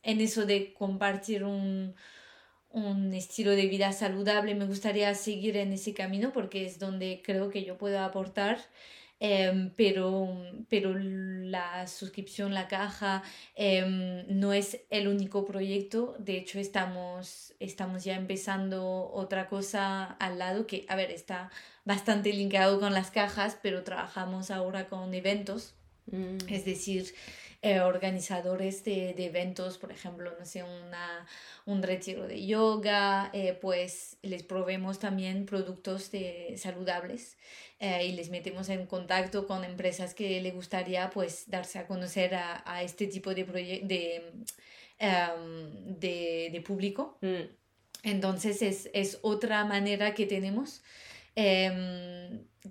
en, 0.03 0.21
eso 0.21 0.47
de 0.47 0.73
compartir 0.73 1.45
un, 1.45 1.95
un 2.71 3.12
estilo 3.12 3.51
de 3.51 3.67
vida 3.67 3.93
saludable, 3.93 4.55
me 4.55 4.65
gustaría 4.67 5.15
seguir 5.15 5.59
en 5.59 5.73
ese 5.75 5.93
camino 5.93 6.33
porque 6.33 6.65
es 6.65 6.79
donde 6.79 7.21
creo 7.23 7.51
que 7.51 7.65
yo 7.65 7.77
puedo 7.77 8.01
aportar 8.01 8.59
Em, 9.24 9.70
pero, 9.76 10.37
pero 10.68 10.94
la 10.98 11.87
suscripción, 11.87 12.54
la 12.54 12.66
caja, 12.66 13.22
em, 13.54 14.24
no 14.26 14.52
es 14.52 14.80
el 14.90 15.06
único 15.06 15.44
proyecto. 15.44 16.16
De 16.18 16.37
hecho, 16.37 16.58
estamos, 16.58 17.54
estamos 17.61 18.02
ya 18.02 18.16
empezando 18.16 19.12
otra 19.12 19.48
cosa 19.48 20.06
al 20.18 20.40
lado 20.40 20.66
que, 20.66 20.87
a 20.88 20.96
ver, 20.96 21.12
está 21.12 21.52
bastante 21.85 22.32
linkado 22.32 22.80
con 22.80 22.94
las 22.94 23.12
cajas, 23.12 23.56
pero 23.62 23.85
trabajamos 23.85 24.50
ahora 24.50 24.88
con 24.88 25.14
eventos. 25.14 25.76
Mm. 26.11 26.38
Es 26.48 26.64
decir, 26.64 27.14
eh, 27.64 27.81
organizadores 27.81 28.83
de, 28.83 29.14
de, 29.14 29.27
eventos, 29.27 29.79
por 29.79 29.92
ejemplo, 29.92 30.35
no 30.37 30.44
sé, 30.44 30.64
una, 30.64 31.27
un 31.64 31.81
retiro 31.81 32.27
de 32.27 32.44
yoga, 32.44 33.31
eh, 33.33 33.57
pues 33.61 34.16
les 34.22 34.42
probemos 34.42 34.98
también 34.98 35.46
productos 35.46 36.11
de, 36.11 36.57
saludables 36.59 37.38
eh, 37.79 38.07
y 38.07 38.12
les 38.14 38.31
metemos 38.31 38.68
en 38.68 38.87
contacto 38.87 39.46
con 39.46 39.62
empresas 39.64 40.12
que 40.12 40.40
le 40.40 40.51
gustaría 40.51 41.09
pues 41.11 41.48
darse 41.48 41.79
a 41.79 41.87
conocer 41.87 42.35
a, 42.35 42.64
a 42.66 42.83
este 42.83 43.07
tipo 43.07 43.33
de, 43.33 43.44
de, 43.44 44.33
em, 44.98 46.01
de, 46.01 46.48
de, 46.51 46.61
público. 46.62 47.16
Mm. 47.20 47.42
Entonces 48.03 48.61
es, 48.62 48.90
es, 48.92 49.21
otra 49.23 49.65
manera 49.65 50.15
que 50.15 50.27
tenemos. 50.27 50.83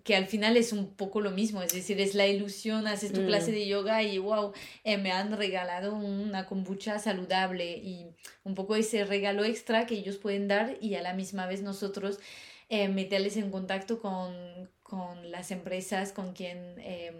Que 0.03 0.15
al 0.15 0.25
final 0.25 0.55
es 0.55 0.71
un 0.71 0.95
poco 0.95 1.19
lo 1.19 1.31
mismo, 1.31 1.61
es 1.61 1.73
decir, 1.73 1.99
es 1.99 2.15
la 2.15 2.25
ilusión, 2.25 2.87
haces 2.87 3.11
tu 3.11 3.25
clase 3.25 3.51
mm. 3.51 3.53
de 3.53 3.67
yoga 3.67 4.03
y 4.03 4.17
wow, 4.19 4.53
eh, 4.85 4.97
me 4.97 5.11
han 5.11 5.35
regalado 5.35 5.93
una 5.95 6.45
kombucha 6.45 6.97
saludable 6.97 7.77
y 7.77 8.07
un 8.43 8.55
poco 8.55 8.77
ese 8.77 9.03
regalo 9.03 9.43
extra 9.43 9.85
que 9.85 9.95
ellos 9.95 10.17
pueden 10.17 10.47
dar 10.47 10.77
y 10.79 10.95
a 10.95 11.01
la 11.01 11.13
misma 11.13 11.45
vez 11.45 11.61
nosotros 11.61 12.19
eh, 12.69 12.87
meterles 12.87 13.35
en 13.35 13.51
contacto 13.51 13.99
con, 13.99 14.69
con, 14.81 15.29
las 15.29 15.51
empresas 15.51 16.13
con 16.13 16.31
quien 16.31 16.79
em, 16.79 17.15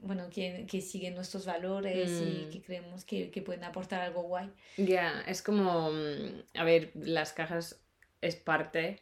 bueno, 0.00 0.28
que, 0.30 0.66
que 0.70 0.80
siguen 0.80 1.14
nuestros 1.14 1.46
valores 1.46 2.10
y 2.10 2.46
Mm. 2.46 2.50
que 2.50 2.62
creemos 2.62 3.04
que, 3.04 3.30
que 3.30 3.42
pueden 3.42 3.64
aportar 3.64 4.02
algo 4.02 4.22
guay. 4.22 4.50
Ya, 4.76 5.22
es 5.26 5.42
como, 5.42 5.90
mm, 5.90 6.42
a 6.54 6.64
ver, 6.64 6.90
las 6.94 7.32
cajas 7.32 7.80
es 8.20 8.36
parte, 8.36 9.00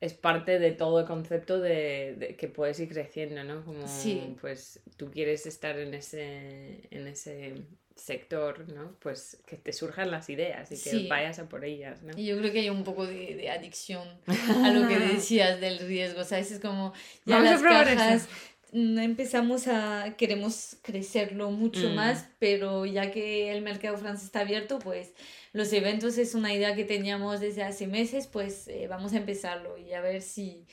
es 0.00 0.12
parte 0.14 0.58
de 0.58 0.72
todo 0.72 1.00
el 1.00 1.06
concepto 1.06 1.58
de, 1.60 2.14
de 2.18 2.36
que 2.36 2.48
puedes 2.48 2.78
ir 2.80 2.88
creciendo, 2.88 3.42
¿no? 3.44 3.64
Como, 3.64 3.86
Sí. 3.88 4.36
pues, 4.40 4.80
tú 4.96 5.10
quieres 5.10 5.46
estar 5.46 5.78
en 5.78 5.94
ese, 5.94 6.80
en 6.90 7.06
ese 7.06 7.54
sector, 7.94 8.68
¿no? 8.68 8.94
Pues 9.00 9.38
que 9.46 9.56
te 9.56 9.72
surjan 9.72 10.10
las 10.10 10.28
ideas 10.28 10.70
y 10.70 10.76
que 10.82 11.08
vayas 11.08 11.38
a 11.38 11.48
por 11.48 11.64
ellas, 11.64 12.02
¿no? 12.02 12.12
Y 12.16 12.26
yo 12.26 12.36
creo 12.38 12.52
que 12.52 12.60
hay 12.60 12.68
un 12.68 12.84
poco 12.84 13.06
de, 13.06 13.34
de 13.36 13.48
adicción 13.50 14.06
a 14.26 14.70
lo 14.70 14.86
que 14.86 14.98
decías 15.14 15.60
del 15.62 15.78
riesgo, 15.78 16.22
¿sabes? 16.24 16.50
Es 16.52 16.60
como 16.60 16.92
ya 17.24 17.36
Vamos 17.38 17.50
a 17.50 17.52
las 17.54 17.62
cajas 17.62 18.28
mm, 18.72 18.98
empezamos 18.98 19.66
a, 19.68 20.14
queremos 20.18 20.76
crecerlo 20.82 21.50
mucho 21.50 21.88
Mm. 21.88 21.94
más, 21.94 22.26
pero 22.38 22.84
ya 22.84 23.10
que 23.10 23.50
el 23.50 23.62
mercado 23.62 23.96
francés 23.96 24.26
está 24.26 24.40
abierto, 24.40 24.78
pues 24.78 25.12
los 25.56 25.72
eventos 25.72 26.18
es 26.18 26.34
una 26.34 26.52
idea 26.52 26.74
que 26.74 26.84
teníamos 26.84 27.40
desde 27.40 27.62
hace 27.62 27.86
meses, 27.86 28.26
pues 28.26 28.68
eh, 28.68 28.86
vamos 28.88 29.12
a 29.12 29.16
empezarlo 29.16 29.78
y 29.78 29.92
a 29.94 30.00
ver 30.00 30.20
si, 30.22 30.66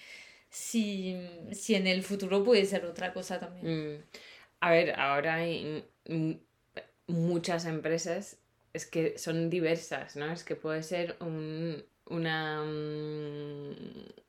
si, 0.49 1.15
si 1.51 1.75
en 1.75 1.87
el 1.87 2.03
futuro 2.03 2.43
puede 2.43 2.65
ser 2.65 2.85
otra 2.85 3.13
cosa 3.13 3.39
también. 3.39 3.95
Mm. 3.95 4.03
A 4.59 4.71
ver, 4.71 4.99
ahora 4.99 5.35
hay 5.35 5.85
muchas 7.07 7.65
empresas, 7.65 8.37
es 8.73 8.85
que 8.85 9.17
son 9.17 9.49
diversas, 9.49 10.15
¿no? 10.15 10.31
Es 10.31 10.43
que 10.43 10.55
puede 10.55 10.83
ser 10.83 11.15
un- 11.19 11.83
una, 12.07 12.61
mm, 12.63 13.71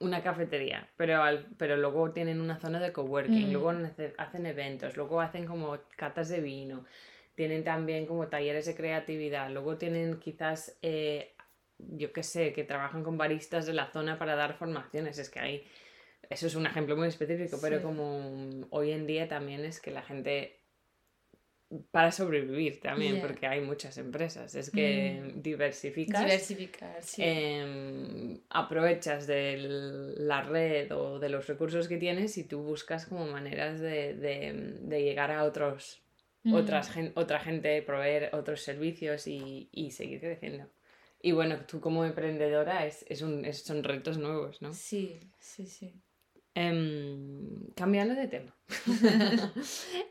una 0.00 0.22
cafetería, 0.22 0.88
pero, 0.96 1.22
al- 1.22 1.46
pero 1.58 1.76
luego 1.76 2.12
tienen 2.12 2.40
una 2.40 2.58
zona 2.60 2.78
de 2.80 2.92
coworking, 2.92 3.48
Mm. 3.48 3.52
luego 3.52 3.72
hacen 4.18 4.46
eventos, 4.46 4.96
luego 4.96 5.20
hacen 5.20 5.46
como 5.46 5.78
catas 5.96 6.28
de 6.28 6.40
vino, 6.40 6.84
tienen 7.34 7.64
también 7.64 8.06
como 8.06 8.28
talleres 8.28 8.66
de 8.66 8.74
creatividad, 8.74 9.50
luego 9.50 9.76
tienen 9.76 10.18
quizás, 10.20 10.78
eh, 10.82 11.34
yo 11.78 12.12
qué 12.12 12.22
sé, 12.22 12.52
que 12.52 12.64
trabajan 12.64 13.02
con 13.02 13.18
baristas 13.18 13.66
de 13.66 13.72
la 13.72 13.90
zona 13.92 14.18
para 14.18 14.34
dar 14.36 14.54
formaciones, 14.54 15.18
es 15.18 15.28
que 15.30 15.40
hay... 15.40 15.64
Eso 16.30 16.46
es 16.46 16.54
un 16.54 16.64
ejemplo 16.66 16.96
muy 16.96 17.08
específico, 17.08 17.58
pero 17.60 17.82
como 17.82 18.66
hoy 18.70 18.92
en 18.92 19.06
día 19.06 19.28
también 19.28 19.64
es 19.64 19.78
que 19.80 19.90
la 19.90 20.02
gente 20.02 20.60
para 21.90 22.12
sobrevivir 22.12 22.80
también, 22.80 23.20
porque 23.20 23.46
hay 23.46 23.60
muchas 23.60 23.98
empresas, 23.98 24.54
es 24.54 24.70
que 24.70 25.32
diversificas, 25.36 26.22
Diversificar, 26.24 27.02
sí. 27.02 27.22
em, 27.24 28.40
aprovechas 28.48 29.26
de 29.26 29.56
la 30.18 30.42
red 30.42 30.92
o 30.92 31.18
de 31.18 31.28
los 31.30 31.46
recursos 31.48 31.88
que 31.88 31.96
tienes 31.96 32.38
y 32.38 32.44
tú 32.44 32.62
buscas 32.62 33.06
como 33.06 33.26
maneras 33.26 33.80
de, 33.80 34.14
de- 34.14 34.52
de 34.82 35.02
llegar 35.02 35.32
a 35.32 35.42
otros, 35.44 36.03
Mm. 36.44 36.52
otras, 36.54 36.90
otra 37.14 37.40
gente, 37.40 37.80
proveer 37.82 38.30
otros 38.34 38.60
servicios 38.62 39.26
y, 39.26 39.68
y 39.72 39.90
seguir 39.90 40.20
creciendo. 40.20 40.70
Y 41.22 41.32
bueno, 41.32 41.60
tú 41.66 41.80
como 41.80 42.04
emprendedora 42.04 42.84
es, 42.86 43.04
es 43.08 43.22
un, 43.22 43.44
es- 43.46 43.62
son 43.64 43.82
retos 43.82 44.18
nuevos, 44.18 44.60
¿no? 44.60 44.72
Sí, 44.74 45.18
sí, 45.38 45.66
sí. 45.66 45.94
Em, 46.54 47.48
cambiando 47.74 48.14
de 48.14 48.28
tema. 48.28 48.54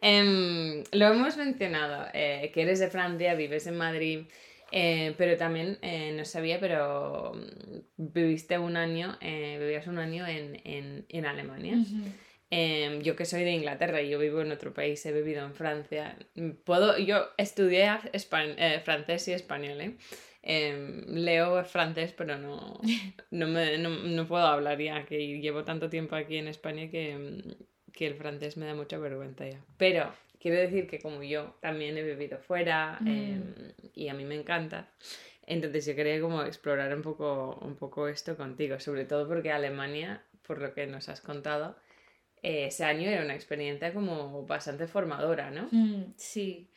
Em, 0.02 0.84
lo 0.92 1.06
hemos 1.08 1.38
mencionado, 1.38 2.08
eh, 2.14 2.52
que 2.54 2.64
eres 2.64 2.80
de 2.80 2.90
Francia, 2.90 3.36
vives 3.36 3.68
en 3.68 3.78
Madrid, 3.78 4.26
eh, 4.72 5.14
pero 5.18 5.38
también 5.38 5.78
eh, 5.82 6.14
no 6.18 6.26
sabía, 6.26 6.60
pero 6.60 7.34
mm, 7.36 7.80
viviste 7.98 8.58
un 8.58 8.76
año, 8.76 9.18
eh, 9.22 9.58
vivías 9.60 9.88
un 9.88 10.00
año 10.00 10.26
en, 10.28 10.60
en- 10.66 11.06
en 11.10 11.26
Alemania. 11.26 11.76
Ujú. 11.78 12.04
Em, 12.56 13.02
yo 13.02 13.16
que 13.16 13.26
soy 13.26 13.44
de 13.44 13.52
Inglaterra 13.52 14.02
y 14.02 14.10
yo 14.10 14.20
vivo 14.20 14.42
en 14.42 14.52
otro 14.52 14.74
país, 14.74 15.04
he 15.08 15.12
vivido 15.12 15.44
en 15.46 15.54
Francia. 15.56 16.16
Puedo, 16.66 16.98
yo 17.00 17.30
estudié 17.38 17.86
espa- 18.14 18.54
eh, 18.58 18.80
francés 18.82 19.28
y 19.28 19.34
español, 19.34 19.82
¿eh? 19.82 19.96
Em, 20.44 21.04
leo 21.08 21.64
francés, 21.66 22.14
pero 22.16 22.38
no, 22.38 22.80
no, 23.32 23.48
me, 23.48 23.78
no, 23.78 23.90
no 23.90 24.28
puedo 24.28 24.46
hablar 24.46 24.80
ya, 24.80 25.06
que 25.06 25.40
llevo 25.40 25.64
tanto 25.64 25.90
tiempo 25.90 26.16
aquí 26.16 26.38
en 26.38 26.48
España 26.48 26.90
que, 26.92 27.16
mm, 27.18 27.92
que 27.94 28.06
el 28.08 28.16
francés 28.16 28.58
me 28.58 28.66
da 28.66 28.76
mucha 28.76 28.98
vergüenza 28.98 29.48
ya. 29.48 29.60
Pero 29.78 30.14
quiero 30.40 30.58
decir 30.60 30.86
que 30.88 31.00
como 31.00 31.24
yo 31.24 31.56
también 31.62 31.98
he 31.98 32.04
vivido 32.04 32.38
fuera 32.38 32.98
Mm. 33.02 33.08
em, 33.08 33.54
y 33.96 34.10
a 34.10 34.14
mí 34.14 34.26
me 34.26 34.36
encanta, 34.36 34.90
entonces 35.48 35.86
yo 35.86 35.96
quería 35.96 36.20
como 36.22 36.44
explorar 36.44 36.94
un 36.96 37.02
poco, 37.02 37.58
un 37.62 37.76
poco 37.76 38.08
esto 38.08 38.36
contigo, 38.38 38.80
sobre 38.80 39.06
todo 39.06 39.28
porque 39.28 39.52
Alemania, 39.52 40.22
por 40.46 40.62
lo 40.62 40.74
que 40.74 40.86
nos 40.88 41.08
has 41.10 41.22
contado, 41.22 41.76
eh, 42.44 42.68
ese 42.68 42.84
año 42.84 43.10
era 43.10 43.24
una 43.24 43.34
experiencia 43.36 43.94
como 43.94 44.46
bastante 44.46 44.86
formadora, 44.88 45.50
¿no? 45.50 45.70
Mm, 45.72 46.14
sí. 46.18 46.70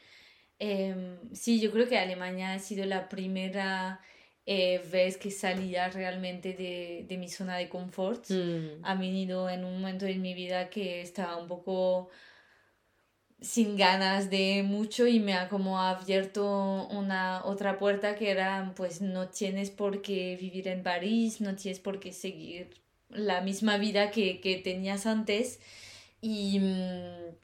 Em, 0.59 1.19
sí, 1.35 1.61
yo 1.61 1.71
creo 1.71 1.87
que 1.89 1.99
Alemania 1.99 2.55
ha 2.55 2.59
sido 2.59 2.87
la 2.87 3.09
primera 3.09 4.01
eh, 4.47 4.81
vez 4.91 5.17
que 5.19 5.31
salía 5.31 5.89
realmente 5.91 6.55
de, 6.55 7.05
de 7.09 7.19
mi 7.19 7.29
zona 7.29 7.57
de 7.57 7.69
confort. 7.69 8.31
Mm, 8.31 8.85
Ha 8.85 8.95
venido 8.95 9.51
en 9.51 9.65
un 9.65 9.81
momento 9.81 10.07
en 10.07 10.23
mi 10.23 10.35
vida 10.35 10.71
que 10.71 11.03
estaba 11.03 11.37
un 11.37 11.49
poco 11.49 12.09
sin 13.41 13.77
ganas 13.77 14.31
de 14.31 14.63
mucho 14.65 15.07
y 15.07 15.21
me 15.21 15.35
ha 15.35 15.49
como 15.49 15.79
abierto 15.81 16.89
una 16.91 17.45
otra 17.45 17.79
puerta 17.79 18.15
que 18.15 18.31
era 18.31 18.73
pues 18.77 19.03
no 19.03 19.29
tienes 19.29 19.71
por 19.71 20.01
qué 20.01 20.37
vivir 20.41 20.69
en 20.69 20.83
París, 20.83 21.41
no 21.41 21.55
tienes 21.55 21.79
por 21.81 22.01
qué 22.01 22.13
seguir 22.13 22.71
la 23.09 23.41
misma 23.41 23.79
vida 23.79 24.11
que, 24.11 24.41
que 24.41 24.57
tenías 24.57 25.07
antes 25.07 25.61
y, 26.21 26.59
mm, 26.61 27.35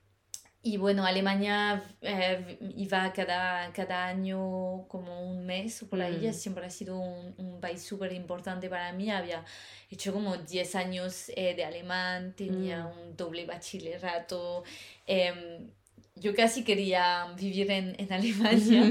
y 0.65 0.77
bueno, 0.77 1.05
Alemania 1.05 1.83
eh, 2.03 2.57
iba 2.77 3.13
cada, 3.13 3.73
cada 3.73 4.07
año 4.07 4.87
como 4.89 5.29
un 5.29 5.45
mes 5.45 5.83
o 5.83 5.89
por 5.89 6.01
ahí, 6.01 6.29
Mm. 6.29 6.33
siempre 6.33 6.67
ha 6.67 6.71
sido 6.71 6.99
un, 6.99 7.35
un 7.37 7.61
país 7.61 7.83
súper 7.83 8.13
importante 8.13 8.69
para 8.69 8.93
mí, 8.93 9.11
había 9.11 9.45
hecho 9.91 10.13
como 10.13 10.37
10 10.37 10.75
años 10.77 11.31
eh, 11.37 11.55
de 11.57 11.65
alemán, 11.65 12.35
tenía 12.37 12.85
Mm. 12.85 12.99
un 13.01 13.17
doble 13.17 13.45
bachillerato, 13.45 14.63
em, 15.07 15.69
yo 16.15 16.35
casi 16.35 16.65
quería 16.65 17.27
vivir 17.39 17.71
en, 17.71 17.95
en 17.99 18.13
Alemania, 18.13 18.85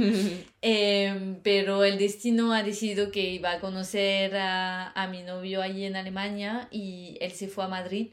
em, 0.61 1.35
pero 1.43 1.83
el 1.83 1.97
destino 1.97 2.53
ha 2.53 2.63
decidido 2.63 3.11
que 3.11 3.29
iba 3.29 3.51
a 3.51 3.59
conocer 3.59 4.35
a, 4.35 4.91
a 4.91 5.07
mi 5.07 5.23
novio 5.23 5.61
allí 5.61 5.85
en 5.85 5.95
Alemania 5.95 6.67
y 6.71 7.17
él 7.21 7.31
se 7.31 7.47
fue 7.47 7.63
a 7.63 7.67
Madrid 7.67 8.09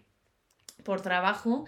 por 0.84 1.00
trabajo 1.00 1.64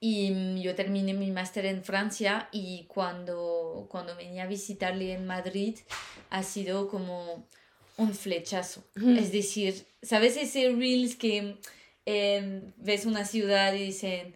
y 0.00 0.30
mm, 0.30 0.56
yo 0.58 0.74
terminé 0.74 1.12
mi 1.14 1.30
máster 1.30 1.66
en 1.66 1.84
Francia 1.84 2.48
y 2.52 2.84
cuando, 2.88 3.86
cuando 3.90 4.16
venía 4.16 4.44
a 4.44 4.46
visitarle 4.46 5.12
en 5.12 5.26
Madrid 5.26 5.78
ha 6.30 6.42
sido 6.42 6.88
como 6.88 7.46
un 7.96 8.14
flechazo. 8.14 8.82
Es 8.96 9.30
decir, 9.30 9.84
¿sabes 10.02 10.38
ese 10.38 10.70
reels 10.70 11.16
que 11.16 11.56
eh, 12.06 12.62
ves 12.78 13.04
una 13.04 13.26
ciudad 13.26 13.74
y 13.74 13.84
dicen, 13.84 14.34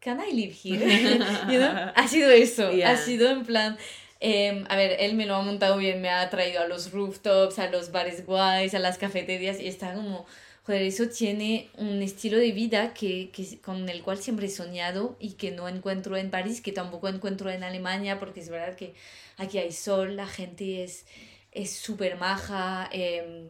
can 0.00 0.20
I 0.20 0.32
live 0.32 0.52
here? 0.52 0.78
You 1.50 1.58
know? 1.58 1.92
Ha 1.94 2.08
sido 2.08 2.30
eso, 2.30 2.70
Yeah. 2.72 2.90
ha 2.92 2.96
sido 2.96 3.30
en 3.30 3.44
plan... 3.44 3.76
em, 4.20 4.64
a 4.68 4.76
ver, 4.76 4.96
él 5.00 5.14
me 5.14 5.26
lo 5.26 5.36
ha 5.36 5.42
montado 5.42 5.76
bien, 5.76 6.00
me 6.00 6.10
ha 6.10 6.28
traído 6.28 6.60
a 6.60 6.66
los 6.66 6.90
rooftops, 6.92 7.58
a 7.58 7.68
los 7.70 7.92
bares 7.92 8.26
guays, 8.26 8.74
a 8.74 8.80
las 8.80 8.98
cafeterías 8.98 9.60
y 9.60 9.68
está 9.68 9.94
como, 9.94 10.26
joder, 10.64 10.82
eso 10.82 11.08
tiene 11.08 11.68
un 11.76 12.02
estilo 12.02 12.36
de 12.38 12.50
vida 12.50 12.94
que, 12.94 13.30
que, 13.30 13.58
con 13.60 13.88
el 13.88 14.02
cual 14.02 14.18
siempre 14.18 14.46
he 14.46 14.50
soñado 14.50 15.16
y 15.20 15.34
que 15.34 15.52
no 15.52 15.68
encuentro 15.68 16.16
en 16.16 16.30
París, 16.30 16.60
que 16.60 16.72
tampoco 16.72 17.08
encuentro 17.08 17.48
en 17.50 17.62
Alemania, 17.62 18.18
porque 18.18 18.40
es 18.40 18.48
verdad 18.48 18.74
que 18.74 18.92
aquí 19.36 19.58
hay 19.58 19.70
sol, 19.72 20.16
la 20.16 20.26
gente 20.26 20.82
es 20.84 21.04
es 21.52 21.70
súper 21.72 22.16
maja, 22.16 22.88
em, 22.92 23.48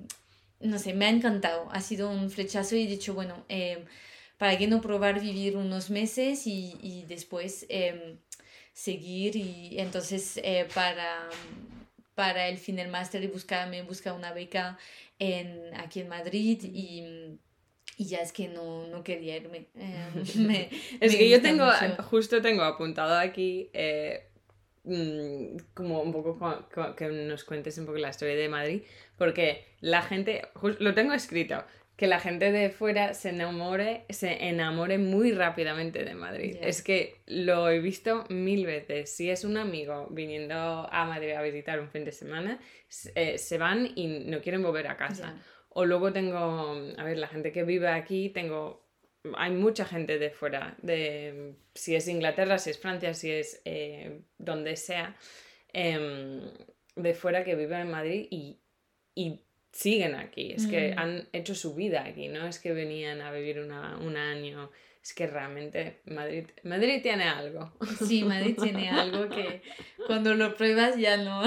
no 0.60 0.78
sé, 0.78 0.94
me 0.94 1.06
ha 1.06 1.10
encantado, 1.10 1.68
ha 1.72 1.80
sido 1.80 2.10
un 2.10 2.30
flechazo 2.30 2.76
y 2.76 2.84
he 2.84 2.86
dicho, 2.86 3.12
bueno, 3.14 3.44
em, 3.48 3.80
¿para 4.38 4.56
qué 4.58 4.66
no 4.68 4.80
probar 4.80 5.20
vivir 5.20 5.56
unos 5.56 5.90
meses 5.90 6.46
y, 6.46 6.76
y 6.82 7.04
después 7.08 7.66
em, 7.68 8.18
seguir? 8.72 9.36
Y 9.36 9.78
entonces 9.80 10.38
eh, 10.42 10.66
para, 10.74 11.28
para 12.14 12.48
el 12.48 12.58
fin 12.58 12.76
del 12.76 12.88
máster 12.88 13.22
he 13.22 13.28
buscado, 13.28 13.70
me 13.70 13.78
he 13.78 13.82
buscado 13.82 14.16
una 14.16 14.32
beca 14.32 14.78
en, 15.18 15.74
aquí 15.76 16.00
en 16.00 16.08
Madrid 16.08 16.60
y, 16.64 17.38
y 17.96 18.04
ya 18.06 18.18
es 18.18 18.32
que 18.32 18.48
no, 18.48 18.86
no 18.88 19.02
quería 19.04 19.36
irme. 19.36 19.66
em, 19.74 20.24
me- 20.46 20.68
Es 21.00 21.12
me 21.12 21.18
que 21.18 21.30
yo 21.30 21.40
tengo, 21.42 21.64
mucho. 21.64 22.02
justo 22.04 22.40
tengo 22.42 22.62
apuntado 22.62 23.16
aquí 23.18 23.70
eh, 23.72 24.28
mm, 24.84 25.56
como 25.74 26.00
un 26.02 26.12
poco 26.12 26.38
co- 26.38 26.68
co- 26.74 26.94
que 26.96 27.06
nos 27.08 27.44
cuentes 27.44 27.78
un 27.78 27.86
poco 27.86 27.98
la 27.98 28.10
historia 28.10 28.36
de 28.36 28.48
Madrid, 28.48 28.82
porque 29.16 29.64
la 29.80 30.02
gente, 30.02 30.42
lo 30.80 30.94
tengo 30.94 31.12
escrito, 31.12 31.64
que 31.98 32.06
la 32.06 32.20
gente 32.20 32.52
de 32.52 32.70
fuera 32.70 33.12
se 33.12 33.30
enamore, 33.30 34.04
se 34.08 34.46
enamore 34.46 34.98
muy 34.98 35.32
rápidamente 35.32 36.04
de 36.04 36.14
Madrid. 36.14 36.56
Es 36.60 36.80
que 36.80 37.16
lo 37.26 37.68
he 37.68 37.80
visto 37.80 38.24
mil 38.28 38.66
veces. 38.66 39.10
Si 39.10 39.28
es 39.28 39.42
un 39.42 39.56
amigo 39.56 40.06
viniendo 40.08 40.54
a 40.54 41.04
Madrid 41.06 41.32
a 41.32 41.42
visitar 41.42 41.80
un 41.80 41.90
fin 41.90 42.04
de 42.04 42.12
semana, 42.12 42.60
eh, 43.16 43.36
se 43.36 43.58
van 43.58 43.90
y 43.96 44.06
no 44.26 44.40
quieren 44.40 44.62
volver 44.62 44.86
a 44.86 44.96
casa. 44.96 45.42
O 45.70 45.84
luego 45.84 46.12
tengo, 46.12 46.76
a 46.96 47.02
ver, 47.02 47.18
la 47.18 47.26
gente 47.26 47.50
que 47.50 47.64
vive 47.64 47.88
aquí, 47.88 48.28
tengo 48.28 48.86
hay 49.36 49.50
mucha 49.50 49.84
gente 49.84 50.20
de 50.20 50.30
fuera, 50.30 50.76
de 50.80 51.56
si 51.74 51.96
es 51.96 52.06
Inglaterra, 52.06 52.58
si 52.58 52.70
es 52.70 52.78
Francia, 52.78 53.12
si 53.12 53.32
es 53.32 53.60
eh, 53.64 54.22
donde 54.38 54.76
sea, 54.76 55.16
em, 55.72 56.42
de 56.94 57.14
fuera 57.14 57.42
que 57.42 57.56
viven 57.56 57.80
en 57.80 57.90
Madrid 57.90 58.28
y, 58.30 58.60
y 59.16 59.47
siguen 59.72 60.14
aquí, 60.14 60.52
es 60.52 60.66
que 60.66 60.94
Mm. 60.94 60.98
han 60.98 61.28
hecho 61.32 61.54
su 61.54 61.74
vida 61.74 62.04
aquí, 62.04 62.28
no 62.28 62.46
es 62.46 62.58
que 62.58 62.72
venían 62.72 63.20
a 63.20 63.30
vivir 63.32 63.60
una- 63.60 63.96
un 63.98 64.16
año, 64.16 64.70
es 65.02 65.14
que 65.14 65.26
realmente 65.26 66.00
Madrid, 66.06 66.46
Madrid 66.64 67.00
tiene 67.02 67.24
algo. 67.24 67.72
Sí, 68.06 68.24
Madrid 68.24 68.56
tiene 68.60 68.90
algo 68.90 69.28
que 69.28 69.62
cuando 70.06 70.34
lo 70.34 70.54
pruebas 70.56 70.96
ya 70.96 71.16
no. 71.16 71.42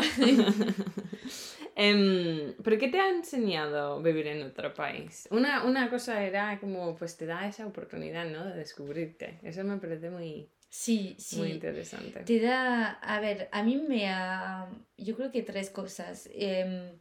Em, 1.76 2.54
¿Pero 2.64 2.78
qué 2.78 2.90
te 2.90 3.00
ha 3.00 3.10
enseñado 3.10 4.02
vivir 4.02 4.28
en 4.28 4.44
otro 4.44 4.74
país? 4.74 5.28
Una, 5.32 5.64
una 5.64 5.90
cosa 5.90 6.24
era 6.24 6.60
como, 6.60 6.96
pues 6.96 7.18
te 7.18 7.26
da 7.26 7.48
esa 7.48 7.66
oportunidad, 7.66 8.26
¿no? 8.26 8.46
De 8.46 8.56
descubrirte. 8.56 9.40
Eso 9.42 9.64
me 9.64 9.78
parece 9.78 10.10
muy, 10.10 10.50
Sí, 10.70 11.16
muy 11.38 11.48
sí. 11.48 11.54
interesante. 11.54 12.22
Te 12.24 12.40
da, 12.40 12.90
a 12.92 13.20
ver, 13.22 13.48
a 13.52 13.64
mí 13.64 13.78
me 13.78 14.10
ha, 14.10 14.70
yo 14.98 15.16
creo 15.16 15.32
que 15.32 15.44
tres 15.44 15.70
cosas. 15.70 16.30
Em, 16.34 16.92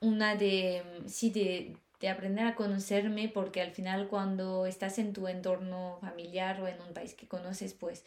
una 0.00 0.34
de, 0.36 0.82
sí, 1.06 1.30
de, 1.30 1.76
de 2.00 2.08
aprender 2.08 2.46
a 2.46 2.54
conocerme, 2.54 3.28
porque 3.28 3.60
al 3.60 3.72
final 3.72 4.08
cuando 4.08 4.66
estás 4.66 4.98
en 4.98 5.12
tu 5.12 5.28
entorno 5.28 5.98
familiar 6.00 6.60
o 6.60 6.68
en 6.68 6.80
un 6.80 6.92
país 6.94 7.14
que 7.14 7.28
conoces, 7.28 7.74
pues 7.74 8.04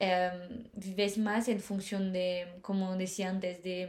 em, 0.00 0.64
vives 0.74 1.18
más 1.18 1.48
en 1.48 1.60
función 1.60 2.12
de, 2.12 2.46
como 2.62 2.96
decía 2.96 3.30
antes, 3.30 3.62
de, 3.62 3.88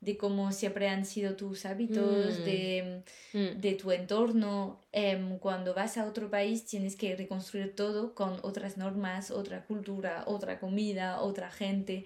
de 0.00 0.16
cómo 0.16 0.52
siempre 0.52 0.88
han 0.88 1.04
sido 1.04 1.36
tus 1.36 1.64
hábitos, 1.66 2.38
Mm. 2.40 2.44
de 2.44 3.02
Mm, 3.32 3.60
de 3.60 3.72
tu 3.74 3.90
entorno. 3.92 4.80
em, 4.92 5.38
cuando 5.38 5.74
vas 5.74 5.96
a 5.98 6.06
otro 6.06 6.30
país 6.30 6.64
tienes 6.64 6.96
que 6.96 7.14
reconstruir 7.16 7.74
todo 7.76 8.14
con 8.14 8.38
otras 8.42 8.76
normas, 8.76 9.30
otra 9.30 9.64
cultura, 9.66 10.24
otra 10.26 10.58
comida, 10.60 11.20
otra 11.20 11.50
gente. 11.50 12.04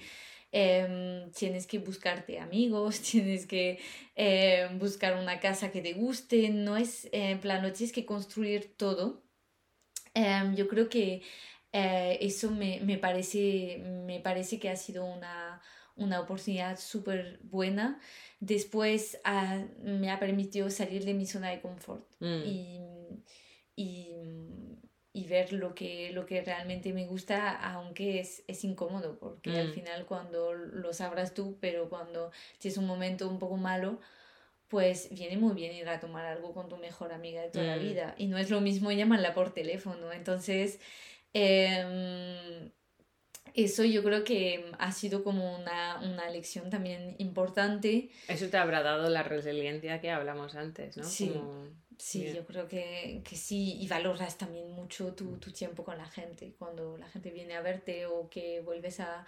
Em, 0.52 1.30
tienes 1.32 1.66
que 1.66 1.78
buscarte 1.78 2.38
amigos, 2.38 3.00
tienes 3.10 3.46
que 3.46 3.78
em, 4.14 4.78
buscar 4.78 5.18
una 5.18 5.40
casa 5.40 5.70
que 5.70 5.80
te 5.82 5.94
guste. 5.94 6.50
No 6.50 6.76
es, 6.76 7.08
en 7.12 7.40
plan, 7.40 7.62
lo 7.62 7.72
tienes 7.72 7.92
que 7.92 8.06
construir 8.06 8.76
todo. 8.76 9.24
Em, 10.14 10.54
yo 10.54 10.68
creo 10.68 10.88
que 10.88 11.22
eh, 11.72 12.18
eso 12.20 12.50
me, 12.50 12.80
me 12.80 12.98
parece, 12.98 13.78
me 14.06 14.20
parece 14.20 14.58
que 14.58 14.68
ha 14.68 14.76
sido 14.76 15.04
una, 15.04 15.60
una 15.96 16.20
oportunidad 16.20 16.78
súper 16.78 17.40
buena. 17.42 17.98
Después 18.40 19.18
ah, 19.24 19.64
me 19.82 20.10
ha 20.10 20.18
permitido 20.18 20.70
salir 20.70 21.04
de 21.04 21.14
mi 21.14 21.26
zona 21.26 21.50
de 21.50 21.60
confort 21.60 22.04
mm, 22.20 22.42
y, 22.44 22.80
y, 23.76 24.06
y 25.14 25.26
ver 25.26 25.52
lo 25.52 25.74
que, 25.74 26.10
lo 26.12 26.24
que 26.24 26.40
realmente 26.42 26.92
me 26.92 27.06
gusta, 27.06 27.50
aunque 27.74 28.18
es, 28.20 28.42
es 28.46 28.64
incómodo, 28.64 29.18
porque 29.18 29.58
al 29.58 29.68
Mm. 29.68 29.72
final 29.72 30.06
cuando 30.06 30.54
lo 30.54 30.92
sabrás 30.94 31.34
tú, 31.34 31.58
pero 31.60 31.88
cuando 31.90 32.30
tienes 32.58 32.78
un 32.78 32.86
momento 32.86 33.28
un 33.28 33.38
poco 33.38 33.56
malo, 33.58 34.00
pues 34.68 35.08
viene 35.10 35.36
muy 35.36 35.54
bien 35.54 35.74
ir 35.74 35.86
a 35.90 36.00
tomar 36.00 36.24
algo 36.24 36.54
con 36.54 36.70
tu 36.70 36.78
mejor 36.78 37.12
amiga 37.12 37.42
de 37.42 37.50
toda 37.50 37.66
la 37.66 37.76
Mm. 37.76 37.80
vida. 37.80 38.14
Y 38.16 38.26
no 38.26 38.38
es 38.38 38.48
lo 38.48 38.62
mismo 38.62 38.90
llamarla 38.90 39.34
por 39.34 39.52
teléfono. 39.52 40.12
Entonces, 40.12 40.80
em, 41.34 42.70
eso 43.54 43.84
yo 43.84 44.02
creo 44.02 44.24
que 44.24 44.72
ha 44.78 44.92
sido 44.92 45.22
como 45.24 45.58
una, 45.58 46.00
una 46.02 46.30
lección 46.30 46.70
también 46.70 47.16
importante. 47.18 48.08
Eso 48.28 48.48
te 48.48 48.56
habrá 48.56 48.82
dado 48.82 49.10
la 49.10 49.22
resiliencia 49.22 50.00
que 50.00 50.10
hablamos 50.10 50.54
antes, 50.54 50.96
¿no? 50.96 51.04
Sí. 51.04 51.28
Como- 51.28 51.68
Sí, 52.04 52.22
Bien. 52.24 52.34
yo 52.34 52.44
creo 52.44 52.66
que, 52.66 53.22
que 53.24 53.36
sí, 53.36 53.76
y 53.80 53.86
valoras 53.86 54.36
también 54.36 54.72
mucho 54.72 55.12
tu, 55.14 55.36
tu 55.38 55.52
tiempo 55.52 55.84
con 55.84 55.96
la 55.96 56.06
gente. 56.06 56.52
Cuando 56.58 56.96
la 56.98 57.06
gente 57.08 57.30
viene 57.30 57.54
a 57.54 57.60
verte 57.62 58.06
o 58.06 58.28
que 58.28 58.60
vuelves 58.60 58.98
a... 58.98 59.24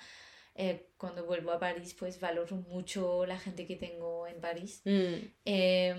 eh, 0.57 0.89
cuando 0.97 1.25
vuelvo 1.25 1.53
a 1.53 1.61
París, 1.61 1.95
pues 1.97 2.19
valoro 2.19 2.57
mucho 2.57 3.27
la 3.27 3.39
gente 3.39 3.65
que 3.69 3.77
tengo 3.77 4.27
en 4.27 4.41
París. 4.41 4.83
Mm, 4.85 5.15
Em, 5.45 5.99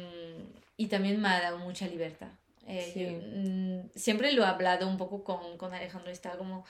y 0.76 0.88
también 0.88 1.22
me 1.22 1.30
ha 1.30 1.40
dado 1.42 1.60
mucha 1.60 1.88
libertad. 1.88 2.32
Eh, 2.68 2.92
Sí. 2.94 3.04
yo, 3.06 3.10
mm, 3.22 3.92
siempre 3.96 4.34
lo 4.34 4.44
he 4.44 4.48
hablado 4.48 4.86
un 4.90 4.98
poco 4.98 5.24
con, 5.24 5.58
con 5.58 5.74
Alejandro, 5.74 6.12
estaba 6.12 6.38
como, 6.38 6.66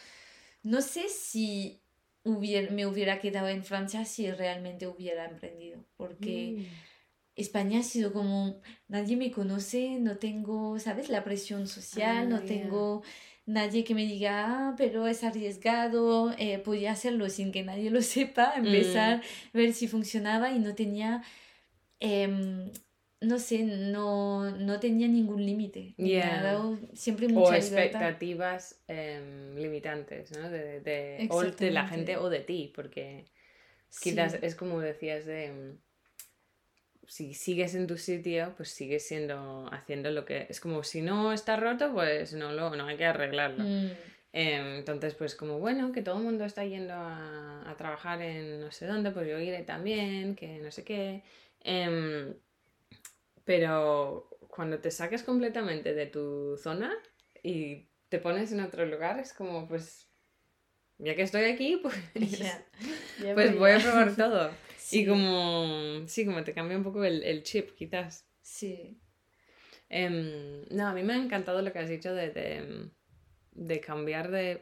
no 0.61 0.81
sé 0.83 1.09
si 1.09 1.81
hubiera, 2.23 2.69
me 2.71 2.85
hubiera 2.85 3.19
quedado 3.19 3.47
en 3.47 3.63
Francia 3.63 4.05
si 4.05 4.29
realmente 4.31 4.85
hubiera 4.85 5.25
emprendido, 5.25 5.79
porque... 5.97 6.57
mm. 6.59 6.65
España 7.35 7.79
ha 7.79 7.83
sido 7.83 8.13
como, 8.13 8.61
nadie 8.87 9.17
me 9.17 9.31
conoce, 9.31 9.99
no 9.99 10.17
tengo, 10.17 10.79
¿sabes? 10.79 11.09
La 11.09 11.23
presión 11.23 11.67
social, 11.67 12.29
no 12.29 12.43
tengo 12.43 13.03
nadie 13.45 13.83
que 13.83 13.93
me 13.93 14.05
diga, 14.05 14.69
ah, 14.69 14.75
pero 14.77 15.05
es 15.07 15.23
arriesgado, 15.23 16.33
eh, 16.37 16.59
podía 16.59 16.91
hacerlo 16.93 17.29
sin 17.29 17.51
que 17.51 17.63
nadie 17.63 17.89
lo 17.91 18.01
sepa, 18.01 18.53
Mm. 18.55 18.65
empezar, 18.65 19.21
ver 19.53 19.73
si 19.73 19.87
funcionaba 19.87 20.51
y 20.51 20.59
no 20.59 20.75
tenía, 20.75 21.23
em, 21.99 22.71
no 23.21 23.39
sé, 23.39 23.63
no, 23.63 24.51
no 24.51 24.79
tenía 24.79 25.07
ningún 25.07 25.45
límite. 25.45 25.93
Yeah. 25.97 26.61
siempre 26.93 27.27
O 27.27 27.31
mucha 27.31 27.57
expectativas 27.57 28.81
em, 28.87 29.55
limitantes, 29.55 30.31
¿no? 30.31 30.49
De, 30.49 30.79
de- 30.81 31.27
o 31.29 31.41
de 31.43 31.71
la 31.71 31.87
gente 31.87 32.17
o 32.17 32.29
de 32.29 32.39
ti, 32.39 32.71
porque 32.75 33.25
Sí, 33.89 34.11
quizás 34.11 34.37
es 34.41 34.55
como 34.55 34.79
decías 34.79 35.25
de... 35.25 35.77
Si 37.07 37.33
sigues 37.33 37.75
en 37.75 37.87
tu 37.87 37.97
sitio, 37.97 38.53
pues 38.57 38.69
sigues 38.69 39.07
siendo, 39.07 39.69
haciendo 39.71 40.11
lo 40.11 40.25
que... 40.25 40.47
Es 40.49 40.59
como 40.59 40.83
si 40.83 41.01
no 41.01 41.33
está 41.33 41.55
roto, 41.55 41.93
pues 41.93 42.33
no, 42.33 42.51
lo, 42.51 42.75
no 42.75 42.87
hay 42.87 42.97
que 42.97 43.05
arreglarlo. 43.05 43.63
mm, 43.63 43.91
Em, 44.37 44.79
entonces, 44.79 45.13
pues 45.13 45.33
como 45.33 45.59
bueno, 45.59 45.93
que 45.93 46.01
todo 46.01 46.17
el 46.17 46.23
mundo 46.25 46.43
está 46.43 46.65
yendo 46.65 46.93
a, 46.93 47.69
a 47.71 47.77
trabajar 47.77 48.21
en 48.21 48.59
no 48.59 48.69
sé 48.69 48.85
dónde, 48.85 49.11
pues 49.11 49.27
yo 49.29 49.39
iré 49.39 49.63
también, 49.63 50.35
que 50.35 50.57
no 50.59 50.71
sé 50.71 50.83
qué. 50.83 51.23
Em, 51.61 52.33
pero 53.45 54.29
cuando 54.49 54.79
te 54.79 54.91
saques 54.91 55.23
completamente 55.23 55.93
de 55.93 56.07
tu 56.07 56.57
zona 56.57 56.93
y 57.43 57.87
te 58.09 58.19
pones 58.19 58.51
en 58.51 58.59
otro 58.59 58.85
lugar, 58.85 59.19
es 59.19 59.31
como, 59.33 59.67
pues, 59.67 60.07
ya 60.97 61.15
que 61.15 61.21
estoy 61.21 61.45
aquí, 61.45 61.77
pues, 61.81 61.95
pues 63.35 63.57
voy 63.57 63.71
a 63.71 63.79
probar 63.79 64.15
todo. 64.15 64.51
Sí, 64.89 65.01
Y 65.01 65.05
como, 65.07 66.07
sí, 66.07 66.25
como 66.25 66.43
te 66.43 66.53
cambia 66.53 66.77
un 66.77 66.83
poco 66.83 67.03
el, 67.03 67.23
el 67.23 67.43
chip, 67.43 67.75
quizás. 67.75 68.25
sí, 68.41 68.97
Em, 69.89 70.65
no, 70.71 70.87
a 70.87 70.93
mí 70.93 71.03
me 71.03 71.13
ha 71.13 71.17
encantado 71.17 71.61
lo 71.61 71.71
que 71.71 71.79
has 71.79 71.89
dicho 71.89 72.13
de, 72.13 72.29
de, 72.31 72.89
de 73.51 73.79
cambiar 73.79 74.31
de 74.31 74.61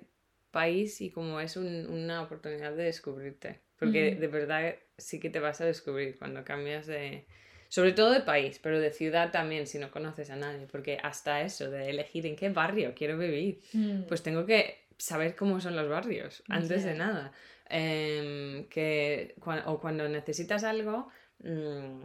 país 0.52 1.02
y 1.02 1.10
como 1.10 1.40
es 1.40 1.58
un- 1.58 1.88
una 1.88 2.22
oportunidad 2.22 2.74
de 2.76 2.84
descubrirte. 2.84 3.62
Porque 3.80 4.16
de 4.16 4.28
verdad 4.28 4.76
sí 4.98 5.20
que 5.20 5.30
te 5.30 5.40
vas 5.40 5.62
a 5.62 5.66
descubrir 5.66 6.18
cuando 6.18 6.44
cambias 6.44 6.88
de... 6.88 7.26
Sobre 7.70 7.92
todo 7.94 8.12
de 8.12 8.22
país, 8.22 8.60
pero 8.62 8.80
de 8.80 8.92
ciudad 8.92 9.32
también 9.32 9.66
si 9.66 9.80
no 9.80 9.90
conoces 9.92 10.30
a 10.30 10.36
nadie. 10.36 10.68
Porque 10.72 11.00
hasta 11.02 11.42
eso, 11.42 11.72
de 11.72 11.90
elegir 11.90 12.26
en 12.28 12.36
qué 12.36 12.50
barrio 12.50 12.94
quiero 12.96 13.18
vivir, 13.18 13.62
mm, 13.74 14.04
pues 14.08 14.22
tengo 14.24 14.46
que 14.46 14.83
saber 15.04 15.36
cómo 15.36 15.60
son 15.60 15.76
los 15.76 15.90
barrios 15.90 16.44
antes 16.50 16.84
de 16.86 16.94
nada. 16.96 17.32
Em, 17.70 18.68
que, 18.70 19.36
o 19.66 19.80
cuando 19.80 20.08
necesitas 20.08 20.64
algo, 20.64 21.10
mm, 21.40 22.04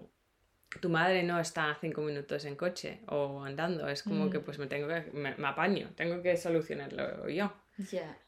tu 0.80 0.88
madre 0.88 1.22
no 1.22 1.38
está 1.40 1.76
cinco 1.80 2.01
minutos 2.03 2.44
en 2.44 2.57
coche 2.57 3.01
o 3.09 3.42
andando, 3.44 3.88
es 3.88 4.03
como 4.03 4.28
que 4.30 4.38
Mm. 4.38 4.44
pues 4.44 4.59
me 4.59 4.66
tengo 4.66 4.88
que, 4.88 5.11
me, 5.12 5.34
me 5.36 5.46
apaño, 5.49 5.90
tengo 5.94 6.22
que 6.22 6.36
solucionarlo 6.36 7.28
yo. 7.28 7.53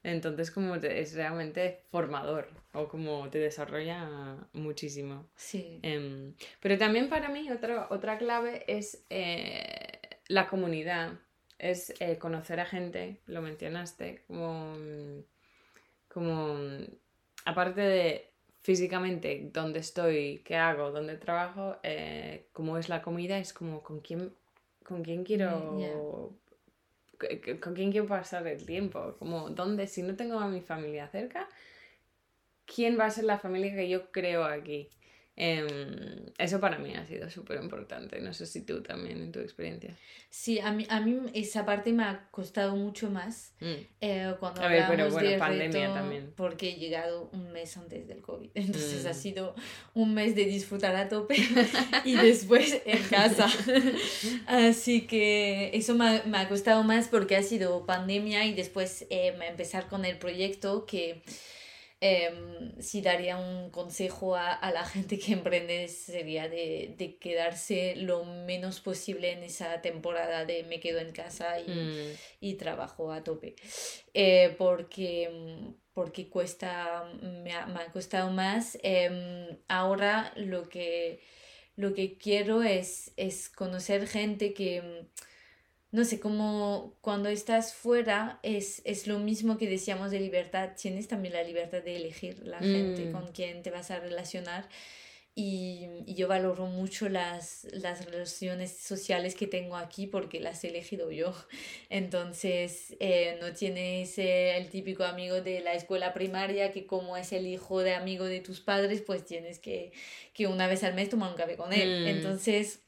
Entonces 0.03 0.51
como 0.51 0.79
te- 0.81 1.01
es 1.01 1.15
realmente 1.15 1.83
formador 1.91 2.49
o 2.73 2.89
como 2.89 3.29
te 3.29 3.39
desarrolla 3.39 4.37
muchísimo. 4.53 5.29
sí, 5.37 5.81
Em, 5.83 6.35
pero 6.61 6.79
también 6.79 7.09
para 7.09 7.29
mí 7.29 7.51
otra, 7.51 7.89
otra 7.91 8.17
clave 8.19 8.65
es 8.69 9.05
eh, 9.11 10.01
la 10.29 10.47
comunidad, 10.47 11.13
es 11.61 11.95
eh, 12.01 12.19
conocer 12.19 12.61
a 12.61 12.67
gente, 12.67 13.21
lo 13.27 13.43
mencionaste, 13.43 14.25
como, 14.29 14.75
mm, 14.77 15.21
como 16.09 16.55
mm, 16.55 16.85
aparte 17.47 17.81
de 17.83 18.31
físicamente 18.63 19.51
dónde 19.53 19.81
estoy, 19.81 20.43
qué 20.45 20.57
hago, 20.57 20.91
dónde 20.93 21.17
trabajo, 21.17 21.77
eh, 21.83 22.47
cómo 22.53 22.79
es 22.79 22.89
la 22.89 23.03
comida, 23.03 23.39
es 23.39 23.53
como 23.53 23.83
con 23.83 24.01
quién, 24.01 24.35
con 24.85 25.03
quién 25.05 25.25
quiero... 25.25 26.37
c- 27.21 27.41
c- 27.45 27.61
¿Con 27.61 27.75
quién 27.75 27.93
quiero 27.93 28.07
pasar 28.09 28.47
el 28.47 28.65
tiempo? 28.67 29.17
Como, 29.19 29.51
¿dónde? 29.51 29.87
Si 29.87 30.03
no 30.03 30.17
tengo 30.17 30.39
a 30.41 30.49
mi 30.49 30.61
familia 30.63 31.09
cerca, 31.09 31.49
¿quién 32.67 32.99
va 32.99 33.05
a 33.07 33.11
ser 33.11 33.25
la 33.25 33.39
familia 33.39 33.75
que 33.75 33.89
yo 33.89 34.11
creo 34.13 34.45
aquí? 34.45 34.91
Em, 35.37 36.27
eso 36.37 36.61
para 36.61 36.79
mí 36.79 36.93
ha 36.95 37.07
sido 37.07 37.31
súper 37.31 37.63
importante. 37.63 38.21
No 38.21 38.35
sé 38.35 38.45
si 38.47 38.63
tú 38.63 38.83
también 38.83 39.23
en 39.23 39.33
tu 39.33 39.41
experiencia. 39.41 39.97
Sí, 40.29 40.59
a 40.61 40.71
mí, 40.71 40.87
a 40.91 41.01
mí 41.01 41.19
esa 41.33 41.65
parte 41.65 41.93
me 41.93 42.05
ha 42.05 42.29
costado 42.31 42.77
mucho 42.77 43.11
más 43.11 43.53
mm. 43.61 43.73
eh, 44.01 44.35
cuando 44.39 44.63
a 44.63 44.69
ver, 44.69 44.85
pero 44.89 45.11
bueno, 45.11 45.39
pandemia 45.39 45.95
también. 45.95 46.33
Porque 46.37 46.71
he 46.71 46.75
llegado 46.77 47.31
un 47.33 47.53
mes 47.53 47.77
antes 47.77 48.07
del 48.07 48.21
COVID. 48.21 48.51
Entonces 48.55 49.07
ha 49.07 49.13
mm. 49.13 49.15
sido 49.15 49.55
un 49.95 50.13
mes 50.15 50.35
de 50.35 50.45
disfrutar 50.45 50.95
a 50.95 51.09
tope 51.09 51.37
y 52.05 52.17
después 52.17 52.83
en 52.85 53.03
casa. 53.05 53.49
Así 54.47 55.07
que 55.07 55.71
eso 55.75 55.95
me 55.95 56.21
ha, 56.37 56.49
costado 56.49 56.83
más 56.83 57.09
porque 57.09 57.37
ha 57.37 57.43
sido 57.43 57.87
pandemia 57.87 58.45
y 58.45 58.55
después 58.55 59.07
eh, 59.09 59.35
empezar 59.49 59.89
con 59.89 60.05
el 60.05 60.19
proyecto 60.19 60.85
que 60.85 61.23
Em, 62.03 62.81
si 62.81 63.03
daría 63.03 63.37
un 63.37 63.69
consejo 63.69 64.35
a, 64.35 64.55
a, 64.55 64.73
la 64.73 64.87
gente 64.87 65.19
que 65.19 65.35
emprende 65.35 65.87
sería 65.89 66.49
de, 66.49 66.95
de, 66.97 67.19
quedarse 67.19 67.95
lo 67.97 68.25
menos 68.25 68.81
posible 68.81 69.33
en 69.33 69.43
esa 69.43 69.83
temporada 69.83 70.47
de 70.47 70.63
me 70.63 70.81
quedo 70.81 70.99
en 71.01 71.13
casa 71.13 71.61
y, 71.61 71.69
mm. 71.69 72.17
y 72.41 72.55
trabajo 72.55 73.13
a 73.13 73.23
tope. 73.23 73.55
Eh, 74.15 74.55
porque, 74.57 75.75
porque 75.93 76.31
cuesta, 76.31 77.05
me 77.21 77.53
ha, 77.53 77.67
me 77.67 77.81
ha 77.81 77.93
costado 77.93 78.31
más. 78.31 78.79
Em, 78.83 79.59
ahora 79.69 80.33
lo 80.37 80.71
que, 80.71 81.21
lo 81.77 81.93
que 81.93 82.17
quiero 82.17 82.63
es, 82.63 83.13
es 83.19 83.51
conocer 83.51 84.07
gente 84.07 84.55
que 84.55 85.07
no 85.93 86.05
sé, 86.05 86.21
como 86.21 86.95
cuando 87.01 87.29
estás 87.29 87.75
fuera 87.75 88.39
es, 88.43 88.81
es 88.85 89.09
lo 89.09 89.19
mismo 89.19 89.59
que 89.59 89.69
decíamos 89.69 90.13
de 90.13 90.21
libertad, 90.21 90.71
tienes 90.81 91.09
también 91.09 91.35
la 91.35 91.43
libertad 91.43 91.83
de 91.83 91.97
elegir 91.97 92.41
la 92.45 92.61
gente 92.61 93.07
mm. 93.07 93.13
con 93.13 93.33
quien 93.33 93.63
te 93.63 93.71
vas 93.71 93.91
a 93.91 93.99
relacionar. 93.99 94.69
Y, 95.35 95.87
y, 96.07 96.15
yo 96.15 96.27
valoro 96.27 96.67
mucho 96.67 97.09
las, 97.09 97.67
las 97.73 98.05
relaciones 98.05 98.77
sociales 98.77 99.37
que 99.37 99.47
tengo 99.47 99.77
aquí 99.77 100.07
porque 100.07 100.39
las 100.39 100.63
he 100.65 100.69
elegido 100.69 101.11
yo. 101.11 101.33
Entonces, 101.89 102.97
eh, 103.01 103.39
no 103.41 103.53
tienes 103.53 104.19
eh, 104.19 104.57
el 104.57 104.69
típico 104.71 105.05
amigo 105.05 105.41
de 105.41 105.61
la 105.61 105.75
escuela 105.75 106.13
primaria 106.13 106.73
que 106.73 106.85
como 106.85 107.17
es 107.17 107.33
el 107.33 107.47
hijo 107.47 107.81
de 107.81 107.95
amigo 107.95 108.25
de 108.25 108.41
tus 108.41 108.61
padres, 108.61 109.03
pues 109.03 109.25
tienes 109.25 109.61
que, 109.61 109.93
que 110.35 110.47
una 110.47 110.67
vez 110.67 110.85
al 110.85 110.95
mes 110.95 111.09
tomar 111.09 111.31
un 111.31 111.37
café 111.37 111.57
con 111.57 111.73
él. 111.73 112.05
Mm. 112.05 112.07
Entonces, 112.09 112.81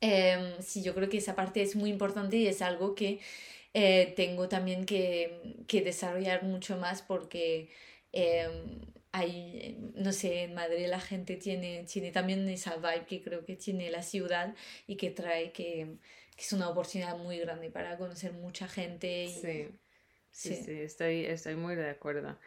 Em, 0.00 0.60
sí, 0.62 0.82
yo 0.82 0.94
creo 0.94 1.08
que 1.08 1.18
esa 1.18 1.34
parte 1.34 1.62
es 1.62 1.74
muy 1.74 1.90
importante 1.90 2.36
y 2.36 2.46
es 2.46 2.62
algo 2.62 2.94
que 2.94 3.20
eh, 3.74 4.12
tengo 4.16 4.48
también 4.48 4.86
que, 4.86 5.56
que, 5.66 5.82
desarrollar 5.82 6.44
mucho 6.44 6.76
más 6.76 7.02
porque 7.02 7.68
em, 8.12 8.80
hay, 9.12 9.76
no 9.94 10.12
sé, 10.12 10.44
en 10.44 10.54
Madrid 10.54 10.86
la 10.88 11.00
gente 11.00 11.36
tiene, 11.36 11.84
tiene 11.84 12.12
también 12.12 12.48
esa 12.48 12.76
vibe 12.76 13.06
que 13.06 13.22
creo 13.22 13.44
que 13.44 13.56
tiene 13.56 13.90
la 13.90 14.02
ciudad 14.02 14.54
y 14.86 14.96
que 14.96 15.10
trae 15.10 15.52
que, 15.52 15.96
que 16.36 16.42
es 16.42 16.52
una 16.52 16.68
oportunidad 16.68 17.16
muy 17.18 17.38
grande 17.38 17.70
para 17.70 17.96
conocer 17.98 18.32
mucha 18.32 18.68
gente. 18.68 19.24
Y, 19.24 19.28
sí, 19.28 19.68
sí, 20.30 20.54
sí, 20.54 20.72
estoy, 20.80 21.26
estoy 21.26 21.56
muy 21.56 21.74
de 21.74 21.90
acuerdo. 21.90 22.38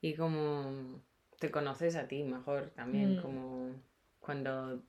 Y 0.00 0.14
como 0.14 1.02
te 1.40 1.50
conoces 1.50 1.96
a 1.96 2.06
ti 2.06 2.22
mejor 2.22 2.70
también, 2.70 3.18
mm. 3.18 3.22
como 3.22 3.74
cuando 4.20 4.82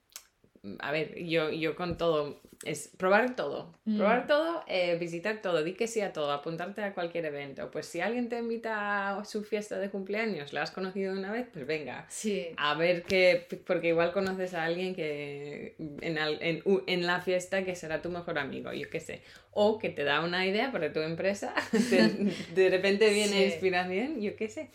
a 0.80 0.92
ver, 0.92 1.18
yo, 1.24 1.50
yo 1.50 1.76
con 1.76 1.98
todo, 1.98 2.40
es 2.64 2.90
probar 2.98 3.36
todo, 3.36 3.74
mm. 3.86 3.98
probar 3.98 4.28
todo, 4.28 4.64
eh, 4.68 4.96
visitar 5.00 5.42
todo, 5.42 5.64
di 5.64 5.74
que 5.74 5.88
sí 5.88 6.02
a 6.02 6.14
todo, 6.14 6.32
apuntarte 6.32 6.84
a 6.84 6.94
cualquier 6.94 7.26
evento. 7.26 7.72
Pues 7.72 7.88
si 7.88 8.00
alguien 8.00 8.30
te 8.30 8.38
invita 8.38 9.18
a 9.18 9.26
su 9.26 9.44
fiesta 9.44 9.80
de 9.80 9.90
cumpleaños, 9.90 10.54
la 10.54 10.62
has 10.62 10.70
conocido 10.70 11.14
una 11.14 11.32
vez, 11.32 11.48
pues 11.52 11.66
venga, 11.66 12.06
sí. 12.10 12.50
a 12.58 12.76
ver 12.76 13.04
qué, 13.04 13.48
porque 13.66 13.90
igual 13.90 14.12
conoces 14.12 14.54
a 14.54 14.64
alguien 14.64 14.94
que 14.94 15.76
en, 15.80 16.18
en, 16.18 16.64
en, 16.86 17.08
la 17.08 17.22
fiesta 17.22 17.66
que 17.66 17.76
será 17.76 18.04
tu 18.04 18.10
mejor 18.10 18.38
amigo, 18.38 18.72
yo 18.72 18.90
qué 18.90 19.00
sé. 19.00 19.22
O 19.54 19.80
que 19.80 19.90
te 19.90 20.04
da 20.04 20.22
una 20.22 20.46
idea 20.46 20.72
para 20.72 20.94
tu 20.94 21.00
empresa, 21.00 21.56
de, 21.72 22.34
de 22.54 22.70
repente 22.70 23.12
viene 23.12 23.46
inspiración, 23.46 24.22
yo 24.22 24.36
qué 24.36 24.48
sé. 24.48 24.70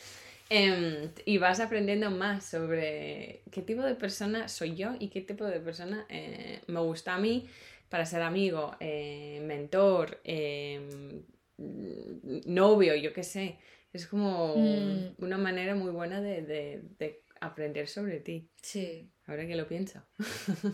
Em, 0.49 1.11
y 1.25 1.39
vas 1.39 1.59
aprendiendo 1.59 2.11
más 2.11 2.45
sobre 2.45 3.43
qué 3.51 3.63
tipo 3.63 3.83
de 3.83 3.97
persona 3.97 4.49
soy 4.49 4.77
yo 4.77 4.95
y 5.01 5.09
qué 5.09 5.21
tipo 5.21 5.45
de 5.45 5.59
persona 5.59 6.07
eh, 6.09 6.61
me 6.69 6.81
gusta 6.81 7.15
a 7.15 7.19
mí 7.19 7.49
para 7.89 8.07
ser 8.07 8.23
amigo, 8.23 8.77
eh, 8.79 9.41
mentor, 9.45 10.21
em, 10.25 11.23
novio, 12.47 12.95
yo 12.95 13.13
qué 13.13 13.25
sé. 13.25 13.59
Es 13.93 14.07
como 14.07 14.57
mm. 14.57 15.15
una 15.19 15.39
manera 15.39 15.75
muy 15.75 15.91
buena 15.91 16.21
de, 16.21 16.43
de, 16.43 16.83
de, 16.99 17.23
aprender 17.41 17.89
sobre 17.89 18.21
ti. 18.21 18.49
Sí. 18.63 19.11
Ahora 19.27 19.47
que 19.47 19.57
lo 19.57 19.67
pienso. 19.67 20.03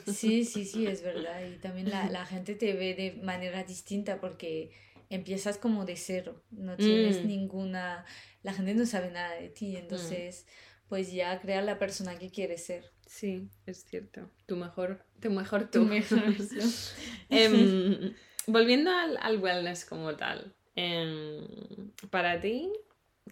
Sí, 0.06 0.44
sí, 0.44 0.64
sí, 0.64 0.86
es 0.86 1.02
verdad. 1.02 1.42
Y 1.44 1.58
también 1.58 1.88
la, 1.88 2.10
la 2.10 2.26
gente 2.26 2.54
te 2.54 2.74
ve 2.74 2.94
de 2.94 3.20
manera 3.22 3.64
distinta 3.64 4.20
porque 4.20 4.70
empiezas 5.14 5.58
como 5.58 5.84
de 5.84 5.96
cero, 5.96 6.42
no 6.50 6.76
tienes 6.76 7.24
mm. 7.24 7.26
ninguna 7.26 8.04
la 8.42 8.52
gente 8.52 8.74
no 8.74 8.86
sabe 8.86 9.10
nada 9.10 9.34
de 9.34 9.48
ti, 9.48 9.72
mm. 9.72 9.76
entonces 9.76 10.46
pues 10.88 11.10
ya 11.10 11.40
crea 11.40 11.62
la 11.62 11.78
persona 11.78 12.18
que 12.18 12.30
quieres 12.30 12.66
ser. 12.66 12.90
Sí, 13.06 13.48
es 13.64 13.84
cierto. 13.84 14.30
Tu 14.46 14.56
mejor, 14.56 15.02
tu 15.20 15.30
mejor 15.30 15.70
tú. 15.70 15.88
Em, 17.30 18.14
volviendo 18.46 18.90
al, 18.90 19.16
al, 19.22 19.38
wellness 19.38 19.86
como 19.86 20.14
tal, 20.16 20.54
em, 20.74 21.92
para 22.10 22.40
ti, 22.40 22.70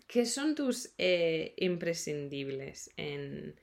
¿qué 0.06 0.24
son 0.24 0.54
tus 0.54 0.94
eh, 0.96 1.54
imprescindibles 1.58 2.90
en, 2.96 3.60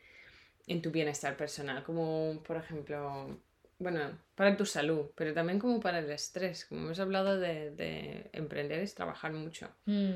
en 0.68 0.82
tu 0.84 0.92
bienestar 0.92 1.36
personal? 1.36 1.84
Como, 1.84 2.44
por 2.46 2.58
ejemplo, 2.58 3.42
bueno, 3.80 4.18
para 4.36 4.58
tu 4.58 4.66
salud, 4.66 5.08
pero 5.16 5.34
también 5.34 5.60
como 5.60 5.80
para 5.80 6.00
el 6.00 6.10
estrés. 6.10 6.66
Como 6.66 6.82
hemos 6.82 7.00
hablado 7.00 7.40
de, 7.40 7.72
de 7.72 8.30
emprender 8.34 8.80
es 8.80 8.96
trabajar 8.96 9.34
mucho. 9.34 9.70
Mm. 9.86 10.14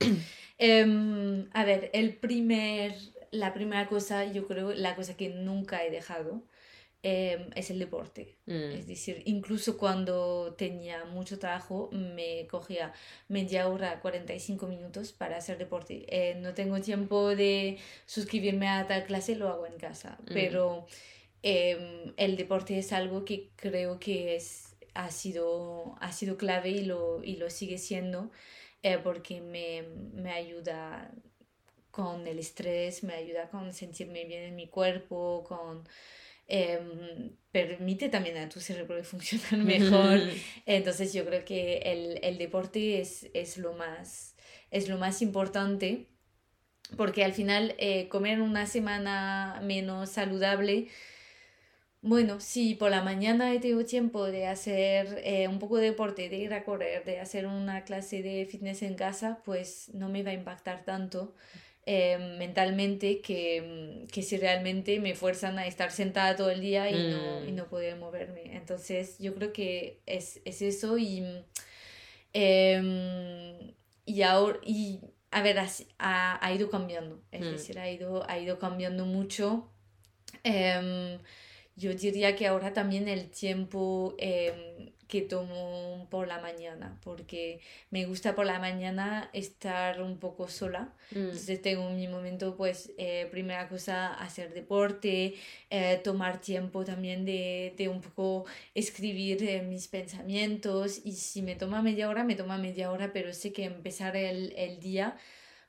Em, 0.58 1.48
a 1.52 1.64
ver, 1.64 1.90
el 1.92 2.14
primer, 2.14 2.94
la 3.32 3.52
primera 3.52 3.88
cosa, 3.88 4.24
yo 4.24 4.46
creo, 4.46 4.72
la 4.72 4.94
cosa 4.94 5.16
que 5.16 5.28
nunca 5.28 5.84
he 5.84 5.90
dejado 5.90 6.44
em, 7.02 7.50
es 7.56 7.70
el 7.70 7.80
deporte. 7.80 8.38
Mm. 8.46 8.72
Es 8.72 8.86
decir, 8.86 9.22
incluso 9.26 9.76
cuando 9.76 10.54
tenía 10.56 11.04
mucho 11.06 11.38
trabajo, 11.40 11.90
me 11.92 12.46
cogía 12.46 12.92
media 13.28 13.68
hora, 13.68 14.00
45 14.00 14.66
minutos 14.68 15.12
para 15.12 15.36
hacer 15.36 15.58
deporte. 15.58 16.06
Eh, 16.08 16.36
no 16.36 16.54
tengo 16.54 16.80
tiempo 16.80 17.34
de 17.34 17.78
suscribirme 18.06 18.68
a 18.68 18.86
tal 18.86 19.04
clase, 19.04 19.34
lo 19.34 19.48
hago 19.48 19.66
en 19.66 19.78
casa. 19.78 20.18
Mm. 20.22 20.32
Pero 20.32 20.86
em, 21.44 22.14
el 22.16 22.36
deporte 22.36 22.78
es 22.78 22.92
algo 22.92 23.24
que 23.24 23.50
creo 23.54 24.00
que 24.00 24.34
es, 24.34 24.76
ha, 24.94 25.10
sido, 25.10 25.94
ha 26.00 26.10
sido 26.10 26.36
clave 26.38 26.70
y 26.70 26.84
lo, 26.84 27.22
y 27.22 27.36
lo 27.36 27.50
sigue 27.50 27.78
siendo. 27.78 28.30
Eh, 28.82 28.98
porque 28.98 29.40
me, 29.40 29.82
me, 30.12 30.32
ayuda 30.32 31.10
con 31.90 32.26
el 32.26 32.38
estrés, 32.38 33.02
me 33.04 33.14
ayuda 33.14 33.48
con 33.48 33.72
sentirme 33.72 34.24
bien 34.24 34.42
en 34.44 34.56
mi 34.56 34.68
cuerpo, 34.68 35.44
con... 35.46 35.88
Em, 36.46 37.36
permite 37.52 38.08
también 38.10 38.36
a 38.36 38.48
tu 38.48 38.60
cerebro 38.60 39.02
funcionar 39.04 39.56
mejor. 39.64 40.20
Entonces 40.66 41.12
yo 41.12 41.24
creo 41.24 41.44
que 41.44 41.78
el, 41.78 42.20
el 42.22 42.38
deporte 42.38 43.00
es, 43.00 43.28
es, 43.34 43.58
lo 43.58 43.72
más, 43.74 44.34
es 44.70 44.88
lo 44.88 44.98
más 44.98 45.22
importante 45.22 46.08
porque 46.96 47.24
al 47.24 47.32
final 47.32 47.74
eh, 47.78 48.08
comer 48.08 48.40
una 48.40 48.66
semana 48.66 49.60
menos 49.62 50.10
saludable 50.10 50.88
bueno, 52.04 52.38
si 52.38 52.74
por 52.74 52.90
la 52.90 53.02
mañana 53.02 53.54
he 53.54 53.60
tenido 53.60 53.82
tiempo 53.86 54.26
de 54.26 54.46
hacer 54.46 55.22
eh, 55.24 55.48
un 55.48 55.58
poco 55.58 55.78
de 55.78 55.86
deporte, 55.86 56.28
de 56.28 56.36
ir 56.36 56.52
a 56.52 56.62
correr, 56.62 57.02
de 57.02 57.18
hacer 57.18 57.46
una 57.46 57.84
clase 57.84 58.22
de 58.22 58.44
fitness 58.44 58.82
en 58.82 58.94
casa, 58.94 59.40
pues 59.42 59.88
no 59.94 60.10
me 60.10 60.22
va 60.22 60.32
a 60.32 60.34
impactar 60.34 60.84
tanto 60.84 61.34
eh, 61.86 62.36
mentalmente 62.38 63.22
que, 63.22 64.04
que, 64.12 64.22
si 64.22 64.36
realmente 64.36 65.00
me 65.00 65.14
fuerzan 65.14 65.58
a 65.58 65.66
estar 65.66 65.90
sentada 65.90 66.36
todo 66.36 66.50
el 66.50 66.60
día 66.60 66.90
y, 66.90 67.10
no, 67.10 67.42
y 67.42 67.52
mm. 67.52 67.54
no 67.54 67.68
poder 67.68 67.96
moverme. 67.96 68.54
Entonces 68.54 69.16
yo 69.18 69.34
creo 69.34 69.54
que 69.54 70.02
es, 70.04 70.42
es 70.44 70.60
eso 70.60 70.98
y, 70.98 71.24
eh, 72.34 73.74
y 74.04 74.22
ahora... 74.22 74.58
Y, 74.62 75.00
a 75.30 75.42
ver, 75.42 75.58
ha, 75.98 76.46
ha 76.46 76.52
ido 76.52 76.70
cambiando, 76.70 77.20
es 77.32 77.40
mm. 77.40 77.50
decir, 77.50 77.78
ha 77.80 77.90
ido, 77.90 78.28
ha 78.28 78.38
ido 78.38 78.58
cambiando 78.60 79.04
mucho. 79.04 79.70
Yo 81.76 81.92
diría 81.94 82.36
que 82.36 82.46
ahora 82.46 82.72
también 82.72 83.08
el 83.08 83.30
tiempo 83.30 84.14
em, 84.18 84.92
que 85.08 85.22
tomo 85.22 86.06
por 86.10 86.28
la 86.28 86.40
mañana, 86.40 86.98
porque 87.02 87.60
me 87.90 88.06
gusta 88.06 88.34
por 88.34 88.46
la 88.46 88.58
mañana 88.58 89.28
estar 89.32 90.00
un 90.00 90.18
poco 90.18 90.48
sola. 90.48 90.92
Mm. 91.10 91.18
Entonces 91.18 91.62
tengo 91.62 91.90
mi 91.90 92.08
momento, 92.08 92.56
pues, 92.56 92.92
eh, 92.96 93.28
primera 93.30 93.68
cosa, 93.68 94.14
hacer 94.14 94.54
deporte, 94.54 95.34
eh, 95.70 96.00
tomar 96.02 96.40
tiempo 96.40 96.84
también 96.84 97.24
de, 97.24 97.74
de 97.76 97.88
un 97.88 98.00
poco 98.00 98.44
escribir 98.74 99.42
eh, 99.42 99.62
mis 99.62 99.88
pensamientos. 99.88 101.00
Y 101.04 101.12
si 101.12 101.42
me 101.42 101.56
toma 101.56 101.82
media 101.82 102.08
hora, 102.08 102.24
me 102.24 102.36
toma 102.36 102.56
media 102.58 102.90
hora, 102.90 103.12
pero 103.12 103.32
sé 103.32 103.52
que 103.52 103.64
empezar 103.64 104.16
el, 104.16 104.52
el 104.56 104.80
día 104.80 105.16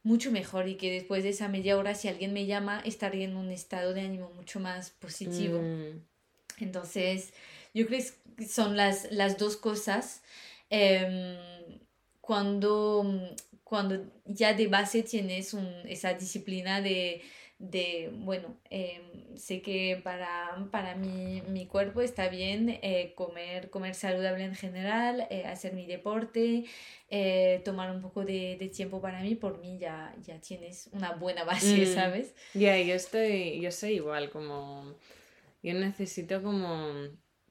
mucho 0.06 0.32
mejor 0.32 0.68
y 0.70 0.76
que 0.76 0.92
después 0.92 1.24
de 1.24 1.30
esa 1.30 1.48
media 1.48 1.78
hora, 1.78 1.96
si 1.96 2.08
alguien 2.08 2.32
me 2.32 2.46
llama, 2.46 2.80
estaré 2.86 3.24
en 3.24 3.36
un 3.36 3.50
estado 3.50 3.94
de 3.96 4.02
ánimo 4.02 4.30
mucho 4.36 4.60
más 4.60 4.92
positivo. 4.92 5.60
Mm. 5.60 6.04
Entonces, 6.60 7.34
yo 7.74 7.88
creo 7.88 8.02
que 8.38 8.48
son 8.48 8.78
las, 8.78 9.12
las 9.12 9.40
dos 9.40 9.58
cosas. 9.58 10.22
Em, 10.70 11.36
cuando, 12.22 13.36
cuando 13.64 14.06
ya 14.26 14.54
de 14.54 14.68
base 14.68 15.02
tienes 15.02 15.56
un, 15.56 15.68
esa 15.86 16.14
disciplina 16.14 16.82
de, 16.82 17.24
de 17.58 18.10
bueno, 18.14 18.58
em, 18.70 19.38
sé 19.38 19.62
que 19.62 20.00
para, 20.04 20.68
para 20.72 20.96
mi, 20.96 21.42
mi 21.48 21.66
cuerpo 21.68 22.02
está 22.02 22.28
bien 22.28 22.80
eh, 22.82 23.14
comer, 23.16 23.70
comer 23.70 23.96
saludable 23.96 24.44
en 24.44 24.56
general, 24.56 25.26
eh, 25.30 25.46
hacer 25.46 25.74
mi 25.74 25.86
deporte, 25.86 26.66
eh, 27.10 27.62
tomar 27.64 27.92
un 27.92 28.02
poco 28.02 28.26
de, 28.26 28.58
de, 28.60 28.68
tiempo 28.70 29.02
para 29.02 29.22
mí, 29.22 29.36
por 29.36 29.60
mí 29.60 29.78
ya, 29.78 30.14
ya 30.26 30.40
tienes 30.42 30.90
una 30.92 31.12
buena 31.14 31.44
base, 31.46 31.84
Mm. 31.86 31.94
¿sabes? 31.94 32.36
Ya, 32.54 32.80
yo 32.80 32.94
estoy, 32.94 33.62
yo 33.62 33.72
soy 33.72 33.94
igual, 33.94 34.30
como 34.30 34.94
yo 35.64 35.74
necesito 35.74 36.44
como 36.44 36.94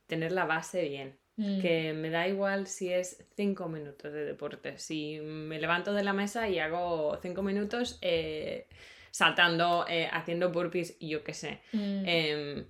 tener 0.06 0.32
la 0.32 0.44
base 0.44 0.88
bien. 0.88 1.16
Mm, 1.36 1.60
Que 1.62 1.92
me 1.94 2.10
da 2.10 2.28
igual 2.28 2.68
si 2.68 2.92
es 2.92 3.24
cinco 3.34 3.68
minutos 3.68 4.12
de 4.12 4.24
deporte. 4.24 4.78
Si 4.78 5.18
me 5.20 5.58
levanto 5.58 5.92
de 5.92 6.04
la 6.04 6.12
mesa 6.12 6.48
y 6.48 6.60
hago 6.60 7.18
cinco 7.22 7.42
minutos 7.42 7.98
eh, 8.02 8.68
saltando, 9.14 9.86
eh, 9.88 10.08
haciendo 10.10 10.50
burpees, 10.50 10.98
yo 10.98 11.22
qué 11.22 11.34
sé. 11.34 11.60
mm, 11.72 12.02
Em, 12.04 12.64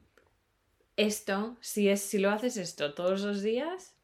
esto, 0.98 1.56
si, 1.62 1.88
es, 1.88 2.02
si 2.02 2.18
lo 2.18 2.28
haces 2.28 2.58
esto 2.58 2.92
todos 2.92 3.22
los 3.22 3.42
días 3.42 3.94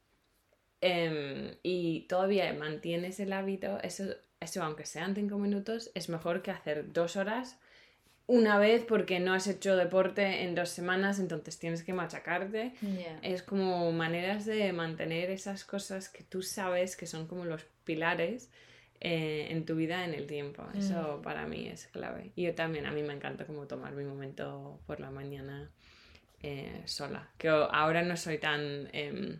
em, 0.81 1.55
y 1.63 2.07
todavía 2.09 2.51
mantienes 2.55 3.21
el 3.21 3.35
hábito, 3.35 3.79
eso, 3.83 4.05
eso 4.41 4.63
aunque 4.63 4.87
sean 4.87 5.15
cinco 5.15 5.37
minutos, 5.37 5.91
es 5.95 6.09
mejor 6.09 6.41
que 6.41 6.51
hacer 6.51 6.95
dos 6.95 7.17
horas 7.17 7.59
una 8.27 8.59
vez 8.59 8.85
porque 8.89 9.21
no 9.21 9.35
has 9.35 9.47
hecho 9.47 9.77
deporte 9.77 10.45
en 10.45 10.55
dos 10.55 10.71
semanas, 10.71 11.19
entonces 11.19 11.59
tienes 11.59 11.83
que 11.83 11.93
machacarte. 11.93 12.73
Es 13.21 13.43
como 13.43 13.93
maneras 13.93 14.47
de 14.47 14.73
mantener 14.73 15.31
esas 15.31 15.65
cosas 15.65 16.09
que 16.09 16.25
tú 16.25 16.41
sabes 16.41 16.97
que 16.97 17.07
son 17.07 17.27
como 17.27 17.45
los 17.45 17.67
pilares 17.85 18.49
eh, 19.01 19.49
en 19.51 19.65
tu 19.65 19.75
vida 19.77 20.05
en 20.05 20.15
el 20.15 20.27
tiempo. 20.27 20.63
Eso 20.77 21.21
para 21.23 21.47
mí 21.47 21.67
es 21.69 21.87
clave. 21.89 22.33
Y 22.37 22.43
yo 22.45 22.55
también, 22.55 22.87
a 22.87 22.93
mí 22.93 23.03
me 23.03 23.15
encanta 23.15 23.47
como 23.47 23.67
tomar 23.67 23.93
mi 23.95 24.05
momento 24.05 24.81
por 24.87 25.01
la 25.01 25.11
mañana 25.11 25.71
eh, 26.43 26.83
sola. 26.87 27.29
Que 27.39 27.49
ahora 27.49 28.03
no 28.03 28.17
soy 28.17 28.39
tan... 28.39 28.89
em, 28.93 29.39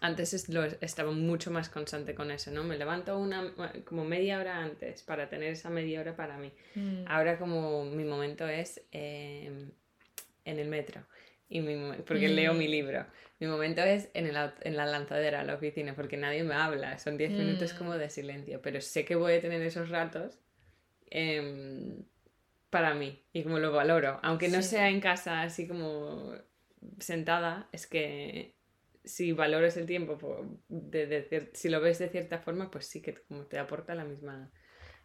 antes 0.00 0.32
es- 0.34 0.48
lo, 0.48 0.64
estaba 0.64 1.10
mucho 1.12 1.50
más 1.50 1.68
constante 1.70 2.14
con 2.14 2.30
eso, 2.30 2.50
¿no? 2.52 2.62
Me 2.62 2.76
levanto 2.78 3.18
una, 3.18 3.52
como 3.84 4.04
media 4.04 4.38
hora 4.38 4.58
antes 4.62 5.02
para 5.02 5.28
tener 5.28 5.52
esa 5.52 5.70
media 5.70 6.00
hora 6.00 6.14
para 6.14 6.36
mí. 6.38 6.52
Mm, 6.74 7.04
Ahora 7.08 7.38
como 7.38 7.84
mi 7.84 8.04
momento 8.04 8.46
es 8.46 8.80
em, 8.92 9.70
en 10.44 10.58
el 10.58 10.68
metro, 10.68 11.02
y 11.48 11.60
mi 11.60 11.92
porque 12.06 12.28
Mm. 12.28 12.34
leo 12.34 12.54
mi 12.54 12.68
libro. 12.68 13.06
Mi 13.40 13.46
momento 13.46 13.80
es 13.82 14.08
en, 14.14 14.26
el, 14.26 14.36
en 14.62 14.76
la 14.76 14.84
lanzadera, 14.86 15.40
en 15.40 15.46
la 15.46 15.54
oficina, 15.54 15.94
porque 15.94 16.16
nadie 16.16 16.42
me 16.44 16.54
habla. 16.54 16.98
Son 16.98 17.16
10 17.16 17.30
minutos 17.30 17.72
Mm. 17.74 17.78
como 17.78 17.94
de 17.96 18.10
silencio, 18.10 18.60
pero 18.62 18.80
sé 18.80 19.04
que 19.04 19.14
voy 19.14 19.34
a 19.34 19.40
tener 19.40 19.62
esos 19.62 19.88
ratos 19.90 20.38
em, 21.10 22.04
para 22.70 22.94
mí 22.94 23.22
y 23.32 23.42
como 23.42 23.58
lo 23.58 23.72
valoro. 23.72 24.18
Aunque 24.22 24.48
no 24.48 24.60
Sí. 24.62 24.70
sea 24.70 24.88
en 24.90 25.00
casa 25.00 25.42
así 25.42 25.66
como 25.66 26.34
sentada, 26.98 27.68
es 27.72 27.86
que 27.86 28.54
si 29.04 29.32
valoras 29.32 29.76
el 29.76 29.86
tiempo, 29.86 30.18
po- 30.18 30.44
de, 30.68 31.06
de 31.06 31.50
si 31.54 31.68
lo 31.70 31.80
ves 31.80 31.98
de 31.98 32.08
cierta 32.08 32.38
forma, 32.40 32.70
pues 32.70 32.86
sí 32.86 33.00
que 33.00 33.14
como 33.14 33.44
te 33.46 33.58
aporta 33.58 33.94
la 33.94 34.04
misma, 34.04 34.50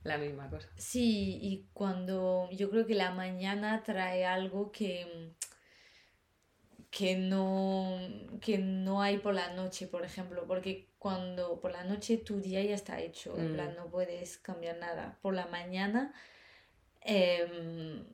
la 0.04 0.18
misma 0.18 0.50
cosa. 0.50 0.70
Sí, 0.76 1.40
y 1.42 1.68
cuando 1.74 2.50
yo 2.52 2.70
creo 2.70 2.86
que 2.86 2.96
la 2.96 3.12
mañana 3.12 3.82
trae 3.84 4.26
algo 4.26 4.72
que, 4.72 5.32
que 6.96 7.16
no, 7.16 7.98
que 8.40 8.60
no 8.60 9.02
hay 9.02 9.18
por 9.18 9.34
la 9.34 9.54
noche, 9.56 9.88
por 9.88 10.06
ejemplo, 10.06 10.46
porque 10.48 10.90
cuando 11.00 11.60
por 11.60 11.72
la 11.72 11.84
noche 11.84 12.18
tu 12.18 12.40
día 12.40 12.62
ya 12.64 12.76
está 12.76 13.02
hecho, 13.02 13.36
en 13.38 13.52
Mm. 13.52 13.54
plan 13.54 13.76
no 13.76 13.90
puedes 13.90 14.38
cambiar 14.38 14.78
nada. 14.78 15.18
Por 15.22 15.34
la 15.34 15.48
mañana, 15.48 16.14
em, 17.02 18.06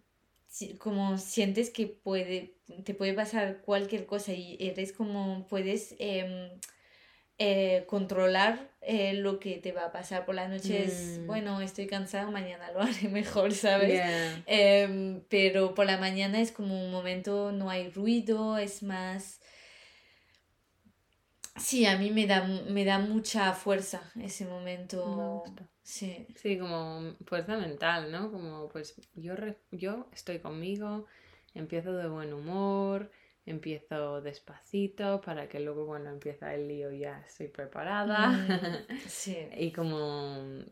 como 0.80 1.18
sientes 1.18 1.70
que 1.72 1.88
puede, 1.88 2.56
te 2.86 2.94
puede 2.94 3.14
pasar 3.14 3.62
cualquier 3.62 4.06
cosa 4.06 4.34
y 4.34 4.58
eres 4.60 4.94
como, 4.94 5.46
puedes 5.48 5.96
em, 6.00 6.50
eh, 7.40 7.86
controlar 7.88 8.70
eh, 8.82 9.14
lo 9.14 9.40
que 9.40 9.58
te 9.58 9.72
va 9.72 9.86
a 9.86 9.92
pasar 9.92 10.26
por 10.26 10.36
la 10.36 10.48
noche. 10.48 10.84
Es, 10.86 11.20
Mm. 11.20 11.28
bueno, 11.28 11.62
estoy 11.62 11.88
cansado, 11.88 12.32
mañana 12.32 12.72
lo 12.72 12.82
haré 12.82 13.08
mejor, 13.10 13.54
¿sabes? 13.54 13.94
Yeah. 13.94 14.44
Em, 14.46 15.22
pero 15.30 15.74
por 15.74 15.86
la 15.86 15.98
mañana 15.98 16.40
es 16.42 16.52
como 16.52 16.80
un 16.86 16.92
momento, 16.92 17.52
no 17.52 17.70
hay 17.70 17.90
ruido, 17.90 18.58
es 18.58 18.84
más... 18.84 19.40
Sí, 21.56 21.86
a 21.86 21.98
mí 21.98 22.10
me 22.12 22.26
da, 22.26 22.44
me 22.46 22.86
da 22.86 23.00
mucha 23.00 23.52
fuerza 23.54 24.02
ese 24.22 24.46
Me 24.46 24.52
momento. 24.52 25.44
Sí. 25.84 26.26
Sí, 26.36 26.58
como 26.58 27.16
fuerza 27.26 27.58
mental, 27.58 28.12
¿no? 28.12 28.32
Como 28.32 28.70
pues 28.70 28.96
yo, 29.16 29.36
re- 29.36 29.58
yo 29.72 30.08
estoy 30.14 30.40
conmigo, 30.40 31.06
empiezo 31.54 31.94
de 31.94 32.08
buen 32.08 32.32
humor, 32.34 33.12
empiezo 33.50 34.22
despacito 34.22 35.22
para 35.22 35.48
que 35.50 35.60
luego 35.60 35.86
cuando 35.88 36.10
empieza 36.10 36.54
el 36.54 36.68
lío 36.68 36.92
ya 36.92 37.22
estoy 37.28 37.48
preparada. 37.48 38.30
Mm, 38.30 38.98
sí. 39.08 39.38
y 39.58 39.72
como 39.72 40.64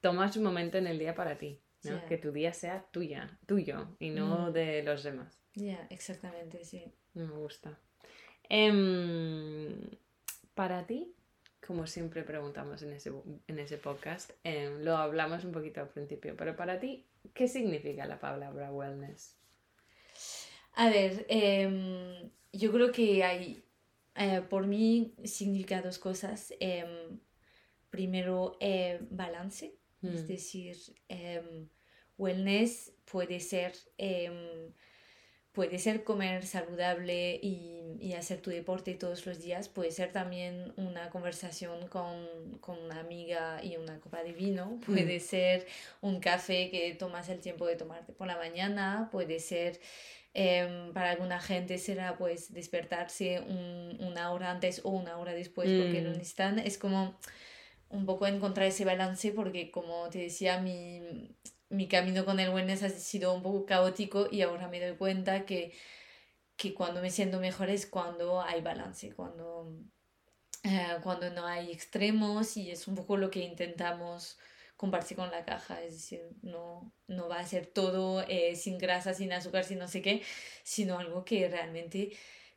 tomas 0.00 0.36
un 0.36 0.44
momento 0.44 0.78
en 0.78 0.86
el 0.86 0.98
día 0.98 1.14
para 1.14 1.36
ti. 1.38 1.60
Que 2.08 2.18
tu 2.18 2.32
día 2.32 2.52
sea 2.52 2.84
tuya, 2.90 3.38
tuyo 3.46 3.88
y 3.98 4.10
no 4.10 4.50
Mm. 4.50 4.52
de 4.52 4.82
los 4.82 5.02
demás. 5.04 5.38
Ya, 5.54 5.86
exactamente, 5.90 6.62
sí. 6.64 6.84
Me 7.14 7.24
gusta. 7.26 7.78
Em, 8.50 9.74
para 10.54 10.86
ti, 10.86 11.14
como 11.66 11.86
siempre 11.86 12.24
preguntamos 12.24 12.82
en 12.82 12.92
ese, 12.92 13.12
en 13.46 13.58
ese 13.58 13.78
podcast, 13.78 14.32
em, 14.44 14.82
lo 14.82 14.96
hablamos 14.96 15.44
un 15.44 15.52
poquito 15.52 15.80
al 15.80 15.88
principio, 15.88 16.34
pero 16.36 16.56
para 16.56 16.78
ti, 16.80 17.06
¿qué 17.32 17.46
significa 17.48 18.04
la 18.06 18.18
palabra 18.18 18.70
wellness? 18.72 19.37
A 20.80 20.88
ver, 20.90 21.26
em, 21.28 22.30
yo 22.52 22.70
creo 22.70 22.92
que 22.92 23.24
hay, 23.24 23.64
eh, 24.14 24.42
por 24.48 24.64
mí 24.64 25.12
significa 25.24 25.82
dos 25.82 25.98
cosas. 25.98 26.54
Em, 26.60 27.18
primero, 27.90 28.56
eh, 28.60 29.00
balance, 29.10 29.74
es 30.04 30.22
Mm. 30.22 30.26
decir, 30.28 30.76
em, 31.08 31.68
wellness 32.16 32.92
puede 33.06 33.40
ser, 33.40 33.72
puede 35.52 35.80
ser 35.80 36.04
comer 36.04 36.46
saludable 36.46 37.40
y, 37.42 37.96
y 38.00 38.12
hacer 38.12 38.40
tu 38.40 38.50
deporte 38.50 38.94
todos 38.94 39.26
los 39.26 39.40
días, 39.40 39.68
puede 39.68 39.90
ser 39.90 40.12
también 40.12 40.72
una 40.76 41.10
conversación 41.10 41.88
con, 41.88 42.58
con 42.60 42.78
una 42.78 43.00
amiga 43.00 43.60
y 43.64 43.76
una 43.76 43.98
copa 43.98 44.22
de 44.22 44.32
vino, 44.32 44.78
puede 44.86 45.18
ser 45.18 45.66
un 46.00 46.20
café 46.20 46.70
que 46.70 46.94
tomas 46.94 47.28
el 47.28 47.40
tiempo 47.40 47.66
de 47.66 47.74
tomarte 47.74 48.12
por 48.12 48.28
la 48.28 48.36
mañana, 48.36 49.08
puede 49.10 49.40
ser 49.40 49.80
Em, 50.34 50.92
para 50.92 51.10
alguna 51.10 51.40
gente 51.40 51.78
será 51.78 52.16
pues 52.16 52.52
despertarse 52.52 53.40
un- 53.40 53.96
una 54.00 54.30
hora 54.30 54.50
antes 54.50 54.80
o 54.84 54.90
una 54.90 55.16
hora 55.18 55.32
después 55.32 55.70
porque 55.78 56.02
lo 56.02 56.10
Mm. 56.10 56.12
necesitan. 56.18 56.58
Es 56.58 56.78
como 56.78 57.18
un 57.88 58.04
poco 58.06 58.26
encontrar 58.26 58.66
ese 58.66 58.84
balance 58.84 59.32
porque 59.32 59.70
como 59.70 60.08
te 60.10 60.18
decía, 60.18 60.60
mi, 60.60 61.34
mi 61.70 61.88
camino 61.88 62.24
con 62.24 62.38
el 62.40 62.50
wellness 62.50 62.82
ha 62.82 62.90
sido 62.90 63.34
un 63.34 63.42
poco 63.42 63.64
caótico 63.66 64.28
y 64.30 64.42
ahora 64.42 64.68
me 64.68 64.80
doy 64.80 64.96
cuenta 64.96 65.44
que, 65.46 65.72
que 66.56 66.74
cuando 66.74 67.00
me 67.00 67.10
siento 67.10 67.40
mejor 67.40 67.70
es 67.70 67.86
cuando 67.86 68.40
hay 68.42 68.60
balance, 68.60 69.12
cuando, 69.14 69.72
eh, 70.62 70.96
cuando 71.02 71.30
no 71.30 71.46
hay 71.46 71.72
extremos 71.72 72.56
y 72.56 72.70
es 72.70 72.86
un 72.88 72.94
poco 72.94 73.16
lo 73.16 73.30
que 73.30 73.40
intentamos 73.40 74.38
compartir 74.78 75.16
con 75.18 75.30
la 75.30 75.44
caja, 75.44 75.82
es 75.82 75.92
decir, 75.92 76.22
no, 76.40 76.94
no 77.08 77.28
va 77.28 77.40
a 77.40 77.46
ser 77.46 77.66
todo 77.66 78.22
eh, 78.28 78.56
sin 78.56 78.78
grasa, 78.78 79.12
sin 79.12 79.32
azúcar, 79.32 79.64
sin 79.64 79.78
no 79.78 79.88
sé 79.88 80.00
qué, 80.00 80.22
sino 80.62 80.98
algo 80.98 81.24
que 81.26 81.46
realmente 81.48 82.12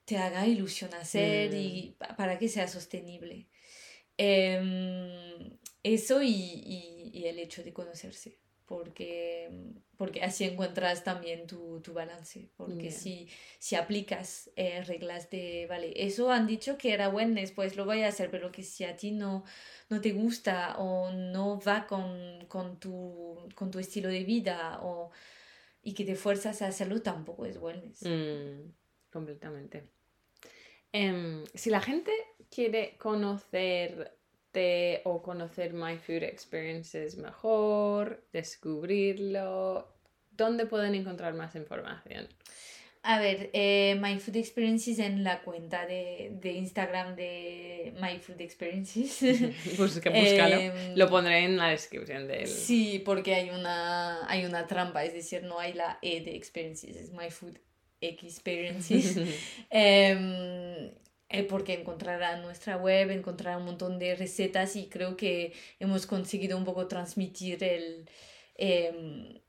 te 0.06 0.18
haga 0.18 0.48
ilusión 0.48 0.94
hacer 0.94 1.52
Mm. 1.52 1.56
y 1.58 1.96
pa- 1.98 2.16
para 2.16 2.38
que 2.40 2.48
sea 2.48 2.68
sostenible. 2.70 3.48
Em, 4.18 5.58
eso 5.84 6.22
y, 6.22 6.30
y- 6.30 7.12
y 7.14 7.26
el 7.26 7.40
hecho 7.40 7.64
de 7.64 7.74
conocerse, 7.74 8.38
porque, 8.66 9.50
porque 10.02 10.24
así 10.24 10.46
encuentras 10.46 11.04
también 11.04 11.46
tu, 11.46 11.80
tu 11.82 11.94
balance, 11.94 12.50
porque 12.58 12.90
si, 12.90 13.30
si 13.60 13.76
aplicas 13.76 14.50
eh, 14.56 14.84
reglas 14.84 15.30
de, 15.30 15.68
vale, 15.70 15.94
eso 15.96 16.32
han 16.32 16.48
dicho 16.48 16.76
que 16.76 16.92
era 16.92 17.08
wellness, 17.10 17.52
pues 17.52 17.76
lo 17.76 17.86
voy 17.86 18.02
a 18.02 18.08
hacer, 18.08 18.32
pero 18.32 18.52
que 18.52 18.64
si 18.64 18.84
a 18.84 18.96
ti 18.96 19.12
no, 19.12 19.44
no 19.90 20.02
te 20.02 20.12
gusta 20.14 20.76
o 20.80 21.12
no 21.12 21.60
va 21.60 21.86
con, 21.86 22.44
con 22.48 22.80
tu, 22.80 23.48
con 23.54 23.70
tu 23.70 23.78
estilo 23.78 24.10
de 24.10 24.24
vida 24.24 24.80
o, 24.82 25.12
y 25.84 25.94
que 25.94 26.04
te 26.04 26.16
fuerzas 26.16 26.64
a 26.64 26.70
hacerlo, 26.70 27.04
tampoco 27.04 27.46
es 27.46 27.58
wellness. 27.58 28.02
Mm, 28.02 28.72
completamente. 29.12 29.84
Em, 30.92 31.46
si 31.54 31.70
la 31.70 31.80
gente 31.80 32.12
quiere 32.50 32.98
conocer 32.98 34.18
o 35.04 35.22
conocer 35.22 35.74
My 35.74 35.98
Food 35.98 36.24
Experiences 36.24 37.18
mejor, 37.18 38.24
descubrirlo, 38.34 39.88
¿dónde 40.32 40.66
pueden 40.66 40.96
encontrar 40.96 41.34
más 41.34 41.56
información? 41.56 42.28
A 43.04 43.20
ver, 43.20 43.50
eh, 43.54 43.98
My 44.00 44.20
Food 44.20 44.36
Experiences 44.36 45.00
en 45.00 45.24
la 45.24 45.42
cuenta 45.42 45.88
de, 45.88 46.38
de 46.40 46.52
Instagram 46.52 47.16
de 47.16 47.94
My 48.00 48.20
Food 48.20 48.42
Experiences. 48.42 49.18
pues 49.78 50.00
que 50.00 50.10
búscalo. 50.22 50.56
Em, 50.56 50.96
Lo 50.96 51.10
pondré 51.10 51.46
en 51.46 51.58
la 51.58 51.70
descripción 51.70 52.28
de 52.28 52.44
él. 52.44 52.48
Sí, 52.48 53.02
porque 53.04 53.34
hay 53.34 53.50
una, 53.50 54.30
hay 54.30 54.46
una 54.46 54.68
trampa, 54.68 55.04
es 55.04 55.14
decir, 55.14 55.44
no 55.44 55.60
hay 55.60 55.74
la 55.74 55.98
E 56.04 56.22
de 56.22 56.36
Experiences, 56.36 56.96
es 56.96 57.12
My 57.12 57.32
Food 57.32 57.58
Experiences. 58.02 59.18
eh, 59.72 60.94
porque 61.50 61.74
encontrará 61.74 62.38
nuestra 62.38 62.78
web, 62.78 63.12
encontrará 63.12 63.58
un 63.58 63.66
montón 63.66 64.00
de 64.00 64.16
recetas 64.16 64.76
y 64.76 64.88
creo 64.88 65.18
que 65.18 65.54
hemos 65.80 66.06
conseguido 66.06 66.58
un 66.58 66.66
poco 66.66 66.88
transmitir 66.88 67.64
el... 67.64 68.10
Em, 68.56 69.42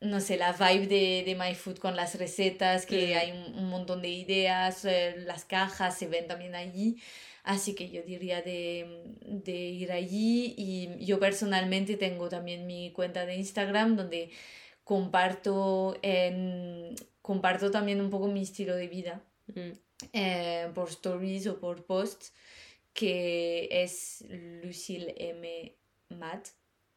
no 0.00 0.20
sé, 0.20 0.36
la 0.36 0.52
vibe 0.52 0.86
de, 0.86 1.22
de 1.24 1.34
My 1.34 1.54
Food 1.54 1.78
con 1.78 1.96
las 1.96 2.18
recetas, 2.18 2.86
que 2.86 3.16
hay 3.16 3.32
un, 3.32 3.68
montón 3.70 4.02
de 4.02 4.08
ideas, 4.08 4.84
eh, 4.84 5.14
las 5.26 5.44
cajas 5.44 5.96
se 5.98 6.06
ven 6.06 6.26
también 6.26 6.54
allí. 6.54 6.98
Así 7.42 7.74
que 7.74 7.90
yo 7.90 8.02
diría 8.02 8.42
de, 8.42 9.16
de, 9.22 9.52
ir 9.52 9.92
allí 9.92 10.54
y 10.56 11.04
yo 11.04 11.18
personalmente 11.18 11.96
tengo 11.96 12.28
también 12.28 12.66
mi 12.66 12.92
cuenta 12.92 13.26
de 13.26 13.36
Instagram 13.36 13.96
donde 13.96 14.30
comparto, 14.82 15.98
en, 16.02 16.94
comparto 17.20 17.70
también 17.70 18.00
un 18.00 18.10
poco 18.10 18.28
mi 18.28 18.42
estilo 18.42 18.76
de 18.76 18.88
vida 18.88 19.22
mm. 19.48 19.72
Eh, 20.12 20.70
por 20.74 20.88
stories 20.88 21.46
o 21.46 21.58
por 21.58 21.84
posts 21.84 22.32
que 22.92 23.68
es 23.70 24.24
Lucille 24.62 25.14
M. 25.16 25.74
Matt 26.10 26.48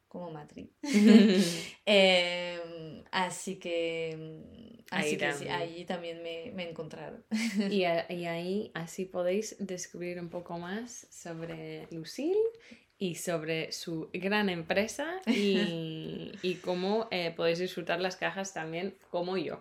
como 0.08 0.32
Madrid. 0.32 0.68
Em, 1.86 3.04
así 3.12 3.56
que, 3.56 4.84
así 4.91 5.10
ahí 5.10 5.18
que 5.18 5.18
también. 5.18 5.52
ahí 5.52 5.86
también 5.86 6.24
me, 6.24 6.52
me 6.54 6.70
encontraron. 6.70 7.24
y, 7.70 7.82
y, 8.10 8.26
ahí 8.26 8.72
así 8.74 9.06
podéis 9.06 9.56
descubrir 9.60 10.20
un 10.20 10.30
poco 10.30 10.58
más 10.58 11.08
sobre 11.10 11.88
Lucille 11.91 12.36
y 13.00 13.16
sobre 13.16 13.72
su 13.72 14.10
gran 14.12 14.50
empresa 14.50 15.20
y, 15.28 16.32
y 16.41 16.56
cómo 16.56 17.08
eh, 17.12 17.32
podéis 17.36 17.60
disfrutar 17.60 18.02
las 18.02 18.16
cajas 18.16 18.54
también 18.54 18.95
como 19.12 19.38
yo. 19.38 19.60